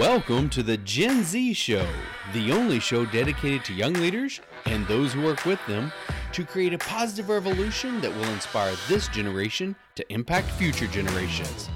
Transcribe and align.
Welcome 0.00 0.48
to 0.50 0.62
the 0.62 0.78
Gen 0.78 1.24
Z 1.24 1.52
Show, 1.52 1.86
the 2.32 2.52
only 2.52 2.80
show 2.80 3.04
dedicated 3.04 3.66
to 3.66 3.74
young 3.74 3.92
leaders 3.92 4.40
and 4.64 4.86
those 4.86 5.12
who 5.12 5.20
work 5.20 5.44
with 5.44 5.60
them 5.66 5.92
to 6.32 6.42
create 6.42 6.72
a 6.72 6.78
positive 6.78 7.28
revolution 7.28 8.00
that 8.00 8.10
will 8.10 8.30
inspire 8.30 8.74
this 8.88 9.08
generation 9.08 9.76
to 9.96 10.10
impact 10.10 10.48
future 10.52 10.86
generations. 10.86 11.68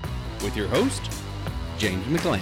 With 0.42 0.56
your 0.56 0.68
host, 0.68 1.12
James 1.76 2.06
McLean. 2.06 2.40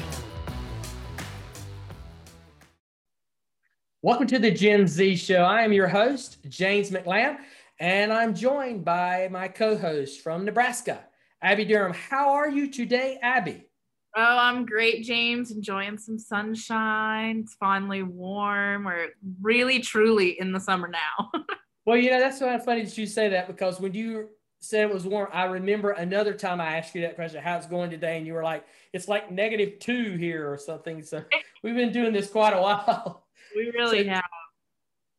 Welcome 4.02 4.28
to 4.28 4.38
the 4.38 4.52
Gen 4.52 4.86
Z 4.86 5.16
Show. 5.16 5.42
I 5.42 5.62
am 5.62 5.72
your 5.72 5.88
host, 5.88 6.38
James 6.48 6.92
McLean, 6.92 7.38
and 7.80 8.12
I'm 8.12 8.36
joined 8.36 8.84
by 8.84 9.26
my 9.32 9.48
co 9.48 9.76
host 9.76 10.20
from 10.20 10.44
Nebraska, 10.44 11.00
Abby 11.42 11.64
Durham. 11.64 11.92
How 11.92 12.34
are 12.34 12.48
you 12.48 12.70
today, 12.70 13.18
Abby? 13.20 13.66
Oh, 14.14 14.38
I'm 14.38 14.66
great, 14.66 15.04
James. 15.04 15.50
Enjoying 15.50 15.96
some 15.96 16.18
sunshine. 16.18 17.40
It's 17.40 17.54
finally 17.54 18.02
warm. 18.02 18.84
We're 18.84 19.08
really, 19.40 19.80
truly 19.80 20.38
in 20.38 20.52
the 20.52 20.60
summer 20.60 20.88
now. 20.88 21.30
well, 21.86 21.96
you 21.96 22.10
know, 22.10 22.20
that's 22.20 22.38
kind 22.38 22.54
of 22.54 22.64
funny 22.64 22.84
that 22.84 22.98
you 22.98 23.06
say 23.06 23.30
that 23.30 23.46
because 23.46 23.80
when 23.80 23.94
you 23.94 24.28
said 24.60 24.90
it 24.90 24.92
was 24.92 25.06
warm, 25.06 25.28
I 25.32 25.44
remember 25.44 25.92
another 25.92 26.34
time 26.34 26.60
I 26.60 26.76
asked 26.76 26.94
you 26.94 27.00
that 27.02 27.14
question, 27.14 27.42
how 27.42 27.56
it's 27.56 27.66
going 27.66 27.90
today, 27.90 28.18
and 28.18 28.26
you 28.26 28.34
were 28.34 28.44
like, 28.44 28.66
it's 28.92 29.08
like 29.08 29.30
negative 29.30 29.78
two 29.78 30.16
here 30.16 30.50
or 30.50 30.58
something. 30.58 31.02
So 31.02 31.24
we've 31.62 31.74
been 31.74 31.92
doing 31.92 32.12
this 32.12 32.28
quite 32.28 32.52
a 32.52 32.60
while. 32.60 33.26
We 33.56 33.70
really 33.70 34.04
so, 34.04 34.10
have. 34.10 34.24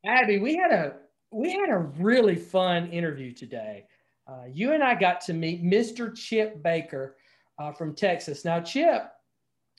Abby, 0.05 0.38
we 0.38 0.55
had 0.55 0.72
a 0.72 0.94
we 1.31 1.52
had 1.52 1.70
a 1.70 1.78
really 1.78 2.36
fun 2.36 2.91
interview 2.91 3.34
today. 3.34 3.86
Uh, 4.28 4.44
you 4.52 4.73
and 4.73 4.84
I 4.84 4.95
got 4.95 5.22
to 5.22 5.34
meet 5.34 5.64
Mr. 5.64 6.16
Chip 6.16 6.62
Baker 6.62 7.16
uh, 7.59 7.71
from 7.71 7.95
Texas. 7.95 8.45
Now, 8.45 8.59
Chip 8.59 9.03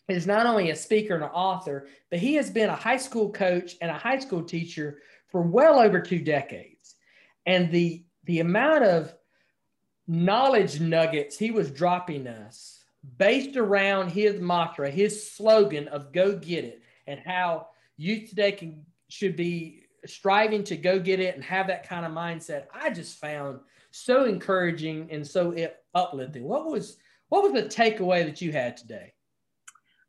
is 0.09 0.27
not 0.27 0.47
only 0.47 0.71
a 0.71 0.77
speaker 0.77 1.15
and 1.15 1.25
an 1.25 1.31
author, 1.31 1.87
but 2.11 2.19
he 2.19 2.35
has 2.35 2.51
been 2.51 2.69
a 2.69 2.77
high 2.77 2.97
school 2.97 3.33
coach 3.33 3.77
and 3.81 3.91
a 3.91 3.99
high 3.99 4.19
school 4.19 4.43
teacher 4.43 4.99
for 5.29 5.43
well 5.43 5.79
over 5.79 6.01
two 6.01 6.21
decades. 6.21 6.97
And 7.47 7.71
the, 7.71 8.05
the 8.25 8.41
amount 8.41 8.85
of 8.85 9.15
knowledge 10.07 10.81
nuggets 10.81 11.39
he 11.39 11.51
was 11.51 11.71
dropping 11.71 12.27
us 12.27 12.85
based 13.17 13.57
around 13.57 14.11
his 14.11 14.41
mantra, 14.41 14.91
his 14.91 15.31
slogan 15.31 15.89
of 15.89 16.13
go 16.13 16.37
get 16.37 16.65
it, 16.65 16.83
and 17.07 17.21
how 17.21 17.69
youth 17.97 18.29
today 18.29 18.53
can 18.53 18.85
should 19.09 19.37
be 19.37 19.85
striving 20.07 20.65
to 20.65 20.77
go 20.77 20.99
get 20.99 21.21
it 21.21 21.35
and 21.35 21.45
have 21.45 21.67
that 21.69 21.89
kind 21.89 22.05
of 22.05 22.13
mindset, 22.13 22.67
I 22.73 22.91
just 22.91 23.19
found 23.19 23.61
so 23.91 24.25
encouraging 24.25 25.09
and 25.11 25.27
so 25.27 25.55
uplifting. 25.95 26.45
What 26.45 26.67
was 26.67 26.97
what 27.35 27.53
was 27.53 27.61
the 27.61 27.69
takeaway 27.69 28.25
that 28.25 28.41
you 28.41 28.53
had 28.53 28.77
today? 28.77 29.13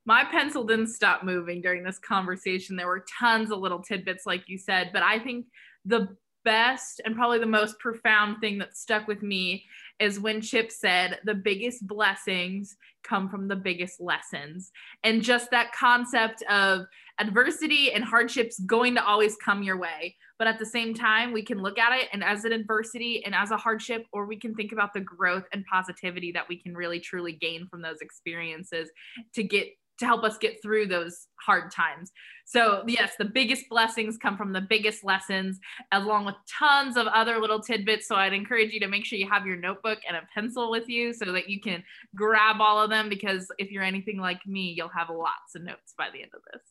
My 0.06 0.23
pencil 0.23 0.64
didn't 0.64 0.90
stop 0.90 1.23
moving 1.23 1.59
during 1.59 1.84
this 1.84 1.98
conversation. 1.98 2.76
There 2.76 2.86
were 2.86 3.04
tons 3.20 3.50
of 3.50 3.58
little 3.58 3.81
tidbits, 3.81 4.28
like 4.28 4.44
you 4.48 4.59
said, 4.59 4.92
but 4.94 5.02
I 5.02 5.18
think 5.18 5.48
the 5.86 6.09
best 6.44 7.02
and 7.03 7.16
probably 7.16 7.40
the 7.40 7.48
most 7.48 7.80
profound 7.80 8.42
thing 8.42 8.59
that 8.59 8.78
stuck 8.78 9.08
with 9.08 9.23
me 9.23 9.66
is 10.00 10.20
when 10.20 10.42
Chip 10.42 10.72
said, 10.72 11.20
the 11.24 11.34
biggest 11.34 11.88
blessings 11.88 12.76
come 13.04 13.30
from 13.30 13.48
the 13.48 13.56
biggest 13.56 14.02
lessons. 14.02 14.72
And 15.04 15.22
just 15.22 15.52
that 15.52 15.72
concept 15.72 16.42
of 16.50 16.86
adversity 17.20 17.92
and 17.94 18.04
hardships 18.04 18.60
going 18.60 18.96
to 18.96 19.06
always 19.06 19.38
come 19.38 19.64
your 19.64 19.78
way. 19.78 20.16
But 20.38 20.48
at 20.48 20.60
the 20.60 20.66
same 20.66 20.94
time, 20.94 21.32
we 21.32 21.44
can 21.44 21.62
look 21.62 21.80
at 21.80 21.98
it 21.98 22.10
and 22.12 22.24
as 22.24 22.44
an 22.44 22.52
adversity 22.52 23.24
and 23.26 23.34
as 23.34 23.52
a 23.52 23.58
hardship, 23.58 24.06
or 24.12 24.26
we 24.26 24.38
can 24.38 24.54
think 24.54 24.74
about 24.74 24.94
the 24.94 25.00
growth 25.00 25.46
and 25.54 25.64
positivity 25.66 26.32
that 26.34 26.50
we 26.50 26.59
can 26.62 26.76
really 26.76 27.00
truly 27.00 27.34
gain 27.34 27.68
from 27.68 27.82
those 27.82 28.02
experiences 28.02 28.90
to 29.34 29.44
get 29.44 29.68
to 30.00 30.06
help 30.06 30.24
us 30.24 30.38
get 30.38 30.62
through 30.62 30.88
those 30.88 31.28
hard 31.42 31.72
times. 31.72 32.12
So, 32.46 32.84
yes, 32.88 33.14
the 33.18 33.26
biggest 33.26 33.70
blessings 33.70 34.18
come 34.18 34.38
from 34.38 34.54
the 34.54 34.62
biggest 34.62 35.04
lessons, 35.04 35.60
along 35.92 36.25
with 36.25 36.36
tons 36.47 36.96
of 36.96 37.08
other 37.08 37.40
little 37.40 37.59
tidbits. 37.59 38.08
So, 38.08 38.16
I'd 38.16 38.34
encourage 38.34 38.72
you 38.72 38.80
to 38.81 38.88
make 38.88 39.06
sure 39.06 39.18
you 39.18 39.30
have 39.30 39.47
your 39.47 39.58
notebook 39.58 40.00
and 40.08 40.16
a 40.16 40.22
pencil 40.34 40.69
with 40.69 40.88
you 40.88 41.14
so 41.14 41.31
that 41.31 41.50
you 41.50 41.59
can 41.59 41.84
grab 42.16 42.58
all 42.59 42.81
of 42.81 42.90
them. 42.90 43.09
Because 43.09 43.47
if 43.58 43.72
you're 43.72 43.84
anything 43.84 44.19
like 44.19 44.46
me, 44.46 44.74
you'll 44.78 44.90
have 44.90 45.09
lots 45.09 45.56
of 45.56 45.64
notes 45.64 45.94
by 45.98 46.09
the 46.14 46.22
end 46.22 46.31
of 46.36 46.42
this. 46.53 46.62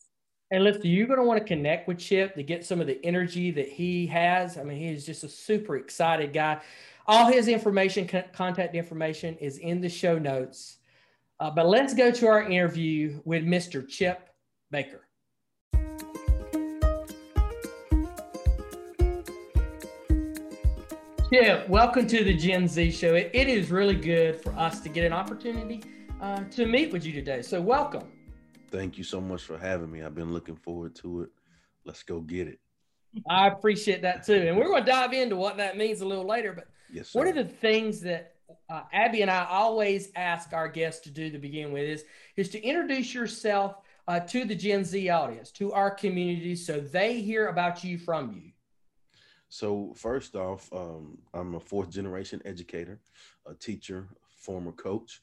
And 0.50 0.62
listen, 0.62 0.82
you're 0.84 1.06
going 1.06 1.18
to 1.18 1.24
want 1.24 1.40
to 1.40 1.44
connect 1.44 1.88
with 1.88 1.98
Chip 1.98 2.36
to 2.36 2.42
get 2.42 2.64
some 2.64 2.80
of 2.80 2.86
the 2.86 3.04
energy 3.04 3.50
that 3.52 3.68
he 3.68 4.06
has. 4.06 4.56
I 4.56 4.62
mean, 4.62 4.78
he's 4.78 5.04
just 5.04 5.24
a 5.24 5.28
super 5.28 5.76
excited 5.76 6.32
guy. 6.32 6.60
All 7.06 7.26
his 7.26 7.48
information, 7.48 8.08
contact 8.32 8.74
information 8.74 9.36
is 9.38 9.58
in 9.58 9.80
the 9.80 9.88
show 9.88 10.18
notes. 10.18 10.78
Uh, 11.40 11.50
but 11.50 11.66
let's 11.66 11.94
go 11.94 12.12
to 12.12 12.28
our 12.28 12.44
interview 12.44 13.20
with 13.24 13.44
Mr. 13.44 13.86
Chip 13.86 14.30
Baker. 14.70 15.00
Chip, 21.32 21.68
welcome 21.68 22.06
to 22.06 22.22
the 22.22 22.34
Gen 22.34 22.68
Z 22.68 22.92
show. 22.92 23.14
it, 23.14 23.30
it 23.34 23.48
is 23.48 23.72
really 23.72 23.96
good 23.96 24.40
for 24.40 24.52
us 24.52 24.78
to 24.80 24.88
get 24.88 25.04
an 25.04 25.12
opportunity 25.12 25.82
uh, 26.20 26.44
to 26.52 26.66
meet 26.66 26.92
with 26.92 27.04
you 27.04 27.12
today. 27.12 27.42
So, 27.42 27.60
welcome. 27.60 28.04
Thank 28.70 28.96
you 28.96 29.02
so 29.02 29.20
much 29.20 29.42
for 29.42 29.58
having 29.58 29.90
me. 29.90 30.04
I've 30.04 30.14
been 30.14 30.32
looking 30.32 30.56
forward 30.56 30.94
to 30.96 31.22
it. 31.22 31.30
Let's 31.84 32.04
go 32.04 32.20
get 32.20 32.46
it. 32.46 32.60
I 33.28 33.48
appreciate 33.48 34.02
that 34.02 34.24
too. 34.24 34.46
And 34.46 34.56
we're 34.56 34.68
going 34.68 34.84
to 34.84 34.90
dive 34.90 35.12
into 35.12 35.34
what 35.34 35.56
that 35.56 35.76
means 35.76 36.00
a 36.00 36.06
little 36.06 36.26
later. 36.26 36.52
But 36.52 36.68
yes, 36.92 37.08
sir. 37.08 37.18
one 37.18 37.26
of 37.26 37.34
the 37.34 37.44
things 37.44 38.00
that 38.02 38.33
uh, 38.68 38.82
Abby 38.92 39.22
and 39.22 39.30
I 39.30 39.46
always 39.48 40.10
ask 40.16 40.52
our 40.52 40.68
guests 40.68 41.02
to 41.02 41.10
do 41.10 41.30
to 41.30 41.38
begin 41.38 41.72
with 41.72 41.84
is, 41.84 42.04
is 42.36 42.48
to 42.50 42.62
introduce 42.62 43.14
yourself 43.14 43.76
uh, 44.06 44.20
to 44.20 44.44
the 44.44 44.54
Gen 44.54 44.84
Z 44.84 45.08
audience, 45.08 45.50
to 45.52 45.72
our 45.72 45.90
community, 45.90 46.56
so 46.56 46.80
they 46.80 47.20
hear 47.20 47.48
about 47.48 47.82
you 47.82 47.98
from 47.98 48.32
you. 48.32 48.50
So, 49.48 49.92
first 49.96 50.34
off, 50.34 50.70
um, 50.72 51.18
I'm 51.32 51.54
a 51.54 51.60
fourth 51.60 51.90
generation 51.90 52.42
educator, 52.44 53.00
a 53.46 53.54
teacher, 53.54 54.08
former 54.36 54.72
coach. 54.72 55.20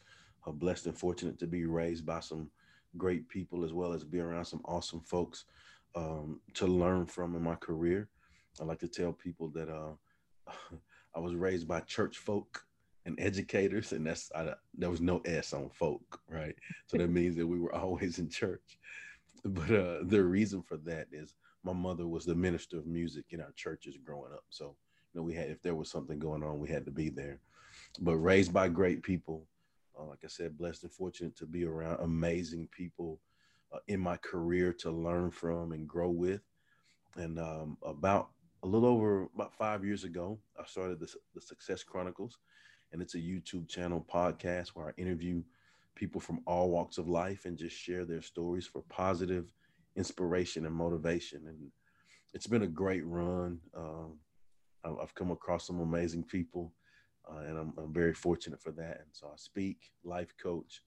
Blessed 0.48 0.88
and 0.88 0.98
fortunate 0.98 1.38
to 1.38 1.46
be 1.46 1.66
raised 1.66 2.04
by 2.04 2.20
some 2.20 2.50
great 2.98 3.30
people 3.30 3.64
as 3.64 3.74
well 3.74 3.94
as 3.94 4.04
be 4.04 4.20
around 4.20 4.46
some 4.46 4.62
awesome 4.66 5.00
folks 5.02 5.46
um, 5.96 6.40
to 6.56 6.66
learn 6.66 7.06
from 7.06 7.36
in 7.36 7.44
my 7.44 7.54
career. 7.54 8.10
I 8.60 8.64
like 8.64 8.80
to 8.80 8.88
tell 8.88 9.14
people 9.14 9.50
that 9.50 9.70
uh, 9.70 9.92
I 11.16 11.20
was 11.20 11.36
raised 11.36 11.68
by 11.68 11.82
church 11.82 12.18
folk 12.18 12.66
and 13.06 13.20
educators, 13.20 13.92
and 13.92 14.06
that's 14.06 14.32
I, 14.36 14.54
there 14.78 14.90
was 14.90 15.02
no 15.02 15.20
S 15.26 15.54
on 15.54 15.70
folk, 15.70 16.20
right? 16.30 16.56
So 16.88 16.98
that 16.98 17.10
means 17.10 17.36
that 17.36 17.48
we 17.48 17.60
were 17.60 17.74
always 17.84 18.20
in 18.20 18.30
church. 18.30 18.78
But 19.44 19.72
uh, 19.72 20.00
the 20.04 20.24
reason 20.24 20.62
for 20.62 20.78
that 20.78 21.08
is 21.12 21.34
my 21.64 21.74
mother 21.74 22.08
was 22.08 22.26
the 22.26 22.36
minister 22.36 22.78
of 22.78 22.86
music 22.86 23.26
in 23.32 23.42
our 23.42 23.52
churches 23.56 23.98
growing 24.04 24.34
up. 24.34 24.44
So 24.50 24.76
you 25.14 25.20
know, 25.20 25.24
we 25.24 25.34
had 25.34 25.50
if 25.50 25.62
there 25.62 25.76
was 25.76 25.90
something 25.90 26.20
going 26.20 26.44
on, 26.44 26.60
we 26.60 26.70
had 26.70 26.86
to 26.86 26.92
be 26.92 27.10
there. 27.10 27.40
But 28.00 28.18
raised 28.18 28.54
by 28.54 28.70
great 28.70 29.04
people, 29.04 29.46
uh, 30.00 30.06
like 30.06 30.20
I 30.24 30.28
said, 30.28 30.58
blessed 30.58 30.84
and 30.84 30.92
fortunate 30.92 31.36
to 31.38 31.46
be 31.46 31.66
around 31.66 32.00
amazing 32.02 32.70
people 32.72 33.20
uh, 33.74 33.80
in 33.88 34.00
my 34.00 34.18
career 34.18 34.74
to 34.74 34.92
learn 34.92 35.32
from 35.32 35.72
and 35.72 35.88
grow 35.88 36.10
with. 36.10 36.42
And 37.18 37.40
um, 37.40 37.78
about 37.84 38.30
a 38.64 38.68
little 38.68 38.88
over 38.88 39.28
about 39.36 39.54
five 39.54 39.84
years 39.84 40.04
ago, 40.04 40.40
I 40.60 40.66
started 40.66 41.00
the, 41.00 41.12
the 41.34 41.42
Success 41.42 41.84
Chronicles, 41.84 42.38
and 42.92 43.02
it's 43.02 43.16
a 43.16 43.20
YouTube 43.20 43.68
channel 43.70 44.06
podcast 44.12 44.70
where 44.70 44.88
I 44.88 45.02
interview 45.02 45.44
people 45.96 46.22
from 46.22 46.42
all 46.46 46.70
walks 46.70 46.98
of 46.98 47.08
life 47.08 47.46
and 47.46 47.58
just 47.58 47.76
share 47.76 48.06
their 48.06 48.22
stories 48.22 48.66
for 48.66 48.82
positive 48.90 49.52
inspiration 49.96 50.66
and 50.66 50.76
motivation. 50.76 51.44
And 51.48 51.72
it's 52.34 52.48
been 52.48 52.64
a 52.64 52.68
great 52.68 53.06
run. 53.06 53.60
Um, 53.76 54.18
I've 54.84 55.16
come 55.16 55.32
across 55.32 55.68
some 55.68 55.80
amazing 55.80 56.24
people 56.24 56.74
uh, 57.30 57.42
and 57.42 57.58
I'm, 57.58 57.74
I'm, 57.78 57.94
very 57.94 58.14
fortunate 58.14 58.62
for 58.62 58.72
that. 58.72 58.98
And 58.98 59.10
so 59.12 59.28
I 59.28 59.36
speak, 59.36 59.92
life 60.04 60.34
coach, 60.42 60.82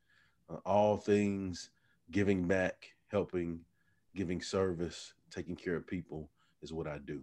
uh, 0.50 0.56
all 0.64 0.96
things 0.96 1.70
giving 2.10 2.46
back, 2.46 2.88
helping, 3.08 3.60
giving 4.16 4.42
service, 4.42 5.14
taking 5.30 5.56
care 5.56 5.76
of 5.76 5.86
people 5.86 6.30
is 6.62 6.72
what 6.72 6.86
I 6.86 6.98
do. 6.98 7.22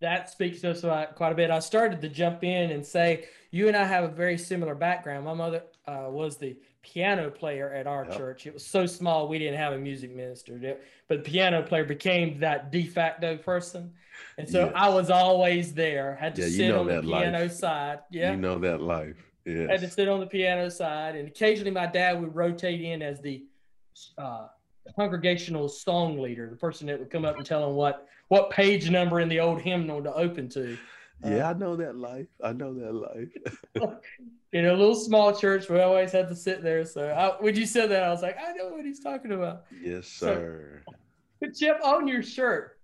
That 0.00 0.30
speaks 0.30 0.60
to 0.60 0.70
us 0.70 0.82
quite 1.16 1.32
a 1.32 1.34
bit. 1.34 1.50
I 1.50 1.58
started 1.58 2.00
to 2.02 2.08
jump 2.08 2.44
in 2.44 2.70
and 2.70 2.86
say, 2.86 3.26
you 3.50 3.68
and 3.68 3.76
I 3.76 3.84
have 3.84 4.04
a 4.04 4.08
very 4.08 4.38
similar 4.38 4.74
background. 4.74 5.24
My 5.24 5.34
mother 5.34 5.62
uh, 5.86 6.06
was 6.08 6.36
the 6.36 6.56
piano 6.82 7.30
player 7.30 7.72
at 7.72 7.86
our 7.86 8.04
yep. 8.04 8.16
church. 8.16 8.46
It 8.46 8.54
was 8.54 8.64
so 8.64 8.86
small 8.86 9.28
we 9.28 9.38
didn't 9.38 9.58
have 9.58 9.72
a 9.72 9.78
music 9.78 10.14
minister, 10.14 10.78
but 11.08 11.24
the 11.24 11.30
piano 11.30 11.62
player 11.62 11.84
became 11.84 12.38
that 12.40 12.70
de 12.70 12.86
facto 12.86 13.36
person, 13.36 13.92
and 14.36 14.48
so 14.48 14.66
yes. 14.66 14.72
I 14.74 14.88
was 14.88 15.10
always 15.10 15.74
there. 15.74 16.16
Had 16.16 16.34
to 16.36 16.42
yeah, 16.42 16.56
sit 16.56 16.74
on 16.74 16.86
the 16.86 17.02
piano 17.02 17.40
life. 17.40 17.52
side. 17.52 18.00
Yeah, 18.10 18.32
you 18.32 18.36
know 18.36 18.58
that 18.58 18.80
life. 18.80 19.16
Yeah, 19.44 19.66
had 19.66 19.80
to 19.80 19.90
sit 19.90 20.08
on 20.08 20.20
the 20.20 20.26
piano 20.26 20.70
side, 20.70 21.16
and 21.16 21.28
occasionally 21.28 21.70
my 21.70 21.86
dad 21.86 22.20
would 22.20 22.34
rotate 22.34 22.80
in 22.80 23.02
as 23.02 23.20
the 23.20 23.44
uh, 24.16 24.48
congregational 24.94 25.68
song 25.68 26.18
leader, 26.18 26.48
the 26.48 26.56
person 26.56 26.86
that 26.86 26.98
would 26.98 27.10
come 27.10 27.24
up 27.24 27.36
and 27.36 27.46
tell 27.46 27.68
him 27.68 27.74
what 27.74 28.06
what 28.28 28.50
page 28.50 28.90
number 28.90 29.20
in 29.20 29.28
the 29.28 29.40
old 29.40 29.60
hymnal 29.60 30.02
to 30.02 30.12
open 30.14 30.48
to. 30.50 30.76
Yeah, 31.24 31.50
I 31.50 31.52
know 31.52 31.74
that 31.76 31.96
life. 31.96 32.28
I 32.44 32.52
know 32.52 32.72
that 32.74 32.92
life. 32.92 33.28
in 34.52 34.66
a 34.66 34.72
little 34.72 34.94
small 34.94 35.34
church, 35.34 35.68
we 35.68 35.80
always 35.80 36.12
had 36.12 36.28
to 36.28 36.36
sit 36.36 36.62
there. 36.62 36.84
So 36.84 37.08
I, 37.08 37.42
when 37.42 37.56
you 37.56 37.66
said 37.66 37.90
that, 37.90 38.04
I 38.04 38.10
was 38.10 38.22
like, 38.22 38.36
I 38.38 38.52
know 38.52 38.68
what 38.68 38.84
he's 38.84 39.00
talking 39.00 39.32
about. 39.32 39.64
Yes, 39.82 40.06
sir. 40.06 40.82
So, 41.42 41.50
Chip, 41.50 41.80
on 41.82 42.06
your 42.06 42.22
shirt, 42.22 42.78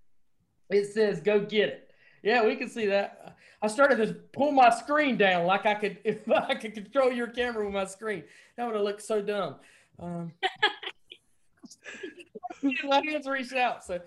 it 0.71 0.87
says 0.87 1.21
"Go 1.21 1.41
get 1.41 1.69
it." 1.69 1.91
Yeah, 2.23 2.45
we 2.45 2.57
can 2.57 2.69
see 2.69 2.87
that. 2.87 3.37
I 3.63 3.67
started 3.67 3.97
to 3.97 4.15
pull 4.33 4.53
my 4.53 4.71
screen 4.71 5.17
down 5.17 5.47
like 5.47 5.65
I 5.65 5.75
could 5.75 5.99
if 6.05 6.29
I 6.29 6.55
could 6.55 6.75
control 6.75 7.13
your 7.13 7.29
camera 7.29 7.65
with 7.65 7.75
my 7.75 7.85
screen. 7.85 8.25
That 8.57 8.67
would 8.67 8.75
have 8.75 8.85
looked 8.85 9.03
so 9.03 9.23
dumb. 9.23 9.57
Um, 9.99 10.33
my 12.85 13.03
hands 13.05 13.27
reached 13.27 13.55
out. 13.55 13.85
So 13.85 14.01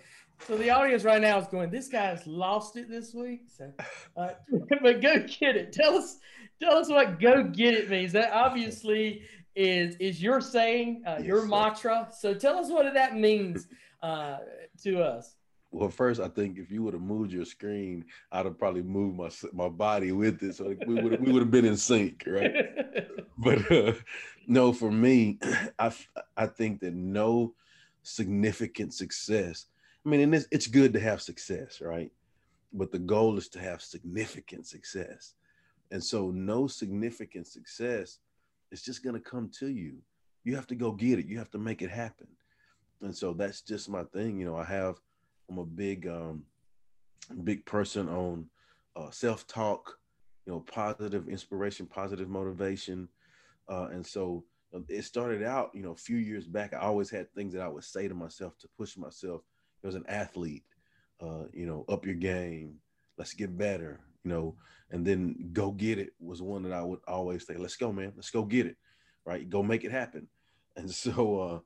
so 0.45 0.55
the 0.55 0.69
audience 0.69 1.03
right 1.03 1.21
now 1.21 1.37
is 1.39 1.47
going, 1.47 1.71
this 1.71 1.87
guy's 1.87 2.25
lost 2.27 2.77
it 2.77 2.89
this 2.89 3.13
week. 3.13 3.41
So, 3.57 3.71
uh, 4.15 4.29
but 4.81 5.01
go 5.01 5.19
get 5.19 5.55
it. 5.55 5.73
Tell 5.73 5.97
us, 5.97 6.17
tell 6.61 6.77
us 6.77 6.89
what 6.89 7.19
"go 7.19 7.43
get 7.43 7.73
it" 7.73 7.89
means. 7.89 8.13
That 8.13 8.31
obviously 8.31 9.23
is 9.55 9.95
is 9.97 10.21
your 10.21 10.39
saying, 10.39 11.03
uh, 11.05 11.15
yes, 11.17 11.25
your 11.25 11.41
sir. 11.41 11.47
mantra. 11.47 12.07
So 12.17 12.33
tell 12.33 12.57
us 12.57 12.69
what 12.69 12.93
that 12.93 13.15
means 13.15 13.67
uh, 14.03 14.37
to 14.83 15.01
us. 15.01 15.35
Well, 15.71 15.89
first, 15.89 16.21
I 16.21 16.29
think 16.29 16.57
if 16.57 16.71
you 16.71 16.81
would 16.83 16.93
have 16.93 17.03
moved 17.03 17.31
your 17.31 17.45
screen, 17.45 18.05
I'd 18.31 18.45
have 18.45 18.57
probably 18.57 18.83
moved 18.83 19.17
my 19.17 19.29
my 19.53 19.69
body 19.69 20.11
with 20.11 20.41
it, 20.41 20.55
so 20.55 20.75
we 20.87 21.01
would 21.01 21.19
we 21.19 21.31
would 21.31 21.41
have 21.41 21.51
been 21.51 21.65
in 21.65 21.77
sync, 21.77 22.23
right? 22.25 22.53
but 23.37 23.69
uh, 23.71 23.93
no, 24.47 24.71
for 24.71 24.91
me, 24.91 25.39
I 25.79 25.91
I 26.35 26.47
think 26.47 26.79
that 26.81 26.93
no 26.93 27.53
significant 28.01 28.93
success 28.93 29.65
I 30.07 30.09
mean, 30.09 30.21
and 30.21 30.35
it's, 30.35 30.47
it's 30.51 30.67
good 30.67 30.93
to 30.93 31.01
have 31.01 31.21
success, 31.21 31.81
right? 31.81 32.09
But 32.71 32.93
the 32.93 32.99
goal 32.99 33.37
is 33.37 33.49
to 33.49 33.59
have 33.59 33.81
significant 33.81 34.65
success. 34.65 35.33
And 35.91 36.01
so, 36.01 36.31
no 36.31 36.67
significant 36.67 37.45
success 37.45 38.19
is 38.71 38.81
just 38.81 39.03
going 39.03 39.15
to 39.15 39.29
come 39.29 39.49
to 39.59 39.67
you. 39.67 39.97
You 40.45 40.55
have 40.55 40.67
to 40.67 40.75
go 40.75 40.93
get 40.93 41.19
it, 41.19 41.27
you 41.27 41.37
have 41.37 41.51
to 41.51 41.57
make 41.57 41.81
it 41.81 41.89
happen. 41.89 42.27
And 43.01 43.13
so, 43.13 43.33
that's 43.33 43.59
just 43.59 43.89
my 43.89 44.03
thing. 44.05 44.39
You 44.39 44.45
know, 44.45 44.55
I 44.55 44.63
have, 44.63 44.95
I'm 45.49 45.57
a 45.57 45.65
big, 45.65 46.07
um, 46.07 46.43
big 47.43 47.65
person 47.65 48.09
on 48.09 48.47
uh, 48.95 49.11
self 49.11 49.47
talk, 49.47 49.97
you 50.45 50.53
know, 50.53 50.59
positive 50.61 51.29
inspiration, 51.29 51.85
positive 51.85 52.29
motivation. 52.29 53.09
Uh, 53.69 53.87
and 53.91 54.05
so, 54.05 54.43
it 54.89 55.03
started 55.03 55.43
out, 55.43 55.71
you 55.73 55.81
know, 55.81 55.91
a 55.91 55.95
few 55.95 56.17
years 56.17 56.45
back. 56.45 56.73
I 56.73 56.79
always 56.79 57.09
had 57.09 57.31
things 57.33 57.53
that 57.53 57.61
I 57.61 57.67
would 57.67 57.83
say 57.83 58.07
to 58.07 58.13
myself 58.13 58.57
to 58.59 58.67
push 58.77 58.97
myself 58.97 59.41
as 59.83 59.95
an 59.95 60.03
athlete, 60.07 60.63
uh, 61.21 61.45
you 61.53 61.65
know, 61.65 61.85
up 61.89 62.05
your 62.05 62.15
game, 62.15 62.75
let's 63.17 63.33
get 63.33 63.57
better, 63.57 63.99
you 64.23 64.31
know, 64.31 64.55
and 64.91 65.05
then 65.05 65.49
go 65.53 65.71
get 65.71 65.99
it 65.99 66.13
was 66.19 66.41
one 66.41 66.63
that 66.63 66.73
I 66.73 66.83
would 66.83 66.99
always 67.07 67.45
say, 67.45 67.55
let's 67.55 67.75
go, 67.75 67.91
man, 67.91 68.13
let's 68.15 68.29
go 68.29 68.43
get 68.43 68.65
it, 68.65 68.77
right? 69.25 69.49
Go 69.49 69.63
make 69.63 69.83
it 69.83 69.91
happen. 69.91 70.27
And 70.75 70.89
so 70.93 71.39
uh, 71.39 71.59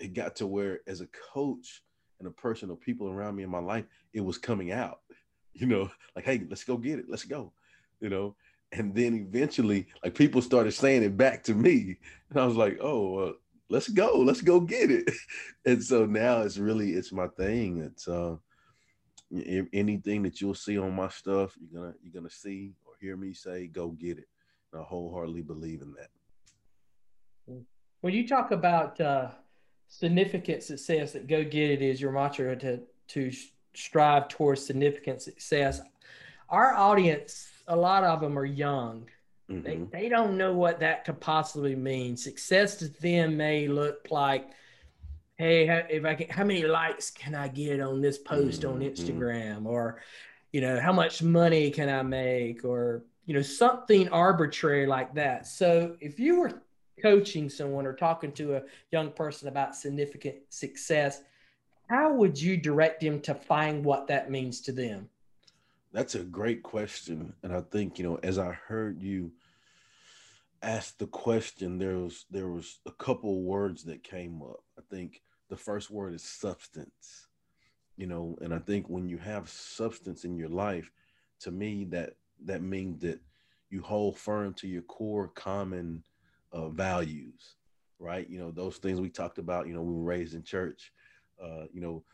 it 0.00 0.14
got 0.14 0.36
to 0.36 0.46
where, 0.46 0.80
as 0.86 1.00
a 1.00 1.08
coach 1.32 1.82
and 2.18 2.26
the 2.26 2.32
person 2.32 2.70
or 2.70 2.76
people 2.76 3.08
around 3.08 3.36
me 3.36 3.42
in 3.42 3.50
my 3.50 3.60
life, 3.60 3.84
it 4.12 4.20
was 4.20 4.38
coming 4.38 4.72
out, 4.72 5.00
you 5.54 5.66
know, 5.66 5.90
like, 6.16 6.24
hey, 6.24 6.42
let's 6.48 6.64
go 6.64 6.76
get 6.76 6.98
it, 6.98 7.06
let's 7.08 7.24
go, 7.24 7.52
you 8.00 8.08
know. 8.08 8.34
And 8.72 8.94
then 8.94 9.14
eventually, 9.14 9.86
like 10.04 10.14
people 10.14 10.42
started 10.42 10.72
saying 10.72 11.02
it 11.02 11.16
back 11.16 11.42
to 11.44 11.54
me, 11.54 11.96
and 12.30 12.38
I 12.38 12.44
was 12.44 12.56
like, 12.56 12.78
oh, 12.82 13.36
let's 13.70 13.88
go, 13.88 14.18
let's 14.18 14.42
go 14.42 14.60
get 14.60 14.90
it. 14.90 15.10
And 15.66 15.82
so 15.82 16.06
now 16.06 16.40
it's 16.42 16.56
really 16.56 16.92
it's 16.92 17.12
my 17.12 17.28
thing. 17.28 17.82
It's 17.82 18.08
uh 18.08 18.36
anything 19.72 20.22
that 20.22 20.40
you'll 20.40 20.54
see 20.54 20.78
on 20.78 20.94
my 20.94 21.08
stuff, 21.08 21.54
you're 21.60 21.80
gonna 21.80 21.94
you're 22.02 22.12
gonna 22.12 22.30
see 22.30 22.72
or 22.86 22.94
hear 23.00 23.16
me 23.16 23.34
say, 23.34 23.66
go 23.66 23.88
get 23.88 24.18
it. 24.18 24.28
And 24.72 24.80
I 24.82 24.84
wholeheartedly 24.84 25.42
believe 25.42 25.82
in 25.82 25.92
that. 25.94 27.64
When 28.00 28.14
you 28.14 28.28
talk 28.28 28.50
about 28.50 29.00
uh, 29.00 29.30
significant 29.88 30.62
success, 30.62 31.12
that 31.12 31.26
go 31.26 31.44
get 31.44 31.70
it 31.70 31.82
is 31.82 32.00
your 32.00 32.12
mantra 32.12 32.56
to 32.56 32.80
to 33.08 33.32
strive 33.74 34.28
towards 34.28 34.64
significant 34.66 35.22
success. 35.22 35.80
Our 36.48 36.74
audience, 36.74 37.48
a 37.66 37.76
lot 37.76 38.04
of 38.04 38.20
them 38.20 38.38
are 38.38 38.44
young 38.44 39.08
Mm-hmm. 39.50 39.62
They, 39.62 40.02
they 40.02 40.08
don't 40.08 40.36
know 40.36 40.52
what 40.52 40.80
that 40.80 41.04
could 41.04 41.20
possibly 41.20 41.74
mean. 41.74 42.16
Success 42.16 42.76
to 42.76 42.88
them 43.00 43.36
may 43.36 43.66
look 43.66 44.08
like, 44.10 44.50
hey, 45.36 45.68
if 45.88 46.04
I 46.04 46.14
can, 46.14 46.28
how 46.28 46.44
many 46.44 46.64
likes 46.64 47.10
can 47.10 47.34
I 47.34 47.48
get 47.48 47.80
on 47.80 48.00
this 48.00 48.18
post 48.18 48.62
mm-hmm. 48.62 48.74
on 48.74 48.80
Instagram, 48.80 49.66
or 49.66 50.00
you 50.52 50.60
know, 50.60 50.80
how 50.80 50.92
much 50.92 51.22
money 51.22 51.70
can 51.70 51.88
I 51.88 52.02
make, 52.02 52.64
or 52.64 53.04
you 53.24 53.34
know, 53.34 53.42
something 53.42 54.08
arbitrary 54.10 54.86
like 54.86 55.14
that. 55.14 55.46
So 55.46 55.96
if 56.00 56.18
you 56.18 56.40
were 56.40 56.62
coaching 57.00 57.48
someone 57.48 57.86
or 57.86 57.94
talking 57.94 58.32
to 58.32 58.56
a 58.56 58.62
young 58.90 59.10
person 59.12 59.48
about 59.48 59.76
significant 59.76 60.36
success, 60.48 61.22
how 61.88 62.12
would 62.12 62.40
you 62.40 62.56
direct 62.56 63.00
them 63.00 63.20
to 63.22 63.34
find 63.34 63.84
what 63.84 64.06
that 64.08 64.30
means 64.30 64.60
to 64.62 64.72
them? 64.72 65.08
That's 65.92 66.14
a 66.14 66.20
great 66.20 66.62
question. 66.62 67.32
And 67.42 67.52
I 67.52 67.62
think, 67.62 67.98
you 67.98 68.04
know, 68.04 68.18
as 68.22 68.38
I 68.38 68.52
heard 68.52 69.02
you 69.02 69.32
ask 70.62 70.98
the 70.98 71.06
question, 71.06 71.78
there 71.78 71.96
was 71.96 72.26
there 72.30 72.48
was 72.48 72.80
a 72.86 72.92
couple 72.92 73.42
words 73.42 73.84
that 73.84 74.02
came 74.02 74.42
up. 74.42 74.62
I 74.78 74.82
think 74.90 75.22
the 75.48 75.56
first 75.56 75.90
word 75.90 76.14
is 76.14 76.22
substance. 76.22 77.28
You 77.96 78.06
know, 78.06 78.36
and 78.42 78.54
I 78.54 78.58
think 78.58 78.88
when 78.88 79.08
you 79.08 79.18
have 79.18 79.48
substance 79.48 80.24
in 80.24 80.36
your 80.36 80.48
life, 80.48 80.90
to 81.40 81.50
me 81.50 81.84
that 81.86 82.14
that 82.44 82.62
means 82.62 83.00
that 83.00 83.20
you 83.70 83.82
hold 83.82 84.16
firm 84.16 84.54
to 84.54 84.68
your 84.68 84.82
core 84.82 85.28
common 85.28 86.04
uh, 86.52 86.68
values, 86.68 87.56
right? 87.98 88.28
You 88.28 88.38
know, 88.38 88.50
those 88.50 88.78
things 88.78 89.00
we 89.00 89.10
talked 89.10 89.38
about, 89.38 89.66
you 89.66 89.74
know, 89.74 89.82
we 89.82 89.94
were 89.94 90.02
raised 90.02 90.34
in 90.34 90.42
church, 90.42 90.92
uh, 91.42 91.64
you 91.72 91.80
know, 91.80 92.04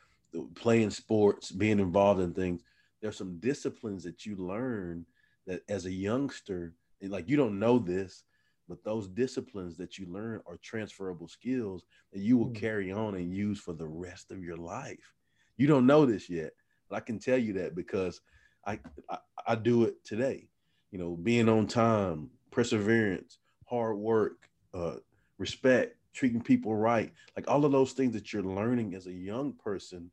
playing 0.54 0.90
sports, 0.90 1.50
being 1.50 1.78
involved 1.78 2.20
in 2.20 2.32
things 2.32 2.62
there's 3.04 3.18
some 3.18 3.36
disciplines 3.38 4.02
that 4.04 4.24
you 4.24 4.34
learn 4.34 5.04
that 5.46 5.60
as 5.68 5.84
a 5.84 5.92
youngster, 5.92 6.72
like 7.02 7.28
you 7.28 7.36
don't 7.36 7.58
know 7.58 7.78
this, 7.78 8.24
but 8.66 8.82
those 8.82 9.08
disciplines 9.08 9.76
that 9.76 9.98
you 9.98 10.06
learn 10.06 10.40
are 10.46 10.56
transferable 10.62 11.28
skills 11.28 11.84
that 12.14 12.20
you 12.20 12.38
will 12.38 12.48
mm. 12.48 12.54
carry 12.54 12.90
on 12.90 13.14
and 13.14 13.30
use 13.30 13.60
for 13.60 13.74
the 13.74 13.86
rest 13.86 14.30
of 14.30 14.42
your 14.42 14.56
life. 14.56 15.12
You 15.58 15.66
don't 15.66 15.86
know 15.86 16.06
this 16.06 16.30
yet, 16.30 16.52
but 16.88 16.96
I 16.96 17.00
can 17.00 17.18
tell 17.18 17.36
you 17.36 17.52
that 17.52 17.74
because 17.74 18.22
I, 18.66 18.80
I, 19.10 19.18
I 19.48 19.54
do 19.54 19.84
it 19.84 20.02
today. 20.02 20.48
You 20.90 20.98
know, 20.98 21.14
being 21.14 21.50
on 21.50 21.66
time, 21.66 22.30
perseverance, 22.50 23.36
hard 23.74 23.96
work, 23.96 24.48
uh, 24.72 24.96
respect, 25.38 25.96
treating 26.12 26.40
people 26.40 26.74
right, 26.76 27.12
like 27.36 27.50
all 27.50 27.64
of 27.64 27.72
those 27.72 27.92
things 27.92 28.12
that 28.12 28.32
you're 28.32 28.42
learning 28.42 28.94
as 28.94 29.06
a 29.06 29.12
young 29.12 29.52
person. 29.52 30.10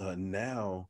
Uh, 0.00 0.16
now 0.18 0.88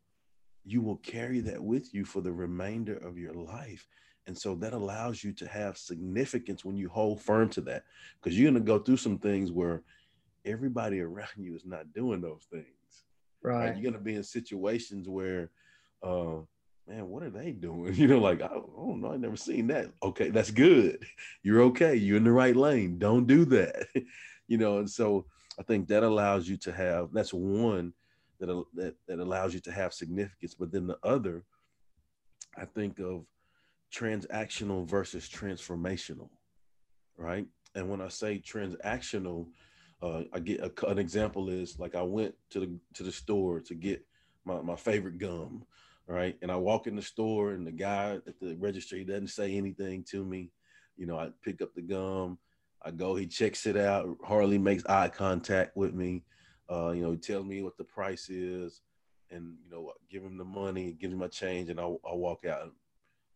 you 0.64 0.80
will 0.80 0.96
carry 0.96 1.40
that 1.40 1.62
with 1.62 1.92
you 1.92 2.04
for 2.04 2.22
the 2.22 2.32
remainder 2.32 2.96
of 2.96 3.18
your 3.18 3.34
life. 3.34 3.86
And 4.26 4.38
so 4.38 4.54
that 4.54 4.72
allows 4.72 5.22
you 5.24 5.32
to 5.32 5.46
have 5.48 5.76
significance 5.76 6.64
when 6.64 6.76
you 6.76 6.88
hold 6.88 7.20
firm 7.20 7.48
to 7.50 7.60
that, 7.62 7.84
because 8.16 8.38
you're 8.38 8.50
going 8.50 8.62
to 8.62 8.72
go 8.72 8.78
through 8.78 8.98
some 8.98 9.18
things 9.18 9.50
where 9.50 9.82
everybody 10.44 11.00
around 11.00 11.36
you 11.36 11.54
is 11.54 11.66
not 11.66 11.92
doing 11.92 12.20
those 12.20 12.46
things. 12.50 13.04
Right. 13.42 13.66
right? 13.66 13.74
You're 13.74 13.90
going 13.90 13.94
to 13.94 14.10
be 14.10 14.14
in 14.14 14.22
situations 14.22 15.08
where, 15.08 15.50
uh, 16.02 16.36
man, 16.86 17.08
what 17.08 17.22
are 17.22 17.30
they 17.30 17.52
doing? 17.52 17.94
You 18.02 18.08
know, 18.08 18.18
like, 18.18 18.42
I 18.42 18.48
don't 18.48 19.00
know, 19.00 19.12
I've 19.12 19.20
never 19.20 19.36
seen 19.36 19.66
that. 19.68 19.90
Okay, 20.02 20.30
that's 20.30 20.50
good. 20.50 21.04
You're 21.42 21.62
okay. 21.62 21.94
You're 21.94 22.16
in 22.16 22.24
the 22.24 22.32
right 22.32 22.56
lane. 22.56 22.98
Don't 22.98 23.26
do 23.26 23.44
that. 23.46 23.86
you 24.48 24.58
know, 24.58 24.78
and 24.78 24.90
so 24.90 25.26
I 25.58 25.62
think 25.62 25.88
that 25.88 26.02
allows 26.02 26.48
you 26.48 26.56
to 26.58 26.72
have, 26.72 27.12
that's 27.12 27.32
one 27.32 27.92
that, 28.40 28.64
that, 28.74 28.94
that 29.06 29.18
allows 29.18 29.54
you 29.54 29.60
to 29.60 29.72
have 29.72 29.94
significance. 29.94 30.54
But 30.54 30.72
then 30.72 30.86
the 30.86 30.98
other, 31.02 31.44
I 32.56 32.64
think 32.64 32.98
of 32.98 33.24
transactional 33.92 34.88
versus 34.88 35.28
transformational, 35.28 36.30
right? 37.16 37.46
And 37.74 37.88
when 37.88 38.00
I 38.00 38.08
say 38.08 38.42
transactional, 38.44 39.46
uh, 40.02 40.22
I 40.32 40.40
get 40.40 40.60
a, 40.60 40.86
an 40.88 40.98
example 40.98 41.48
is 41.48 41.78
like 41.78 41.94
I 41.94 42.02
went 42.02 42.34
to 42.50 42.60
the 42.60 42.70
to 42.94 43.02
the 43.02 43.12
store 43.12 43.60
to 43.60 43.74
get 43.74 44.04
my, 44.44 44.60
my 44.60 44.76
favorite 44.76 45.18
gum, 45.18 45.64
right? 46.06 46.36
And 46.42 46.50
I 46.50 46.56
walk 46.56 46.86
in 46.86 46.96
the 46.96 47.02
store 47.02 47.52
and 47.52 47.66
the 47.66 47.72
guy 47.72 48.18
at 48.26 48.40
the 48.40 48.56
registry 48.58 49.04
doesn't 49.04 49.28
say 49.28 49.54
anything 49.54 50.04
to 50.10 50.24
me. 50.24 50.50
You 50.96 51.06
know, 51.06 51.18
I 51.18 51.30
pick 51.42 51.62
up 51.62 51.74
the 51.74 51.82
gum, 51.82 52.38
I 52.82 52.90
go, 52.90 53.14
he 53.14 53.26
checks 53.26 53.66
it 53.66 53.76
out, 53.76 54.08
hardly 54.24 54.58
makes 54.58 54.84
eye 54.86 55.08
contact 55.08 55.76
with 55.76 55.94
me. 55.94 56.24
Uh, 56.70 56.90
you 56.90 57.02
know, 57.02 57.12
he 57.12 57.18
tells 57.18 57.46
me 57.46 57.62
what 57.62 57.76
the 57.76 57.84
price 57.84 58.28
is, 58.28 58.82
and 59.30 59.56
you 59.64 59.70
know, 59.70 59.92
give 60.10 60.22
him 60.22 60.36
the 60.36 60.44
money, 60.44 60.96
give 60.98 61.12
him 61.12 61.18
my 61.18 61.28
change, 61.28 61.70
and 61.70 61.80
I'll, 61.80 62.00
I'll 62.04 62.18
walk 62.18 62.44
out. 62.44 62.72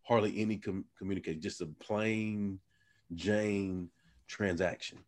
Hardly 0.02 0.40
any 0.40 0.56
com- 0.58 0.84
communication, 0.98 1.40
just 1.40 1.60
a 1.60 1.66
plain 1.66 2.60
Jane 3.14 3.90
transaction. 4.28 4.98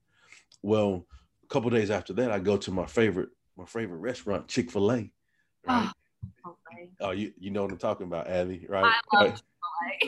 Well, 0.62 1.07
a 1.45 1.47
couple 1.47 1.71
days 1.71 1.91
after 1.91 2.12
that, 2.15 2.31
I 2.31 2.38
go 2.38 2.57
to 2.57 2.71
my 2.71 2.87
favorite 2.87 3.31
my 3.57 3.65
favorite 3.65 3.99
restaurant, 3.99 4.47
Chick 4.47 4.71
Fil 4.71 4.93
A. 4.93 5.11
Right? 5.67 5.91
Oh, 6.44 6.56
oh, 7.00 7.10
you 7.10 7.32
you 7.38 7.50
know 7.50 7.62
what 7.62 7.72
I'm 7.72 7.78
talking 7.78 8.06
about, 8.06 8.28
Abby, 8.28 8.66
right? 8.68 8.92
Chick 9.20 9.34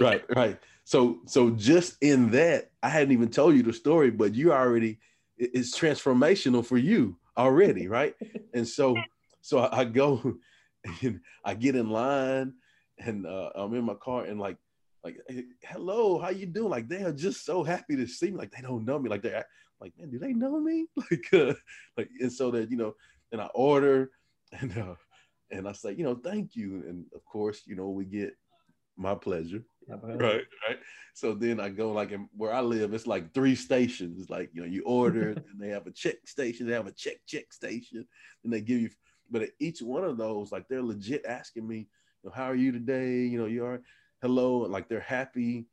right, 0.00 0.24
right. 0.34 0.58
So, 0.84 1.20
so 1.26 1.50
just 1.50 1.96
in 2.00 2.30
that, 2.32 2.70
I 2.82 2.88
hadn't 2.88 3.12
even 3.12 3.30
told 3.30 3.54
you 3.54 3.62
the 3.62 3.72
story, 3.72 4.10
but 4.10 4.34
you 4.34 4.52
already 4.52 4.98
it's 5.38 5.78
transformational 5.78 6.64
for 6.64 6.76
you 6.76 7.16
already, 7.36 7.88
right? 7.88 8.14
And 8.52 8.66
so, 8.66 8.94
so 9.40 9.58
I, 9.60 9.80
I 9.80 9.84
go, 9.84 10.36
and 11.02 11.20
I 11.44 11.54
get 11.54 11.76
in 11.76 11.88
line, 11.88 12.54
and 12.98 13.26
uh, 13.26 13.50
I'm 13.54 13.74
in 13.74 13.84
my 13.84 13.94
car, 13.94 14.24
and 14.24 14.38
like, 14.38 14.58
like, 15.02 15.18
hello, 15.62 16.18
how 16.18 16.28
you 16.28 16.44
doing? 16.44 16.68
Like, 16.68 16.88
they 16.88 17.02
are 17.04 17.12
just 17.12 17.46
so 17.46 17.62
happy 17.62 17.96
to 17.96 18.06
see 18.06 18.30
me. 18.30 18.36
Like, 18.36 18.50
they 18.50 18.60
don't 18.60 18.84
know 18.84 18.98
me. 18.98 19.08
Like, 19.08 19.22
they're 19.22 19.46
like, 19.80 19.94
man, 19.98 20.10
do 20.10 20.18
they 20.18 20.32
know 20.34 20.60
me? 20.60 20.86
Like, 21.10 21.32
uh, 21.32 21.54
like, 21.96 22.10
and 22.20 22.30
so 22.30 22.50
that 22.50 22.70
you 22.70 22.76
know, 22.76 22.94
and 23.32 23.40
I 23.40 23.46
order, 23.54 24.10
and 24.52 24.76
uh, 24.76 24.94
and 25.50 25.68
I 25.68 25.72
say, 25.72 25.92
you 25.92 26.04
know, 26.04 26.14
thank 26.14 26.56
you, 26.56 26.84
and 26.88 27.04
of 27.14 27.24
course, 27.24 27.62
you 27.66 27.76
know, 27.76 27.88
we 27.88 28.04
get 28.04 28.34
my 28.96 29.14
pleasure. 29.14 29.64
Right, 29.88 30.44
right. 30.68 30.78
So 31.14 31.34
then 31.34 31.58
I 31.58 31.68
go 31.68 31.90
like 31.90 32.12
in 32.12 32.28
where 32.36 32.52
I 32.52 32.60
live, 32.60 32.94
it's 32.94 33.08
like 33.08 33.34
three 33.34 33.56
stations. 33.56 34.30
Like 34.30 34.50
you 34.52 34.60
know, 34.60 34.68
you 34.68 34.82
order, 34.84 35.30
and 35.32 35.60
they 35.60 35.70
have 35.70 35.88
a 35.88 35.90
check 35.90 36.16
station, 36.26 36.66
they 36.66 36.74
have 36.74 36.86
a 36.86 36.92
check 36.92 37.16
check 37.26 37.52
station, 37.52 38.06
and 38.44 38.52
they 38.52 38.60
give 38.60 38.80
you. 38.80 38.90
But 39.30 39.42
at 39.42 39.50
each 39.58 39.80
one 39.82 40.04
of 40.04 40.16
those, 40.16 40.52
like 40.52 40.68
they're 40.68 40.82
legit 40.82 41.24
asking 41.26 41.66
me, 41.66 41.88
you 42.22 42.28
know, 42.28 42.32
how 42.32 42.44
are 42.44 42.54
you 42.54 42.70
today? 42.70 43.22
You 43.22 43.38
know, 43.38 43.46
you 43.46 43.64
are 43.64 43.80
hello, 44.22 44.64
and 44.64 44.72
like 44.72 44.88
they're 44.88 45.00
happy 45.00 45.66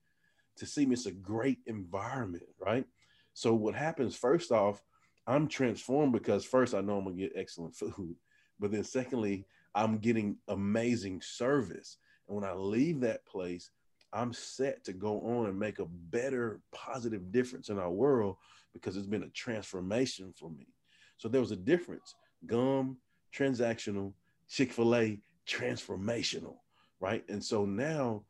to 0.58 0.66
see 0.66 0.86
me. 0.86 0.94
It's 0.94 1.06
a 1.06 1.12
great 1.12 1.60
environment, 1.68 2.44
right? 2.60 2.86
So 3.34 3.54
what 3.54 3.76
happens 3.76 4.16
first 4.16 4.52
off, 4.52 4.82
I'm 5.28 5.48
transformed 5.48 6.14
because 6.14 6.44
first 6.44 6.74
I 6.74 6.82
know 6.82 6.98
I'm 6.98 7.04
gonna 7.04 7.18
get 7.18 7.34
excellent 7.36 7.76
food, 7.76 8.16
but 8.60 8.72
then 8.72 8.84
secondly, 8.84 9.46
I'm 9.78 10.00
getting 10.00 10.38
amazing 10.48 11.22
service. 11.22 11.98
And 12.28 12.36
when 12.36 12.44
I 12.44 12.54
leave 12.54 13.00
that 13.02 13.26
place, 13.28 13.70
I'm 14.12 14.34
set 14.34 14.84
to 14.86 14.94
go 14.94 15.22
on 15.22 15.46
and 15.46 15.60
make 15.60 15.78
a 15.78 15.86
better 15.86 16.62
positive 16.72 17.32
difference 17.32 17.70
in 17.70 17.78
our 17.78 17.92
world 17.92 18.38
because 18.74 18.98
it's 18.98 19.06
been 19.06 19.24
a 19.24 19.30
transformation 19.30 20.34
for 20.36 20.50
me. 20.50 20.68
So 21.18 21.28
there 21.30 21.42
was 21.42 21.52
a 21.52 21.56
difference. 21.56 22.16
Gum, 22.48 22.98
transactional, 23.32 24.14
Chick-fil-A, 24.50 25.20
transformational, 25.48 26.56
right? 27.00 27.24
And 27.30 27.44
so 27.44 27.66
now 27.66 28.24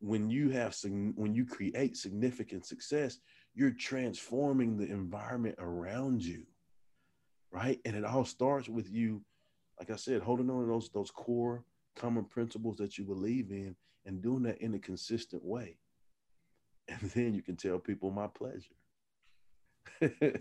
when 0.00 0.30
you 0.30 0.48
have 0.50 0.74
when 1.14 1.34
you 1.34 1.44
create 1.44 1.96
significant 1.98 2.64
success, 2.64 3.18
you're 3.54 3.70
transforming 3.70 4.78
the 4.78 4.90
environment 4.90 5.56
around 5.58 6.24
you. 6.24 6.46
Right? 7.50 7.80
And 7.84 7.94
it 7.96 8.04
all 8.04 8.24
starts 8.24 8.68
with 8.68 8.90
you 8.90 9.22
like 9.78 9.90
I 9.90 9.96
said, 9.96 10.22
holding 10.22 10.50
on 10.50 10.62
to 10.62 10.66
those 10.66 10.88
those 10.90 11.10
core 11.10 11.64
common 11.96 12.24
principles 12.24 12.76
that 12.76 12.98
you 12.98 13.04
believe 13.04 13.50
in 13.50 13.74
and 14.04 14.22
doing 14.22 14.42
that 14.44 14.58
in 14.58 14.74
a 14.74 14.78
consistent 14.78 15.44
way. 15.44 15.78
And 16.88 17.10
then 17.10 17.34
you 17.34 17.42
can 17.42 17.56
tell 17.56 17.80
people 17.80 18.12
my 18.12 18.28
pleasure. 18.28 18.76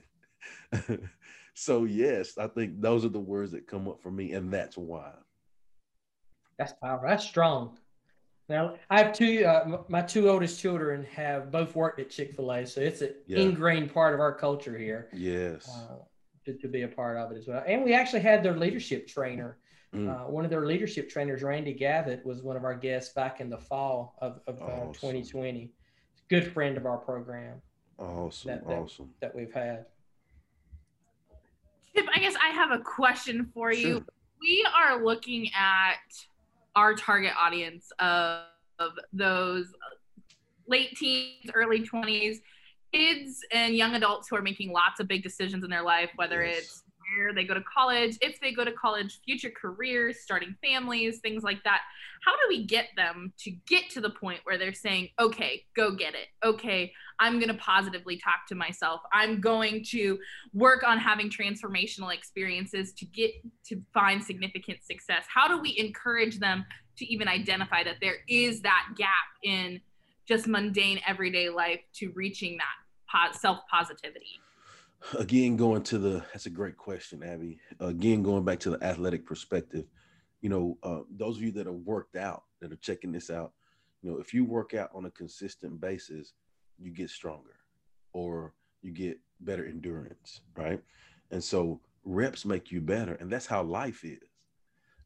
so 1.55 1.85
yes, 1.85 2.37
I 2.37 2.45
think 2.45 2.79
those 2.79 3.03
are 3.03 3.09
the 3.09 3.19
words 3.19 3.51
that 3.53 3.65
come 3.65 3.87
up 3.87 3.99
for 3.99 4.11
me, 4.11 4.33
and 4.33 4.53
that's 4.53 4.77
why. 4.77 5.11
That's 6.59 6.73
powerful. 6.73 7.09
That's 7.09 7.25
strong. 7.25 7.79
Now 8.47 8.75
I 8.91 8.99
have 9.01 9.13
two. 9.13 9.43
Uh, 9.43 9.81
my 9.87 10.03
two 10.03 10.29
oldest 10.29 10.61
children 10.61 11.03
have 11.15 11.51
both 11.51 11.75
worked 11.75 11.99
at 11.99 12.11
Chick 12.11 12.35
Fil 12.35 12.51
A, 12.51 12.65
so 12.65 12.79
it's 12.81 13.01
an 13.01 13.15
yeah. 13.25 13.39
ingrained 13.39 13.91
part 13.91 14.13
of 14.13 14.19
our 14.19 14.33
culture 14.33 14.77
here. 14.77 15.09
Yes. 15.13 15.67
Uh, 15.67 15.95
to, 16.45 16.53
to, 16.53 16.67
be 16.67 16.83
a 16.83 16.87
part 16.87 17.17
of 17.17 17.31
it 17.31 17.37
as 17.37 17.47
well, 17.47 17.63
and 17.67 17.83
we 17.83 17.93
actually 17.93 18.21
had 18.21 18.43
their 18.43 18.55
leadership 18.55 19.07
trainer 19.07 19.57
Mm. 19.95 20.09
Uh, 20.09 20.29
one 20.29 20.43
of 20.43 20.51
their 20.51 20.65
leadership 20.65 21.09
trainers, 21.09 21.41
Randy 21.41 21.73
Gavitt, 21.73 22.25
was 22.25 22.41
one 22.41 22.57
of 22.57 22.65
our 22.65 22.75
guests 22.75 23.13
back 23.13 23.39
in 23.39 23.49
the 23.49 23.57
fall 23.57 24.15
of, 24.19 24.41
of 24.47 24.61
uh, 24.61 24.65
awesome. 24.65 24.89
uh, 24.89 24.93
2020. 24.93 25.71
Good 26.29 26.51
friend 26.51 26.75
of 26.75 26.85
our 26.85 26.97
program. 26.97 27.61
Awesome. 27.97 28.51
That, 28.51 28.67
that, 28.67 28.73
awesome. 28.73 29.09
That 29.21 29.35
we've 29.35 29.53
had. 29.53 29.85
Chip, 31.95 32.05
I 32.13 32.19
guess 32.19 32.35
I 32.43 32.49
have 32.49 32.71
a 32.71 32.79
question 32.79 33.49
for 33.53 33.71
you. 33.71 33.93
Sure. 33.93 34.05
We 34.41 34.67
are 34.77 35.03
looking 35.03 35.49
at 35.57 35.95
our 36.75 36.93
target 36.93 37.31
audience 37.37 37.91
of, 37.99 38.41
of 38.79 38.91
those 39.13 39.67
late 40.67 40.97
teens, 40.97 41.49
early 41.53 41.87
20s, 41.87 42.39
kids 42.95 43.41
and 43.51 43.75
young 43.75 43.95
adults 43.95 44.27
who 44.29 44.35
are 44.35 44.41
making 44.41 44.71
lots 44.71 44.99
of 44.99 45.07
big 45.07 45.23
decisions 45.23 45.63
in 45.63 45.69
their 45.69 45.83
life, 45.83 46.09
whether 46.15 46.43
yes. 46.43 46.57
it's 46.57 46.83
where 47.17 47.33
they 47.33 47.43
go 47.43 47.53
to 47.53 47.61
college, 47.61 48.17
if 48.21 48.39
they 48.39 48.51
go 48.51 48.63
to 48.63 48.71
college, 48.71 49.19
future 49.23 49.51
careers, 49.51 50.21
starting 50.21 50.55
families, 50.63 51.19
things 51.19 51.43
like 51.43 51.63
that. 51.63 51.81
How 52.25 52.31
do 52.33 52.41
we 52.49 52.65
get 52.65 52.87
them 52.95 53.33
to 53.39 53.51
get 53.67 53.89
to 53.91 54.01
the 54.01 54.09
point 54.09 54.39
where 54.43 54.57
they're 54.57 54.73
saying, 54.73 55.09
okay, 55.19 55.63
go 55.75 55.95
get 55.95 56.15
it. 56.15 56.27
Okay, 56.43 56.91
I'm 57.19 57.39
going 57.39 57.49
to 57.49 57.55
positively 57.55 58.17
talk 58.17 58.47
to 58.49 58.55
myself. 58.55 59.01
I'm 59.13 59.39
going 59.39 59.83
to 59.91 60.17
work 60.53 60.83
on 60.83 60.97
having 60.97 61.29
transformational 61.29 62.13
experiences 62.13 62.93
to 62.93 63.05
get 63.05 63.31
to 63.65 63.81
find 63.93 64.23
significant 64.23 64.83
success. 64.83 65.25
How 65.27 65.47
do 65.47 65.61
we 65.61 65.75
encourage 65.77 66.39
them 66.39 66.65
to 66.97 67.05
even 67.05 67.27
identify 67.27 67.83
that 67.83 67.97
there 68.01 68.17
is 68.27 68.61
that 68.61 68.87
gap 68.97 69.09
in 69.43 69.79
just 70.27 70.47
mundane 70.47 70.99
everyday 71.05 71.49
life 71.49 71.81
to 71.93 72.11
reaching 72.15 72.57
that 72.57 72.84
self 73.33 73.59
positivity? 73.69 74.39
again 75.19 75.55
going 75.55 75.83
to 75.83 75.97
the 75.97 76.23
that's 76.33 76.45
a 76.45 76.49
great 76.49 76.77
question 76.77 77.23
abby. 77.23 77.59
Again 77.79 78.23
going 78.23 78.43
back 78.43 78.59
to 78.61 78.71
the 78.71 78.83
athletic 78.83 79.25
perspective 79.25 79.85
you 80.41 80.49
know 80.49 80.77
uh, 80.83 81.01
those 81.09 81.37
of 81.37 81.43
you 81.43 81.51
that 81.51 81.67
have 81.67 81.75
worked 81.75 82.15
out 82.15 82.43
that 82.61 82.71
are 82.71 82.77
checking 82.77 83.11
this 83.11 83.29
out 83.29 83.53
you 84.01 84.09
know 84.09 84.17
if 84.17 84.33
you 84.33 84.45
work 84.45 84.73
out 84.73 84.89
on 84.93 85.05
a 85.05 85.11
consistent 85.11 85.79
basis 85.79 86.33
you 86.77 86.91
get 86.91 87.09
stronger 87.09 87.57
or 88.13 88.53
you 88.81 88.91
get 88.91 89.19
better 89.41 89.65
endurance 89.65 90.41
right? 90.57 90.81
And 91.31 91.43
so 91.43 91.81
reps 92.03 92.45
make 92.45 92.71
you 92.71 92.81
better 92.81 93.15
and 93.15 93.31
that's 93.31 93.47
how 93.47 93.63
life 93.63 94.03
is 94.03 94.19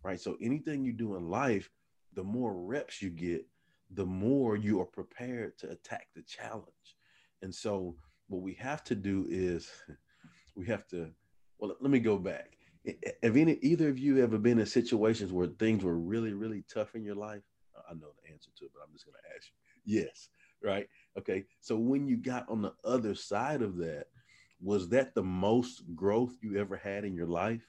right? 0.03 0.19
So 0.19 0.37
anything 0.41 0.83
you 0.83 0.93
do 0.93 1.15
in 1.15 1.29
life 1.29 1.69
the 2.13 2.23
more 2.23 2.53
reps 2.53 3.01
you 3.01 3.09
get 3.09 3.45
the 3.91 4.05
more 4.05 4.55
you 4.55 4.79
are 4.79 4.85
prepared 4.85 5.57
to 5.57 5.69
attack 5.71 6.07
the 6.15 6.21
challenge 6.21 6.95
and 7.41 7.53
so 7.53 7.95
what 8.27 8.41
we 8.41 8.53
have 8.55 8.83
to 8.85 8.95
do 8.95 9.25
is 9.29 9.69
we 10.55 10.65
have 10.67 10.87
to 10.87 11.09
well 11.57 11.75
let 11.79 11.91
me 11.91 11.99
go 11.99 12.17
back. 12.17 12.51
Have 13.23 13.35
any 13.35 13.53
either 13.61 13.89
of 13.89 13.99
you 13.99 14.23
ever 14.23 14.37
been 14.37 14.59
in 14.59 14.65
situations 14.65 15.31
where 15.33 15.47
things 15.47 15.83
were 15.83 15.97
really 15.97 16.33
really 16.33 16.63
tough 16.73 16.95
in 16.95 17.03
your 17.03 17.15
life? 17.15 17.43
I 17.89 17.93
know 17.93 18.09
the 18.23 18.31
answer 18.31 18.51
to 18.57 18.65
it 18.65 18.71
but 18.73 18.81
i'm 18.85 18.93
just 18.93 19.05
going 19.05 19.15
to 19.15 19.35
ask 19.35 19.47
you. 19.85 20.01
Yes 20.01 20.29
right? 20.63 20.87
Okay 21.17 21.45
so 21.61 21.77
when 21.77 22.07
you 22.07 22.17
got 22.17 22.47
on 22.49 22.61
the 22.61 22.73
other 22.83 23.15
side 23.15 23.61
of 23.61 23.77
that 23.77 24.07
was 24.61 24.89
that 24.89 25.15
the 25.15 25.23
most 25.23 25.83
growth 25.95 26.35
you 26.41 26.57
ever 26.57 26.75
had 26.75 27.05
in 27.05 27.15
your 27.15 27.27
life? 27.27 27.63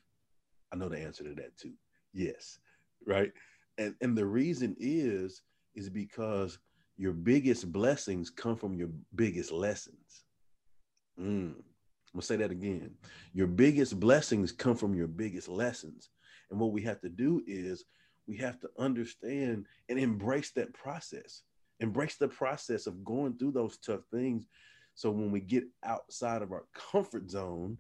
I 0.73 0.77
know 0.77 0.89
the 0.89 0.99
answer 0.99 1.25
to 1.25 1.35
that 1.35 1.57
too. 1.57 1.75
Yes 2.13 2.59
right? 3.07 3.33
And 3.79 3.95
and 4.01 4.17
the 4.17 4.27
reason 4.27 4.77
is 4.79 5.43
is 5.75 5.89
because 5.89 6.59
your 7.01 7.13
biggest 7.13 7.73
blessings 7.73 8.29
come 8.29 8.57
from 8.57 8.75
your 8.75 8.91
biggest 9.15 9.51
lessons 9.51 10.25
Mm. 11.21 11.55
I'm 11.57 11.65
gonna 12.15 12.23
say 12.23 12.37
that 12.37 12.51
again. 12.51 12.95
Your 13.33 13.47
biggest 13.47 14.01
blessings 14.01 14.53
come 14.53 14.77
from 14.77 14.95
your 14.95 15.07
biggest 15.07 15.49
lessons. 15.49 16.11
And 16.51 16.59
what 16.59 16.73
we 16.73 16.83
have 16.83 17.01
to 17.03 17.09
do 17.09 17.43
is 17.47 17.85
we 18.27 18.37
have 18.39 18.59
to 18.61 18.71
understand 18.79 19.67
and 19.89 19.99
embrace 19.99 20.51
that 20.53 20.73
process. 20.73 21.43
Embrace 21.79 22.17
the 22.17 22.29
process 22.29 22.87
of 22.87 23.05
going 23.05 23.37
through 23.37 23.53
those 23.53 23.79
tough 23.79 24.01
things. 24.13 24.47
So 24.95 25.11
when 25.11 25.31
we 25.31 25.41
get 25.41 25.65
outside 25.85 26.43
of 26.43 26.53
our 26.53 26.65
comfort 26.75 27.31
zone, 27.31 27.79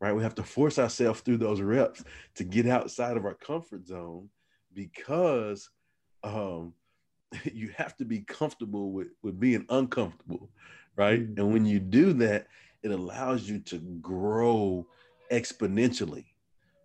right, 0.00 0.12
we 0.12 0.22
have 0.22 0.34
to 0.36 0.42
force 0.42 0.78
ourselves 0.78 1.20
through 1.20 1.38
those 1.38 1.60
reps 1.60 2.04
to 2.34 2.44
get 2.44 2.66
outside 2.66 3.16
of 3.16 3.24
our 3.24 3.34
comfort 3.34 3.86
zone 3.86 4.28
because 4.74 5.70
um, 6.22 6.74
you 7.52 7.70
have 7.76 7.96
to 7.98 8.04
be 8.04 8.20
comfortable 8.20 8.92
with, 8.92 9.08
with 9.22 9.38
being 9.38 9.66
uncomfortable, 9.68 10.50
right? 10.96 11.20
Mm-hmm. 11.20 11.40
And 11.40 11.52
when 11.52 11.66
you 11.66 11.80
do 11.80 12.12
that, 12.14 12.46
it 12.82 12.90
allows 12.90 13.48
you 13.48 13.60
to 13.60 13.78
grow 13.78 14.86
exponentially, 15.30 16.26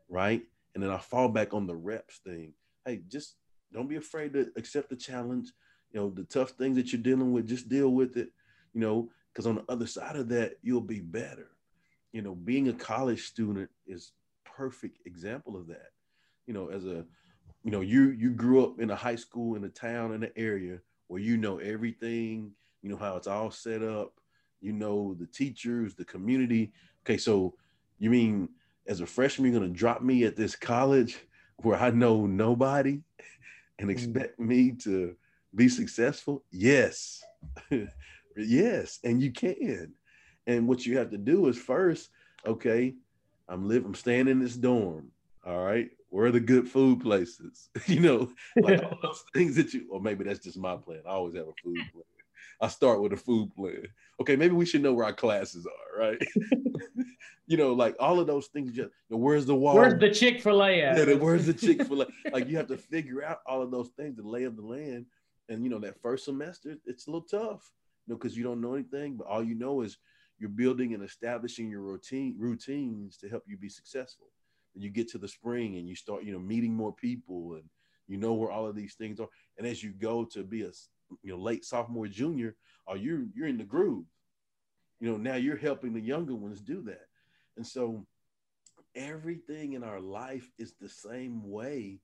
right? 0.07 0.41
And 0.73 0.83
then 0.83 0.91
I 0.91 0.97
fall 0.97 1.29
back 1.29 1.53
on 1.53 1.67
the 1.67 1.75
reps 1.75 2.19
thing. 2.19 2.53
Hey, 2.85 3.01
just 3.09 3.35
don't 3.73 3.89
be 3.89 3.97
afraid 3.97 4.33
to 4.33 4.47
accept 4.55 4.89
the 4.89 4.95
challenge. 4.95 5.51
You 5.91 5.99
know, 5.99 6.09
the 6.09 6.23
tough 6.23 6.51
things 6.51 6.77
that 6.77 6.91
you're 6.91 7.01
dealing 7.01 7.31
with, 7.31 7.47
just 7.47 7.67
deal 7.67 7.89
with 7.89 8.15
it, 8.17 8.29
you 8.73 8.81
know, 8.81 9.09
because 9.33 9.45
on 9.47 9.55
the 9.55 9.65
other 9.67 9.87
side 9.87 10.15
of 10.15 10.29
that, 10.29 10.57
you'll 10.61 10.81
be 10.81 10.99
better. 10.99 11.49
You 12.13 12.21
know, 12.21 12.35
being 12.35 12.69
a 12.69 12.73
college 12.73 13.27
student 13.27 13.69
is 13.85 14.11
perfect 14.45 14.99
example 15.05 15.55
of 15.55 15.67
that. 15.67 15.91
You 16.47 16.53
know, 16.53 16.69
as 16.69 16.85
a, 16.85 17.05
you 17.69 17.75
know, 17.75 17.81
you 17.81 18.09
you 18.17 18.31
grew 18.31 18.63
up 18.63 18.79
in 18.79 18.89
a 18.89 18.95
high 18.95 19.15
school 19.15 19.55
in 19.55 19.63
a 19.63 19.69
town 19.69 20.11
in 20.13 20.23
an 20.23 20.31
area 20.35 20.79
where 21.05 21.21
you 21.21 21.37
know 21.37 21.59
everything, 21.59 22.49
you 22.81 22.89
know 22.89 22.97
how 22.97 23.15
it's 23.15 23.27
all 23.27 23.51
set 23.51 23.83
up, 23.83 24.13
you 24.59 24.73
know 24.73 25.13
the 25.19 25.27
teachers, 25.27 25.93
the 25.93 26.03
community. 26.03 26.71
Okay, 27.05 27.17
so 27.17 27.53
you 27.99 28.09
mean 28.09 28.49
as 28.87 29.01
a 29.01 29.05
freshman, 29.05 29.51
you're 29.51 29.61
gonna 29.61 29.71
drop 29.71 30.01
me 30.01 30.23
at 30.23 30.35
this 30.35 30.55
college 30.55 31.19
where 31.57 31.77
I 31.77 31.91
know 31.91 32.25
nobody 32.25 33.01
and 33.77 33.87
mm. 33.87 33.91
expect 33.91 34.39
me 34.39 34.71
to 34.85 35.15
be 35.53 35.69
successful? 35.69 36.43
Yes. 36.49 37.23
yes, 38.35 38.97
and 39.03 39.21
you 39.21 39.31
can. 39.31 39.93
And 40.47 40.67
what 40.67 40.87
you 40.87 40.97
have 40.97 41.11
to 41.11 41.19
do 41.19 41.47
is 41.49 41.55
first, 41.55 42.09
okay, 42.47 42.95
I'm 43.47 43.67
living, 43.67 43.89
I'm 43.89 43.93
staying 43.93 44.27
in 44.27 44.39
this 44.39 44.55
dorm. 44.55 45.11
All 45.45 45.63
right. 45.63 45.91
Where 46.09 46.25
are 46.25 46.31
the 46.31 46.39
good 46.39 46.67
food 46.67 47.01
places? 47.01 47.69
you 47.85 47.99
know, 47.99 48.31
like 48.61 48.83
all 48.83 48.97
those 49.01 49.23
things 49.33 49.55
that 49.55 49.73
you, 49.73 49.87
or 49.91 50.01
maybe 50.01 50.23
that's 50.23 50.43
just 50.43 50.57
my 50.57 50.75
plan. 50.75 51.01
I 51.05 51.11
always 51.11 51.35
have 51.35 51.47
a 51.47 51.53
food 51.63 51.83
plan. 51.91 52.03
I 52.61 52.67
start 52.67 53.01
with 53.01 53.13
a 53.13 53.17
food 53.17 53.53
plan. 53.55 53.83
Okay, 54.21 54.35
maybe 54.35 54.53
we 54.53 54.65
should 54.65 54.81
know 54.81 54.93
where 54.93 55.05
our 55.05 55.13
classes 55.13 55.65
are, 55.65 55.99
right? 55.99 56.21
you 57.47 57.57
know, 57.57 57.73
like 57.73 57.95
all 57.99 58.19
of 58.19 58.27
those 58.27 58.47
things. 58.47 58.71
Just 58.71 58.89
you 59.09 59.15
know, 59.15 59.17
where's 59.17 59.45
the 59.45 59.55
wall? 59.55 59.75
Where's 59.75 59.99
the 59.99 60.09
Chick 60.09 60.41
Fil 60.41 60.63
A? 60.63 60.75
Yeah, 60.75 61.13
where's 61.15 61.45
the 61.45 61.53
Chick 61.53 61.83
Fil 61.83 62.01
A? 62.01 62.07
like 62.31 62.49
you 62.49 62.57
have 62.57 62.67
to 62.67 62.77
figure 62.77 63.23
out 63.23 63.39
all 63.45 63.61
of 63.61 63.71
those 63.71 63.89
things, 63.89 64.17
the 64.17 64.27
lay 64.27 64.43
of 64.43 64.55
the 64.55 64.65
land, 64.65 65.05
and 65.47 65.63
you 65.63 65.69
know 65.69 65.79
that 65.79 66.01
first 66.01 66.25
semester 66.25 66.75
it's 66.85 67.07
a 67.07 67.11
little 67.11 67.27
tough, 67.27 67.71
you 68.07 68.13
know, 68.13 68.17
because 68.17 68.35
you 68.35 68.43
don't 68.43 68.61
know 68.61 68.73
anything, 68.73 69.15
but 69.15 69.27
all 69.27 69.43
you 69.43 69.55
know 69.55 69.81
is 69.81 69.97
you're 70.37 70.49
building 70.49 70.93
and 70.93 71.03
establishing 71.03 71.69
your 71.69 71.81
routine 71.81 72.35
routines 72.37 73.17
to 73.17 73.29
help 73.29 73.43
you 73.47 73.57
be 73.57 73.69
successful. 73.69 74.27
And 74.75 74.83
you 74.83 74.89
get 74.89 75.09
to 75.09 75.17
the 75.17 75.27
spring 75.27 75.77
and 75.77 75.87
you 75.87 75.95
start, 75.95 76.23
you 76.23 76.31
know, 76.31 76.39
meeting 76.39 76.73
more 76.73 76.93
people 76.93 77.53
and 77.55 77.63
you 78.07 78.17
know 78.17 78.33
where 78.33 78.51
all 78.51 78.67
of 78.67 78.75
these 78.75 78.95
things 78.95 79.19
are. 79.19 79.27
And 79.57 79.67
as 79.67 79.83
you 79.83 79.91
go 79.91 80.25
to 80.25 80.43
be 80.43 80.63
a 80.63 80.71
you 81.23 81.31
know 81.31 81.37
late 81.37 81.65
sophomore, 81.65 82.07
junior, 82.07 82.55
or 82.87 82.97
you're 82.97 83.25
you're 83.33 83.47
in 83.47 83.57
the 83.57 83.63
groove. 83.63 84.05
You 84.99 85.11
know, 85.11 85.17
now 85.17 85.35
you're 85.35 85.57
helping 85.57 85.93
the 85.93 86.01
younger 86.01 86.35
ones 86.35 86.61
do 86.61 86.81
that. 86.83 87.07
And 87.55 87.65
so 87.65 88.05
everything 88.95 89.73
in 89.73 89.83
our 89.83 89.99
life 89.99 90.49
is 90.57 90.73
the 90.73 90.89
same 90.89 91.49
way 91.49 91.99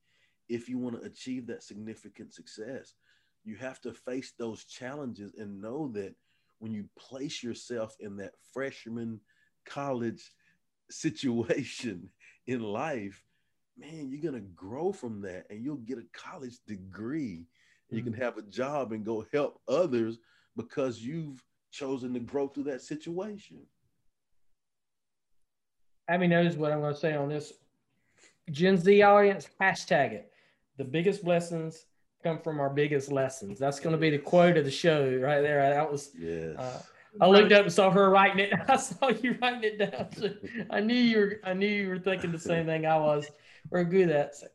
if 0.48 0.70
you 0.70 0.78
want 0.78 1.00
to 1.00 1.06
achieve 1.06 1.48
that 1.48 1.64
significant 1.64 2.34
success. 2.34 2.94
You 3.44 3.56
have 3.58 3.82
to 3.82 3.94
face 3.94 4.34
those 4.38 4.64
challenges 4.66 5.34
and 5.38 5.62
know 5.62 5.92
that 5.94 6.16
when 6.60 6.74
you 6.74 6.86
place 6.98 7.44
yourself 7.44 7.96
in 8.00 8.18
that 8.18 8.34
freshman 8.54 9.20
college 9.66 10.32
situation 10.90 12.10
in 12.48 12.62
life, 12.62 13.24
man, 13.78 14.10
you're 14.10 14.32
going 14.32 14.42
to 14.42 14.50
grow 14.56 14.92
from 14.92 15.22
that 15.22 15.46
and 15.50 15.64
you'll 15.64 15.78
get 15.78 15.98
a 15.98 16.06
college 16.14 16.58
degree. 16.68 17.46
Mm-hmm. 17.88 17.96
You 17.96 18.04
can 18.04 18.14
mm-hmm. 18.14 18.22
have 18.22 18.38
a 18.38 18.44
job 18.44 18.92
and 18.92 19.06
go 19.06 19.26
help 19.34 19.60
others 19.68 20.18
because 20.56 21.02
you've 21.02 21.44
chosen 21.72 22.14
to 22.14 22.20
grow 22.20 22.48
through 22.48 22.64
that 22.64 22.82
situation. 22.82 23.58
Abby 26.08 26.28
knows 26.28 26.56
what 26.56 26.72
I'm 26.72 26.82
going 26.82 26.94
to 26.94 27.00
say 27.00 27.16
on 27.16 27.30
this. 27.30 27.54
Gen 28.52 28.78
Z 28.78 29.02
audience, 29.02 29.50
hashtag 29.60 30.14
it. 30.14 30.32
The 30.78 30.84
biggest 30.84 31.24
blessings 31.24 31.86
come 32.24 32.40
from 32.40 32.60
our 32.60 32.70
biggest 32.70 33.12
lessons. 33.12 33.58
That's 33.58 33.80
going 33.80 33.94
to 33.96 34.00
be 34.00 34.12
the 34.12 34.20
quote 34.20 34.58
of 34.58 34.66
the 34.66 34.72
show 34.72 35.04
right 35.22 35.42
there. 35.42 35.68
That 35.70 35.92
was. 35.92 36.12
Yes. 36.18 36.58
Uh, 36.58 36.82
I 37.22 37.28
looked 37.28 37.52
up 37.52 37.64
and 37.64 37.74
saw 37.74 37.90
her 37.92 38.10
writing 38.10 38.40
it. 38.40 38.54
I 38.68 38.78
saw 38.78 39.10
you 39.10 39.38
writing 39.42 39.64
it 39.64 39.80
down. 39.80 40.12
So 40.16 40.30
I 40.70 40.80
knew 40.82 40.96
you 40.96 41.18
were. 41.20 41.40
I 41.44 41.54
knew 41.54 41.68
you 41.68 41.90
were 41.90 42.00
thinking 42.00 42.32
the 42.32 42.40
same 42.40 42.66
thing 42.66 42.86
I 42.86 42.98
was. 42.98 43.28
We're 43.70 43.84
good 43.84 44.10
at. 44.10 44.40
That. 44.40 44.52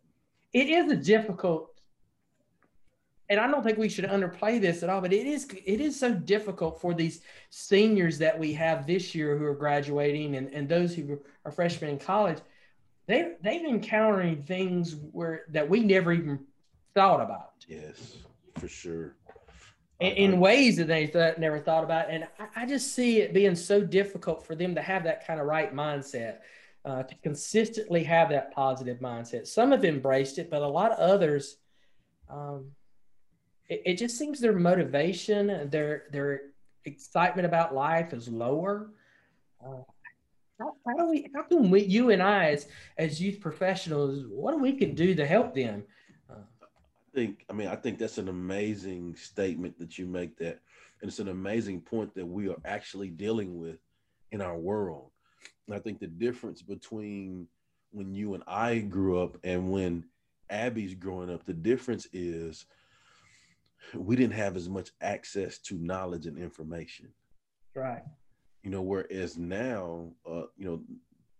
It 0.52 0.69
is 0.69 0.90
a 0.90 0.97
difficult, 0.97 1.71
and 3.29 3.40
I 3.40 3.47
don't 3.47 3.62
think 3.62 3.79
we 3.79 3.88
should 3.88 4.05
underplay 4.05 4.61
this 4.61 4.83
at 4.83 4.90
all. 4.90 5.00
But 5.00 5.12
it 5.12 5.26
is. 5.26 5.49
It 5.64 5.81
is 5.81 5.99
so 5.99 6.12
difficult 6.12 6.81
for 6.81 6.95
these 6.95 7.23
seniors 7.50 8.19
that 8.19 8.38
we 8.38 8.52
have 8.55 8.87
this 8.87 9.14
year 9.14 9.37
who 9.37 9.45
are 9.45 9.55
graduating, 9.55 10.37
and 10.37 10.52
and 10.52 10.69
those 10.69 10.95
who 10.95 11.19
are 11.45 11.50
freshmen 11.50 11.90
in 11.90 11.99
college. 11.99 12.38
They 13.07 13.33
they've 13.43 13.64
encountering 13.64 14.43
things 14.43 14.97
where 15.12 15.45
that 15.49 15.69
we 15.69 15.81
never 15.81 16.12
even 16.12 16.40
thought 16.95 17.21
about. 17.21 17.64
Yes, 17.67 18.19
for 18.59 18.69
sure. 18.69 19.17
In, 20.00 20.12
in 20.12 20.40
ways 20.40 20.76
that 20.78 20.87
they 20.87 21.07
th- 21.07 21.37
never 21.38 21.59
thought 21.59 21.85
about. 21.85 22.11
And 22.11 22.25
I, 22.38 22.62
I, 22.62 22.66
just 22.66 22.95
see 22.95 23.21
it 23.21 23.35
being 23.35 23.54
so 23.54 23.83
difficult 23.83 24.47
for 24.47 24.54
them 24.54 24.75
to 24.75 24.80
have 24.80 25.04
that 25.04 25.26
kind 25.26 25.38
of 25.38 25.47
right 25.47 25.75
mindset, 25.75 26.38
uh, 26.85 27.02
to 27.02 27.14
consistently 27.23 28.02
have 28.04 28.30
that 28.30 28.52
positive 28.52 28.99
mindset. 29.00 29.47
Some 29.47 29.73
have 29.73 29.84
embraced 29.84 30.39
it, 30.39 30.50
but 30.50 30.63
a 30.63 30.67
lot 30.67 30.93
of 30.93 30.99
others, 30.99 31.56
um, 32.30 32.71
it, 33.69 33.82
it 33.84 33.95
just 33.99 34.17
seems 34.17 34.41
their 34.41 34.54
motivation, 34.54 35.69
their 35.71 36.04
their 36.10 36.41
excitement 36.86 37.45
about 37.45 37.75
life 37.75 38.15
is 38.15 38.28
lower. 38.28 38.91
Uh, 39.63 39.82
how, 40.58 40.76
how, 40.86 40.95
do 40.95 41.10
we 41.10 41.30
how 41.34 41.43
can 41.43 41.71
we 41.71 41.82
you 41.82 42.10
and 42.10 42.23
i 42.23 42.50
as 42.50 42.67
as 42.99 43.21
youth 43.21 43.41
professionals 43.41 44.25
what 44.28 44.52
do 44.52 44.58
we 44.58 44.73
can 44.75 44.95
do 44.95 45.15
to 45.15 45.26
help 45.26 45.54
them 45.54 45.82
think, 47.15 47.45
I 47.49 47.53
mean, 47.53 47.69
I 47.69 47.77
think 47.77 47.99
that's 47.99 48.19
an 48.19 48.29
amazing 48.29 49.17
statement 49.17 49.79
that 49.79 49.99
you 49.99 50.07
make 50.07 50.37
that. 50.39 50.61
And 51.01 51.09
it's 51.09 51.19
an 51.19 51.29
amazing 51.29 51.81
point 51.81 52.15
that 52.15 52.27
we 52.27 52.49
are 52.49 52.61
actually 52.65 53.09
dealing 53.09 53.59
with 53.59 53.79
in 54.33 54.41
our 54.41 54.57
world. 54.57 55.11
And 55.67 55.75
I 55.75 55.81
think 55.81 56.01
the 56.01 56.07
difference 56.07 56.63
between 56.63 57.47
when 57.93 58.15
you 58.15 58.35
and 58.35 58.43
I 58.47 58.79
grew 58.79 59.21
up 59.21 59.37
and 59.43 59.71
when 59.71 60.05
Abby's 60.49 60.95
growing 60.95 61.33
up, 61.33 61.45
the 61.45 61.55
difference 61.55 62.07
is 62.13 62.67
we 63.95 64.17
didn't 64.17 64.35
have 64.35 64.57
as 64.57 64.69
much 64.69 64.91
access 65.01 65.59
to 65.59 65.75
knowledge 65.75 66.27
and 66.27 66.39
information. 66.39 67.09
Right. 67.75 68.03
You 68.63 68.71
know, 68.71 68.83
whereas 68.83 69.39
now, 69.39 70.09
uh, 70.29 70.45
you 70.57 70.67
know, 70.67 70.83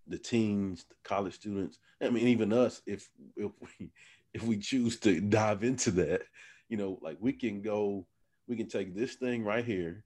the 0.07 0.19
teens, 0.19 0.85
the 0.89 0.95
college 1.05 1.35
students, 1.35 1.79
I 2.01 2.11
mean, 2.11 2.27
even 2.29 2.53
us, 2.53 2.83
if 2.87 3.09
if 3.37 3.53
we 3.61 3.91
if 4.35 4.43
we 4.43 4.59
choose 4.59 4.99
to 5.01 5.21
dive 5.21 5.65
into 5.65 5.91
that, 5.93 6.23
you 6.69 6.77
know, 6.77 6.99
like 7.03 7.17
we 7.21 7.33
can 7.33 7.63
go, 7.63 8.07
we 8.47 8.57
can 8.57 8.69
take 8.69 8.95
this 8.95 9.15
thing 9.15 9.45
right 9.45 9.65
here 9.65 10.05